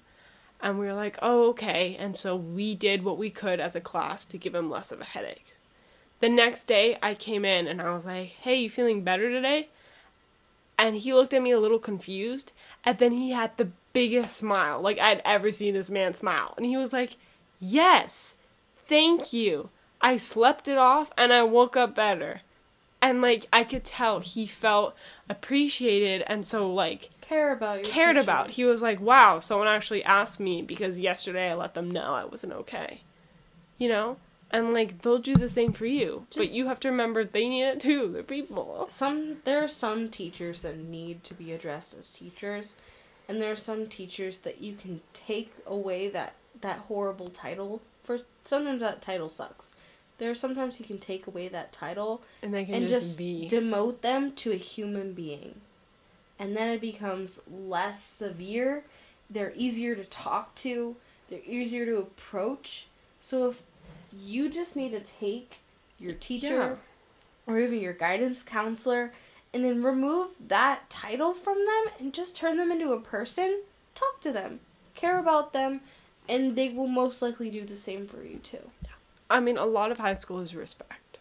[0.61, 3.82] And we were like, "Oh, okay." And so we did what we could as a
[3.82, 5.56] class to give him less of a headache.
[6.19, 9.69] The next day, I came in and I was like, "Hey, you feeling better today?"
[10.80, 12.53] And he looked at me a little confused,
[12.84, 16.53] and then he had the biggest smile, like I'd ever seen this man smile.
[16.56, 17.18] And he was like,
[17.60, 18.36] Yes,
[18.88, 19.69] thank you.
[19.99, 22.41] I slept it off and I woke up better.
[23.02, 24.95] And like I could tell he felt
[25.30, 28.52] appreciated and so like Care about your cared about.
[28.52, 32.26] He was like, Wow, someone actually asked me because yesterday I let them know I
[32.26, 33.02] wasn't okay.
[33.78, 34.18] You know?
[34.49, 36.26] And like they'll do the same for you.
[36.36, 38.10] but you have to remember they need it too.
[38.14, 38.88] They're people.
[38.90, 42.76] some there are some teachers that need to be addressed as teachers
[43.28, 48.20] and there are some teachers that you can take away that that horrible title for
[48.44, 49.72] sometimes that title sucks
[50.18, 53.18] there are sometimes you can take away that title And they can and just, just
[53.18, 55.61] be demote them to a human being.
[56.39, 58.84] And then it becomes less severe
[59.30, 60.95] they're easier to talk to
[61.30, 62.88] they're easier to approach.
[63.22, 63.61] So if
[64.18, 65.57] you just need to take
[65.99, 66.76] your teacher Yeah.
[67.45, 69.11] or even your guidance counselor
[69.53, 73.61] and then remove that title from them and just turn them into a person
[73.95, 74.60] talk to them
[74.95, 75.81] care about them
[76.30, 78.69] and they will most likely do the same for you too
[79.30, 81.18] I mean, a lot of high school is respect.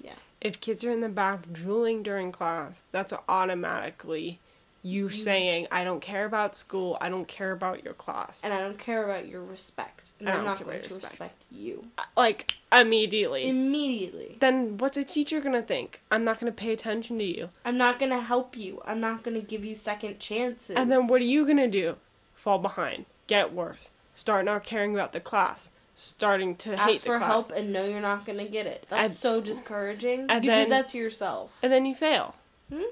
[0.00, 0.14] Yeah.
[0.40, 4.38] If kids are in the back drooling during class, that's automatically
[4.82, 5.14] you Mm-hmm.
[5.14, 8.40] saying, I don't care about school, I don't care about your class.
[8.42, 11.12] and i don't care about your respect and i'm don't going to respect.
[11.20, 11.84] respect you
[12.16, 13.46] Like, immediately.
[13.46, 16.00] immediately then what's a teacher gonna think?
[16.10, 17.50] I'm not gonna pay attention to you.
[17.62, 20.90] i'm not going to help you i'm not going to give you second chances And
[20.90, 21.96] then what are you gonna do?
[22.34, 25.68] Fall behind, get worse, start not caring about the class,
[26.00, 29.02] starting to hate ask for help and know you're not going to get it that's
[29.02, 32.34] And- so discouraging and you then- did that to yourself and then you fail.
[32.72, 32.82] Hmm?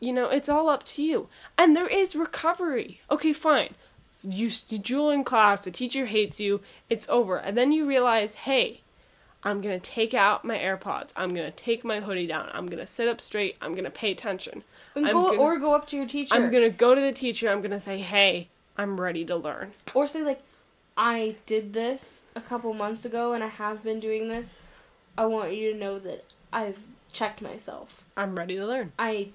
[0.00, 1.28] You know, it's all up to you.
[1.56, 3.00] And there is recovery.
[3.10, 3.74] Okay, fine.
[4.22, 6.60] You, you jewel in class, the teacher hates you,
[6.90, 7.36] it's over.
[7.36, 8.80] And then you realize, hey,
[9.42, 13.08] I'm gonna take out my AirPods, I'm gonna take my hoodie down, I'm gonna sit
[13.08, 14.62] up straight, I'm gonna pay attention.
[14.94, 17.50] and go, gonna- or go up to your teacher I'm gonna go to the teacher,
[17.50, 19.72] I'm gonna say, hey, I'm ready to learn.
[19.94, 20.42] or say like
[20.96, 24.54] i did this a couple months ago and i have been doing this
[25.18, 26.78] i want you to know that i've
[27.12, 28.02] checked myself.
[28.16, 28.92] I'm ready to learn.
[28.98, 29.28] i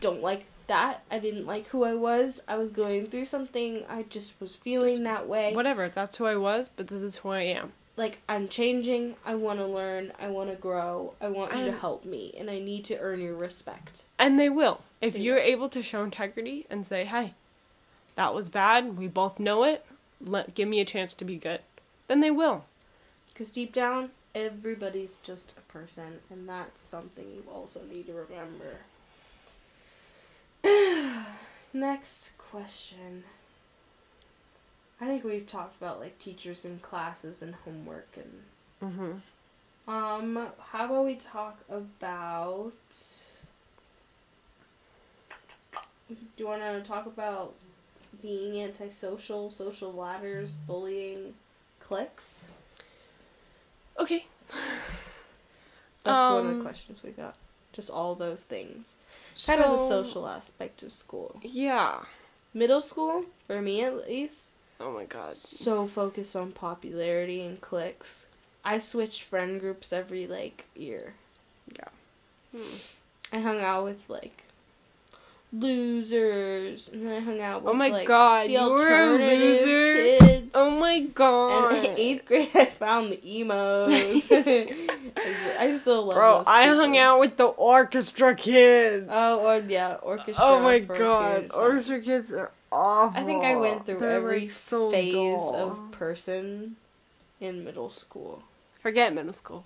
[0.00, 1.02] don't like that.
[1.10, 2.42] I didn't like who i was.
[2.46, 3.84] I was going through something.
[3.88, 5.54] I just was feeling that way.
[5.54, 7.72] Whatever, that's who I was, but this is who I am.
[7.96, 9.16] like i'm changing.
[9.24, 10.12] I want to learn.
[10.20, 11.14] I want to grow.
[11.22, 14.02] I want you to help me and i need to earn your respect.
[14.18, 14.82] And they will.
[15.00, 15.42] If They you're will.
[15.54, 17.32] able to show integrity and say, hey,
[18.16, 19.84] that was bad, we both know it,
[20.24, 21.60] let give me a chance to be good,
[22.08, 22.64] then they will.
[23.32, 28.78] because deep down everybody's just a person and that's something you also need to remember
[31.74, 33.24] next question
[35.00, 38.42] i think we've talked about like teachers and classes and homework and
[38.82, 39.12] Mm-hmm.
[39.92, 42.72] Um, how about we talk about?
[46.08, 47.54] Do you want to talk about
[48.22, 51.34] being antisocial, social ladders, bullying,
[51.80, 52.46] cliques?
[53.98, 54.26] Okay.
[56.04, 57.34] That's one of Um, the questions we got.
[57.72, 58.96] Just all those things.
[59.46, 61.40] Kind of the social aspect of school.
[61.42, 62.00] Yeah.
[62.54, 65.38] Middle school, for me at least, Oh my god.
[65.38, 68.26] so focused on popularity and cliques.
[68.64, 71.14] I switched friend groups every like year.
[72.54, 72.76] Hmm.
[73.32, 74.44] I hung out with like
[75.52, 78.88] losers, and then I hung out oh with Oh my like god, the you were
[78.88, 80.18] a loser.
[80.18, 80.50] kids.
[80.54, 81.74] Oh my god.
[81.74, 84.22] And in eighth grade, I found the emos.
[84.30, 86.16] I still love.
[86.16, 86.76] Bro, I people.
[86.78, 89.06] hung out with the orchestra kids.
[89.10, 90.44] Oh, or yeah, orchestra.
[90.44, 91.60] oh my god, period of time.
[91.62, 93.20] orchestra kids are awful.
[93.20, 95.54] I think I went through They're, every like, so phase dull.
[95.56, 96.76] of person
[97.40, 98.42] in middle school.
[98.82, 99.64] Forget middle school.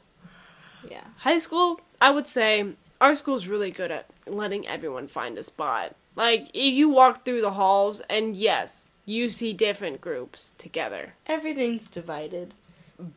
[0.88, 1.04] Yeah.
[1.18, 2.66] High school, I would say
[3.00, 5.94] our school's really good at letting everyone find a spot.
[6.14, 11.14] Like, if you walk through the halls, and yes, you see different groups together.
[11.26, 12.54] Everything's divided.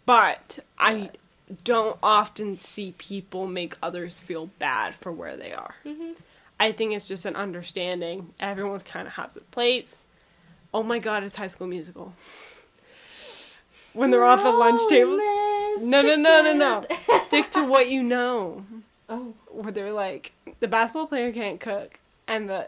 [0.06, 1.12] But I
[1.64, 5.76] don't often see people make others feel bad for where they are.
[5.86, 6.12] Mm-hmm.
[6.60, 8.34] I think it's just an understanding.
[8.40, 10.04] Everyone kind of has a place.
[10.74, 12.14] Oh my god, it's High School Musical.
[13.94, 15.22] When they're off the lunch tables.
[15.82, 16.86] No, no, no, no, no.
[17.28, 18.66] Stick to what you know.
[19.12, 22.68] Oh, Where they're like, the basketball player can't cook, and the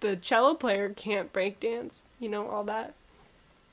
[0.00, 2.04] the cello player can't break dance.
[2.20, 2.94] You know all that.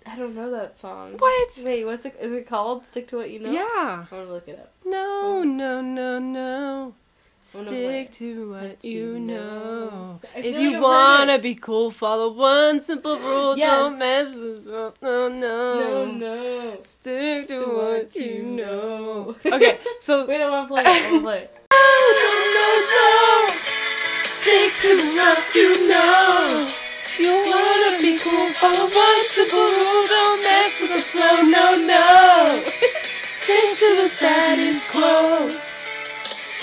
[0.08, 1.16] I don't know that song.
[1.18, 1.60] What?
[1.64, 2.16] Wait, what's it?
[2.22, 2.86] Is it called?
[2.86, 3.52] Stick to what you know.
[3.52, 4.06] Yeah.
[4.12, 4.72] I'm gonna look it up.
[4.86, 5.44] No, oh.
[5.44, 6.94] no, no, no.
[7.54, 9.90] Wanna Stick to what what you know.
[9.90, 10.20] know.
[10.36, 13.58] If you like wanna be cool, follow one simple rule.
[13.58, 13.70] Yes.
[13.72, 16.78] Don't mess with no, no, No, no.
[16.82, 19.36] Stick to, To what what you know.
[19.46, 19.56] know.
[19.56, 20.84] okay, so Wait, I want to play.
[20.86, 21.50] I want to play
[24.66, 24.74] it.
[24.76, 24.94] Stick
[25.54, 26.72] to you know.
[27.18, 30.08] You wanna be cool, follow one simple rule.
[30.08, 32.62] Don't mess with the flow, no, no.
[33.24, 35.48] Stick to the status quo.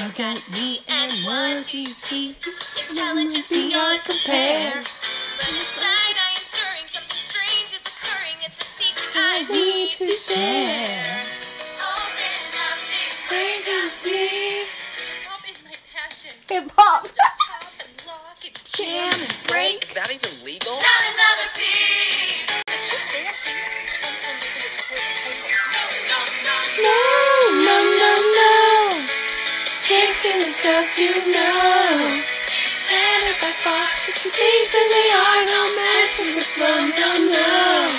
[0.01, 2.37] Look at me and what do you see?
[2.91, 4.83] Intelligence beyond compare.
[5.39, 8.37] But inside I am stirring, something strange is occurring.
[8.45, 11.23] It's a secret I need to share.
[11.81, 14.67] Open up deep, brains up deep.
[15.27, 16.35] Pop is my passion.
[16.51, 17.05] Hip hop.
[17.05, 19.85] Just pop and lock and jam and break.
[19.85, 20.73] Is that even legal?
[20.73, 22.49] Not another beat.
[22.73, 23.61] It's just dancing.
[24.01, 24.97] Sometimes I think it's cool.
[24.97, 26.97] No, no, no, No,
[27.69, 28.53] no, no, no.
[29.85, 32.25] Stick to the stuff you know.
[32.93, 36.79] And if I thought that you think that they are no match with the flow,
[36.97, 37.93] no, no.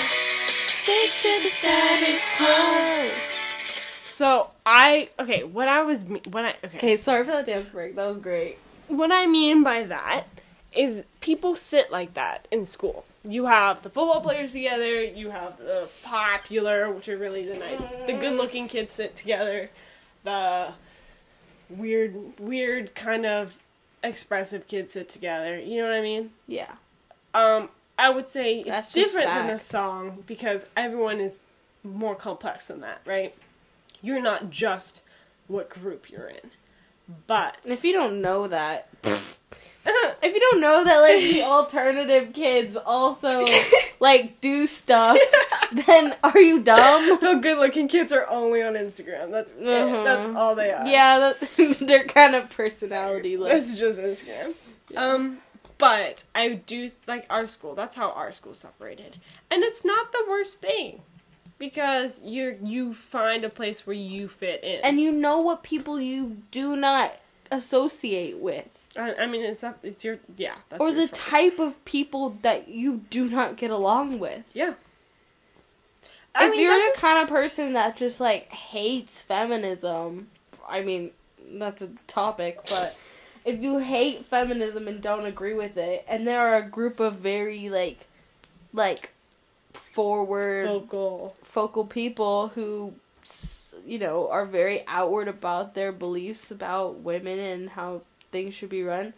[0.82, 3.10] Stick to the status quo.
[4.10, 5.44] So I okay.
[5.44, 6.76] What I was me- what I okay.
[6.78, 7.94] Okay, sorry for that dance break.
[7.96, 8.58] That was great.
[8.88, 10.24] What I mean by that
[10.76, 13.04] is people sit like that in school.
[13.26, 15.02] You have the football players together.
[15.02, 19.70] You have the popular, which are really the nice, the good-looking kids sit together.
[20.24, 20.74] The
[21.70, 23.56] weird, weird kind of
[24.02, 25.58] expressive kids sit together.
[25.58, 26.30] You know what I mean?
[26.46, 26.72] Yeah.
[27.32, 31.40] Um, I would say it's That's different than the song because everyone is
[31.82, 33.34] more complex than that, right?
[34.02, 35.00] You're not just
[35.46, 36.50] what group you're in,
[37.26, 38.88] but And if you don't know that,
[39.86, 43.46] if you don't know that, like the alternative kids also
[44.00, 45.18] like do stuff,
[45.72, 47.18] then are you dumb?
[47.20, 49.30] the good-looking kids are only on Instagram.
[49.30, 49.52] That's.
[49.52, 50.04] Mhm.
[50.04, 50.86] That's all they are.
[50.86, 53.52] Yeah, that, they're kind of personality like.
[53.54, 54.54] it's just Instagram.
[54.96, 55.38] Um,
[55.78, 57.74] but I do like our school.
[57.74, 59.18] That's how our school separated,
[59.50, 61.02] and it's not the worst thing
[61.58, 64.80] because you you find a place where you fit in.
[64.84, 67.18] And you know what people you do not
[67.50, 68.83] associate with.
[68.96, 69.78] I, I mean, it's not.
[69.82, 70.54] It's your yeah.
[70.68, 71.18] That's or your the choice.
[71.18, 74.50] type of people that you do not get along with.
[74.54, 74.74] Yeah.
[76.36, 80.28] if you're the kind of person that just like hates feminism,
[80.68, 81.10] I mean,
[81.52, 82.96] that's a topic, but
[83.44, 87.16] if you hate feminism and don't agree with it, and there are a group of
[87.16, 88.06] very like,
[88.72, 89.10] like,
[89.72, 91.36] forward vocal.
[91.42, 92.94] focal people who,
[93.86, 98.02] you know, are very outward about their beliefs about women and how
[98.34, 99.14] things should be run.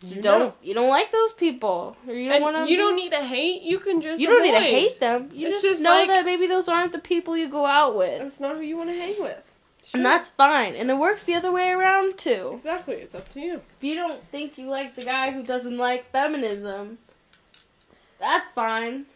[0.00, 0.54] Just You don't know.
[0.68, 2.70] you don't like those people, or you don't want to.
[2.72, 3.62] you don't need to hate.
[3.62, 4.20] You can just.
[4.20, 5.30] You don't need to hate them.
[5.32, 7.96] You It's just, just know like- that maybe those aren't the people you go out
[7.96, 8.18] with.
[8.18, 9.42] That's not who you want to hang with.
[9.84, 9.98] Sure.
[9.98, 10.74] And that's fine.
[10.74, 12.50] And it works the other way around too.
[12.54, 12.96] exactly.
[13.04, 13.54] It's up to you.
[13.78, 16.98] If you don't think you like the guy who doesn't like feminism,
[18.20, 19.06] that's fine.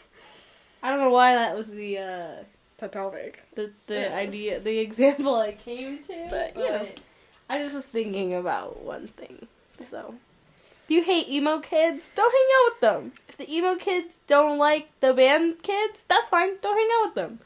[0.82, 2.32] I don't know why that was the uh
[2.78, 3.42] The topic.
[3.54, 4.16] the the Yeah.
[4.24, 6.26] idea the example I came to.
[6.30, 6.86] But, you know.
[7.48, 9.46] I just was thinking about one thing.
[9.78, 10.14] So
[10.84, 13.12] If you hate emo kids, don't hang out with them.
[13.28, 16.56] If the emo kids don't like the band kids, that's fine.
[16.62, 17.38] Don't hang out with them.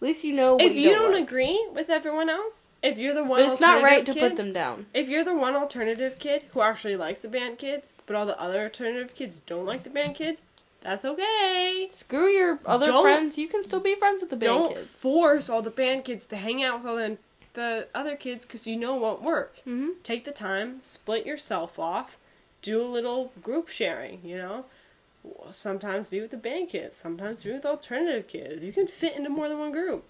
[0.00, 1.24] At least you know what if you don't like.
[1.24, 4.28] agree with everyone else, if you're the one, But it's not right to alternative put
[4.28, 4.86] kid- them down.
[4.94, 8.40] If you're the one alternative kid who actually likes the band kids, but all the
[8.40, 10.40] other alternative kids don't like the band kids,
[10.82, 11.88] that's okay.
[11.92, 13.36] Screw your other Don't- friends.
[13.38, 14.86] You can still be friends with the band don't kids.
[14.86, 17.18] force all the band kids to hang out with all the,
[17.58, 19.58] the other kids because you know it won't work.
[19.64, 22.16] hmm Take the time, split yourself off,
[22.62, 24.64] do a little group sharing, you know?
[25.50, 28.62] Sometimes be with the band kids, sometimes be with alternative kids.
[28.62, 30.04] You can fit into more than one group.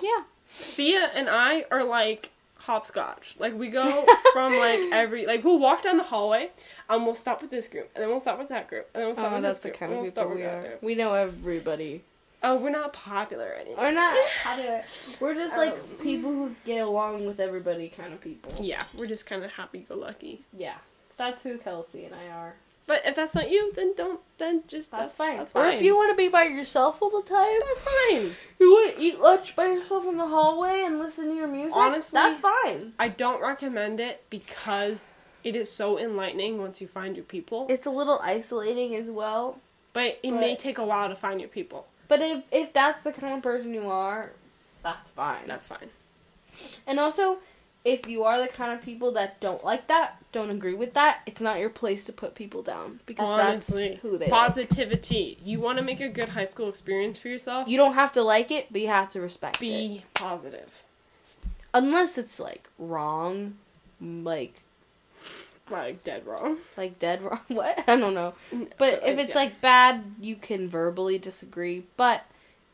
[0.00, 0.22] Yeah.
[0.48, 3.36] Thea and I are like hopscotch.
[3.38, 6.50] Like we go from like every like we'll walk down the hallway
[6.88, 9.08] and we'll stop with this group and then we'll stop with that group and then
[9.08, 10.54] we'll stop Oh, with that's this the group kind and of we'll people we that
[10.54, 10.62] are.
[10.68, 10.82] group.
[10.82, 12.02] We know everybody.
[12.42, 13.84] Oh, we're not popular anymore.
[13.84, 14.82] We're not popular.
[15.20, 18.52] We're just like Um, people who get along with everybody kind of people.
[18.60, 20.44] Yeah, we're just kind of happy-go-lucky.
[20.56, 20.76] Yeah.
[21.16, 22.54] That's who Kelsey and I are.
[22.86, 24.20] But if that's not you, then don't.
[24.38, 25.36] Then just That's, fine.
[25.36, 25.74] That's Or fine.
[25.74, 28.34] if you want to be by yourself all the time, that's fine.
[28.58, 31.76] you want to eat lunch by yourself in the hallway and listen to your music,
[31.76, 32.94] Honestly- that's fine.
[32.98, 35.12] I don't recommend it because
[35.44, 37.66] it is so enlightening once you find your people.
[37.68, 39.58] It's a little isolating as well.
[39.92, 41.86] but it may take a while to find your people.
[42.10, 44.32] But if if that's the kind of person you are,
[44.82, 45.46] that's fine.
[45.46, 45.90] That's fine.
[46.84, 47.38] And also,
[47.84, 51.20] if you are the kind of people that don't like that, don't agree with that,
[51.24, 54.28] it's not your place to put people down because Honestly, that's who they are.
[54.28, 55.38] positivity.
[55.44, 57.68] You want to make a good high school experience for yourself.
[57.68, 59.60] You don't have to like it, but you have to respect it.
[59.60, 60.82] be positive.
[61.72, 63.54] Unless it's like wrong,
[64.00, 64.62] like
[65.70, 66.58] Like dead wrong.
[66.76, 67.40] like dead wrong.
[67.48, 67.84] What?
[67.88, 68.34] I don't know.
[68.78, 69.34] But if it's yeah.
[69.34, 71.84] like bad, you can verbally disagree.
[71.96, 72.22] But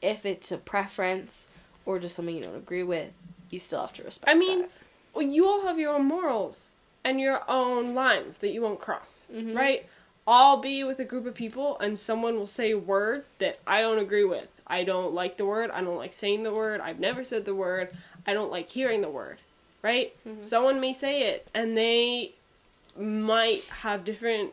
[0.02, 1.46] if it's a preference
[1.84, 3.10] or just something you don't agree with,
[3.50, 4.28] you still have to respect.
[4.30, 4.66] I mean,
[5.14, 5.22] that.
[5.24, 6.72] you all have your own morals
[7.04, 9.56] and your own lines that you won't cross, Mhm.
[9.56, 9.86] right?
[10.28, 13.80] I'll be with a group of people and someone will say a word that I
[13.80, 14.48] don't agree with.
[14.66, 15.70] I don't like the word.
[15.70, 16.80] I don't like saying the word.
[16.80, 17.96] I've never said the word.
[18.26, 19.38] I don't like hearing the word,
[19.82, 20.12] right?
[20.26, 20.42] Mhm.
[20.42, 22.34] Someone may say it and they
[22.98, 24.52] might have different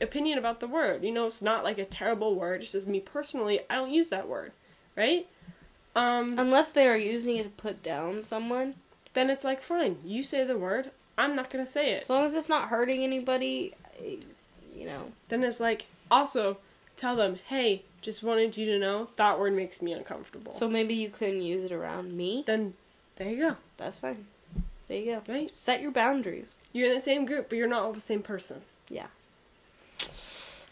[0.00, 1.04] opinion about the word.
[1.04, 2.62] You know, it's not like a terrible word.
[2.62, 4.52] It's just me personally, I don't use that word,
[4.96, 5.26] right?
[5.94, 8.74] Um, unless they are using it to put down someone,
[9.14, 12.26] then it's like fine you say the word i'm not gonna say it as long
[12.26, 13.72] as it's not hurting anybody,
[14.76, 15.10] you know.
[15.30, 16.58] then it's like also
[16.98, 20.92] tell them hey just wanted you to know that word makes me uncomfortable So maybe
[20.92, 22.44] you couldn't use it around me.
[22.46, 22.74] then
[23.16, 24.26] there you go That's fine.
[24.88, 25.32] There you go.
[25.32, 26.44] right Set your boundaries.
[26.76, 29.06] You're in the same group but you're not all the same person Yeah.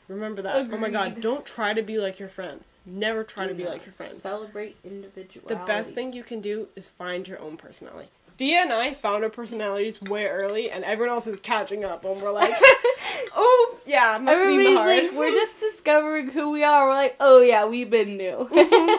[0.09, 3.55] remember that oh my god don't try to be like your friends never try to
[3.55, 5.55] be like your friends Celebrate individuality.
[5.55, 9.23] the best thing you can do is find your own personality Thea and I found
[9.23, 12.53] our personalities way early, and everyone else is catching up, and we're like,
[13.33, 16.89] "Oh, yeah, must be Everybody's hard." like, we're just discovering who we are.
[16.89, 18.49] We're like, oh yeah, we've been new.
[18.51, 18.95] Mm-hmm.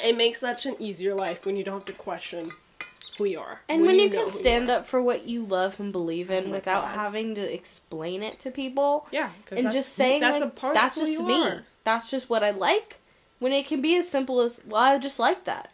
[0.08, 2.52] It makes such an easier life when you don't have to question
[3.18, 3.60] who you are.
[3.68, 6.82] and when you can stand up for what you love and believe in Oh without
[6.86, 6.94] God.
[6.94, 10.74] having to explain it to people Yeah, and that's- just saying that's like, a part
[10.74, 11.42] that's of who just you me.
[11.42, 11.64] are.
[11.84, 12.98] That's just what I like.
[13.38, 15.72] When it can be as simple as, well, I just like that.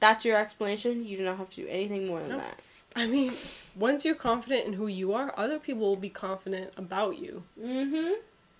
[0.00, 1.06] That's your explanation.
[1.06, 2.40] You do not have to do anything more than Nope.
[2.42, 2.60] that.
[2.94, 3.32] I mean,
[3.74, 7.42] once you're confident in who you are, other people will be confident about you.
[7.60, 8.12] Mm-hmm.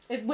[0.09, 0.27] It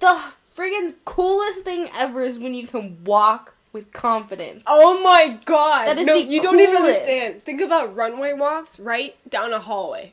[0.00, 0.20] the
[0.56, 4.62] friggin' coolest thing ever is when you can walk with confidence.
[4.66, 5.86] Oh my god!
[5.86, 7.42] That is no, the you don't even understand.
[7.42, 10.12] Think about runway walks right down a hallway.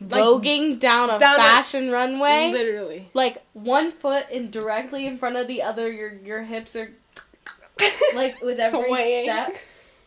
[0.00, 2.50] Like, Voguing down a down a- fashion runway.
[2.52, 3.08] Literally.
[3.14, 6.90] like one foot in directly in front of the other your your hips are
[8.14, 9.24] like with every Swaying.
[9.26, 9.56] step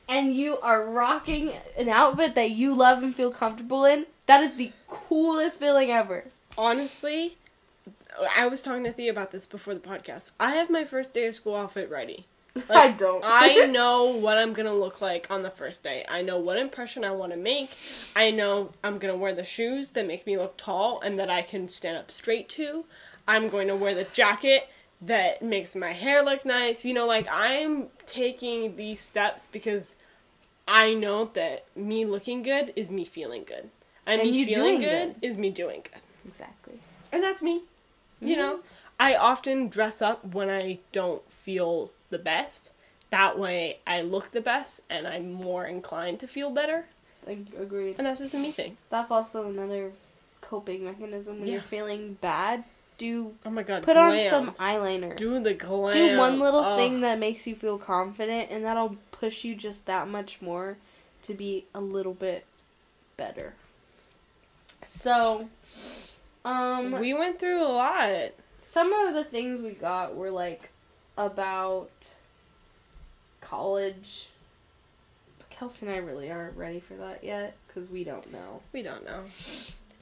[0.07, 4.55] and you are rocking an outfit that you love and feel comfortable in that is
[4.55, 6.25] the coolest feeling ever
[6.57, 7.37] Honestly,
[8.35, 10.27] I was talking to Thea about this before the podcast.
[10.39, 12.27] I have my first day of school outfit ready.
[12.69, 16.03] i don't I know what I'm gonna look like on the first day.
[16.09, 17.71] I know what impression I want to make.
[18.15, 21.41] I know I'm gonna wear the shoes that make me look tall and that I
[21.43, 22.85] can stand up straight to.
[23.27, 24.67] I'm going to wear the jacket
[25.01, 26.83] that makes my hair look nice.
[26.83, 29.93] You know, like I'm taking these steps because
[30.67, 33.69] I know that me looking good is me feeling good.
[34.07, 35.29] And, And me you feeling doing good, good.
[35.29, 36.01] is me doing good.
[36.27, 36.79] exactly
[37.11, 37.61] And that's me.
[38.21, 38.37] You Mhm.
[38.37, 38.59] know,
[38.99, 42.71] I often dress up when I don't feel the best.
[43.11, 46.85] That way I look the best and I'm more inclined to feel better.
[47.27, 48.77] Ag- agreed And that's just a me thing.
[48.89, 49.91] that's also another
[50.41, 51.53] coping mechanism when Yeah.
[51.55, 52.63] you're feeling bad
[52.97, 53.83] do Oh my god.
[53.83, 55.93] put on some eyeliner Do the glam.
[55.93, 60.07] do one little thing that makes you feel confident and that'll push you just that
[60.07, 60.77] much more
[61.23, 62.45] to be a little bit
[63.17, 63.53] better
[64.83, 65.49] so
[66.45, 68.31] Um, We went through a lot.
[68.57, 70.69] some of the things we got were like
[71.17, 71.89] about
[73.41, 74.27] college.
[75.37, 78.61] But Kelsey and I really aren't ready for that yet because we don't know.
[78.73, 79.23] We don't know.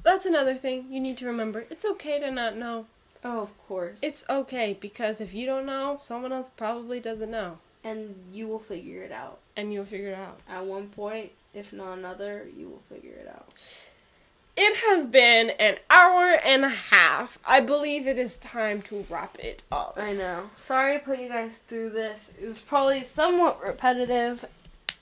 [0.04, 1.66] That's another thing you need to remember.
[1.70, 2.86] It's okay to not know.
[3.24, 4.00] Oh, of course.
[4.04, 7.58] It's okay because if you don't know, someone else probably doesn't know.
[7.84, 10.40] and you will figure it out And you'll figure it out.
[10.50, 12.46] at one point, if not another.
[12.58, 13.54] You will figure it out.
[14.60, 17.38] It has been an hour and a half.
[17.46, 19.94] I believe it is time to wrap it up.
[20.02, 20.50] I know.
[20.56, 22.34] Sorry to put you guys through this.
[22.42, 24.46] It was probably somewhat repetitive.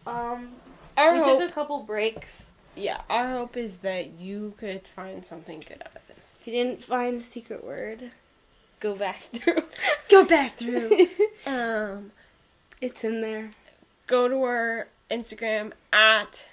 [0.05, 0.49] Um,
[0.97, 2.51] Our we hope, took a couple breaks.
[2.75, 6.37] yeah, our hope is that you could find something good out of this.
[6.41, 8.11] If you didn't find the secret word,
[8.81, 9.63] go back through.
[10.09, 11.07] Go back through.
[11.45, 12.11] um,
[12.81, 13.51] it's in there.
[14.05, 16.47] go to our Instagram at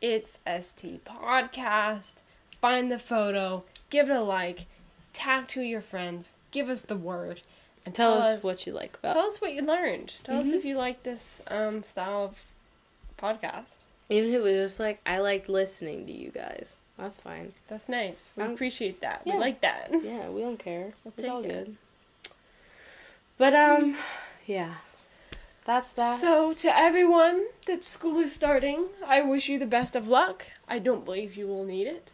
[0.00, 2.14] it's st podcast.
[2.64, 4.64] Find the photo, give it a like,
[5.12, 7.42] tag to your friends, give us the word,
[7.84, 9.10] and Tell, us, what you like about.
[9.10, 9.20] It.
[9.20, 10.14] Tell us what you learned.
[10.24, 10.54] Tell us Mhm.
[10.54, 12.44] if you like this um, style of
[13.18, 13.80] podcast.
[14.08, 16.76] Even if it was just like I liked listening to you guys.
[16.96, 17.52] That's fine.
[17.68, 18.32] That's nice.
[18.34, 19.20] We Um, appreciate that.
[19.26, 19.34] yeah.
[19.34, 19.90] We like that.
[20.02, 20.94] Yeah, we don't care.
[21.04, 21.48] We'll it's all it.
[21.48, 21.76] good.
[23.36, 23.98] But um,
[24.46, 24.76] yeah,
[25.66, 26.18] that's that.
[26.18, 30.46] So, to everyone that school is starting, I wish you the best of luck.
[30.66, 32.10] I don't believe you will need it.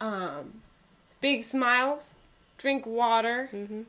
[0.00, 0.62] Um,
[1.20, 2.14] big smiles,
[2.58, 3.82] drink water, hmm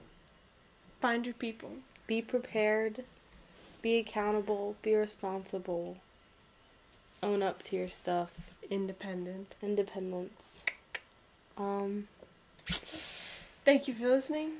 [0.99, 1.69] find your people.
[2.07, 3.03] Be prepared.
[3.81, 4.75] Be accountable.
[4.81, 5.97] Be responsible.
[7.21, 8.31] Own up to your stuff.
[8.69, 9.53] Independent.
[9.61, 10.65] Independence.
[11.57, 12.07] Um.
[13.65, 14.53] Thank you for listening.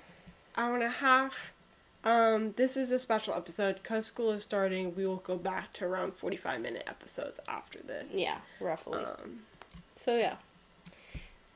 [0.56, 1.52] Hour and a half.
[2.04, 4.96] Um, this is a special episode because school is starting.
[4.96, 8.08] We will go back to around forty-five minute episodes after this.
[8.14, 9.00] Yeah, roughly.
[9.00, 9.40] Um,
[9.96, 10.36] So yeah.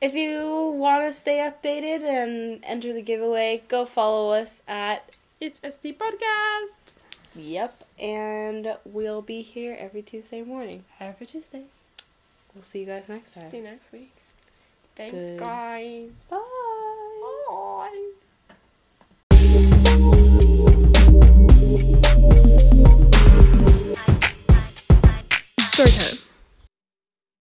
[0.02, 5.60] If you want to stay updated and enter the giveaway, go follow us at it's
[5.60, 6.94] SD Podcast
[7.36, 10.84] Yep, and we'll be here every Tuesday morning.
[10.98, 11.62] every Tuesday.
[12.52, 13.48] We'll see you guys next time.
[13.48, 14.12] See you next week.
[14.96, 15.38] Thanks, Good.
[15.38, 16.10] guys.
[16.28, 16.38] Bye.
[17.48, 18.12] Bye.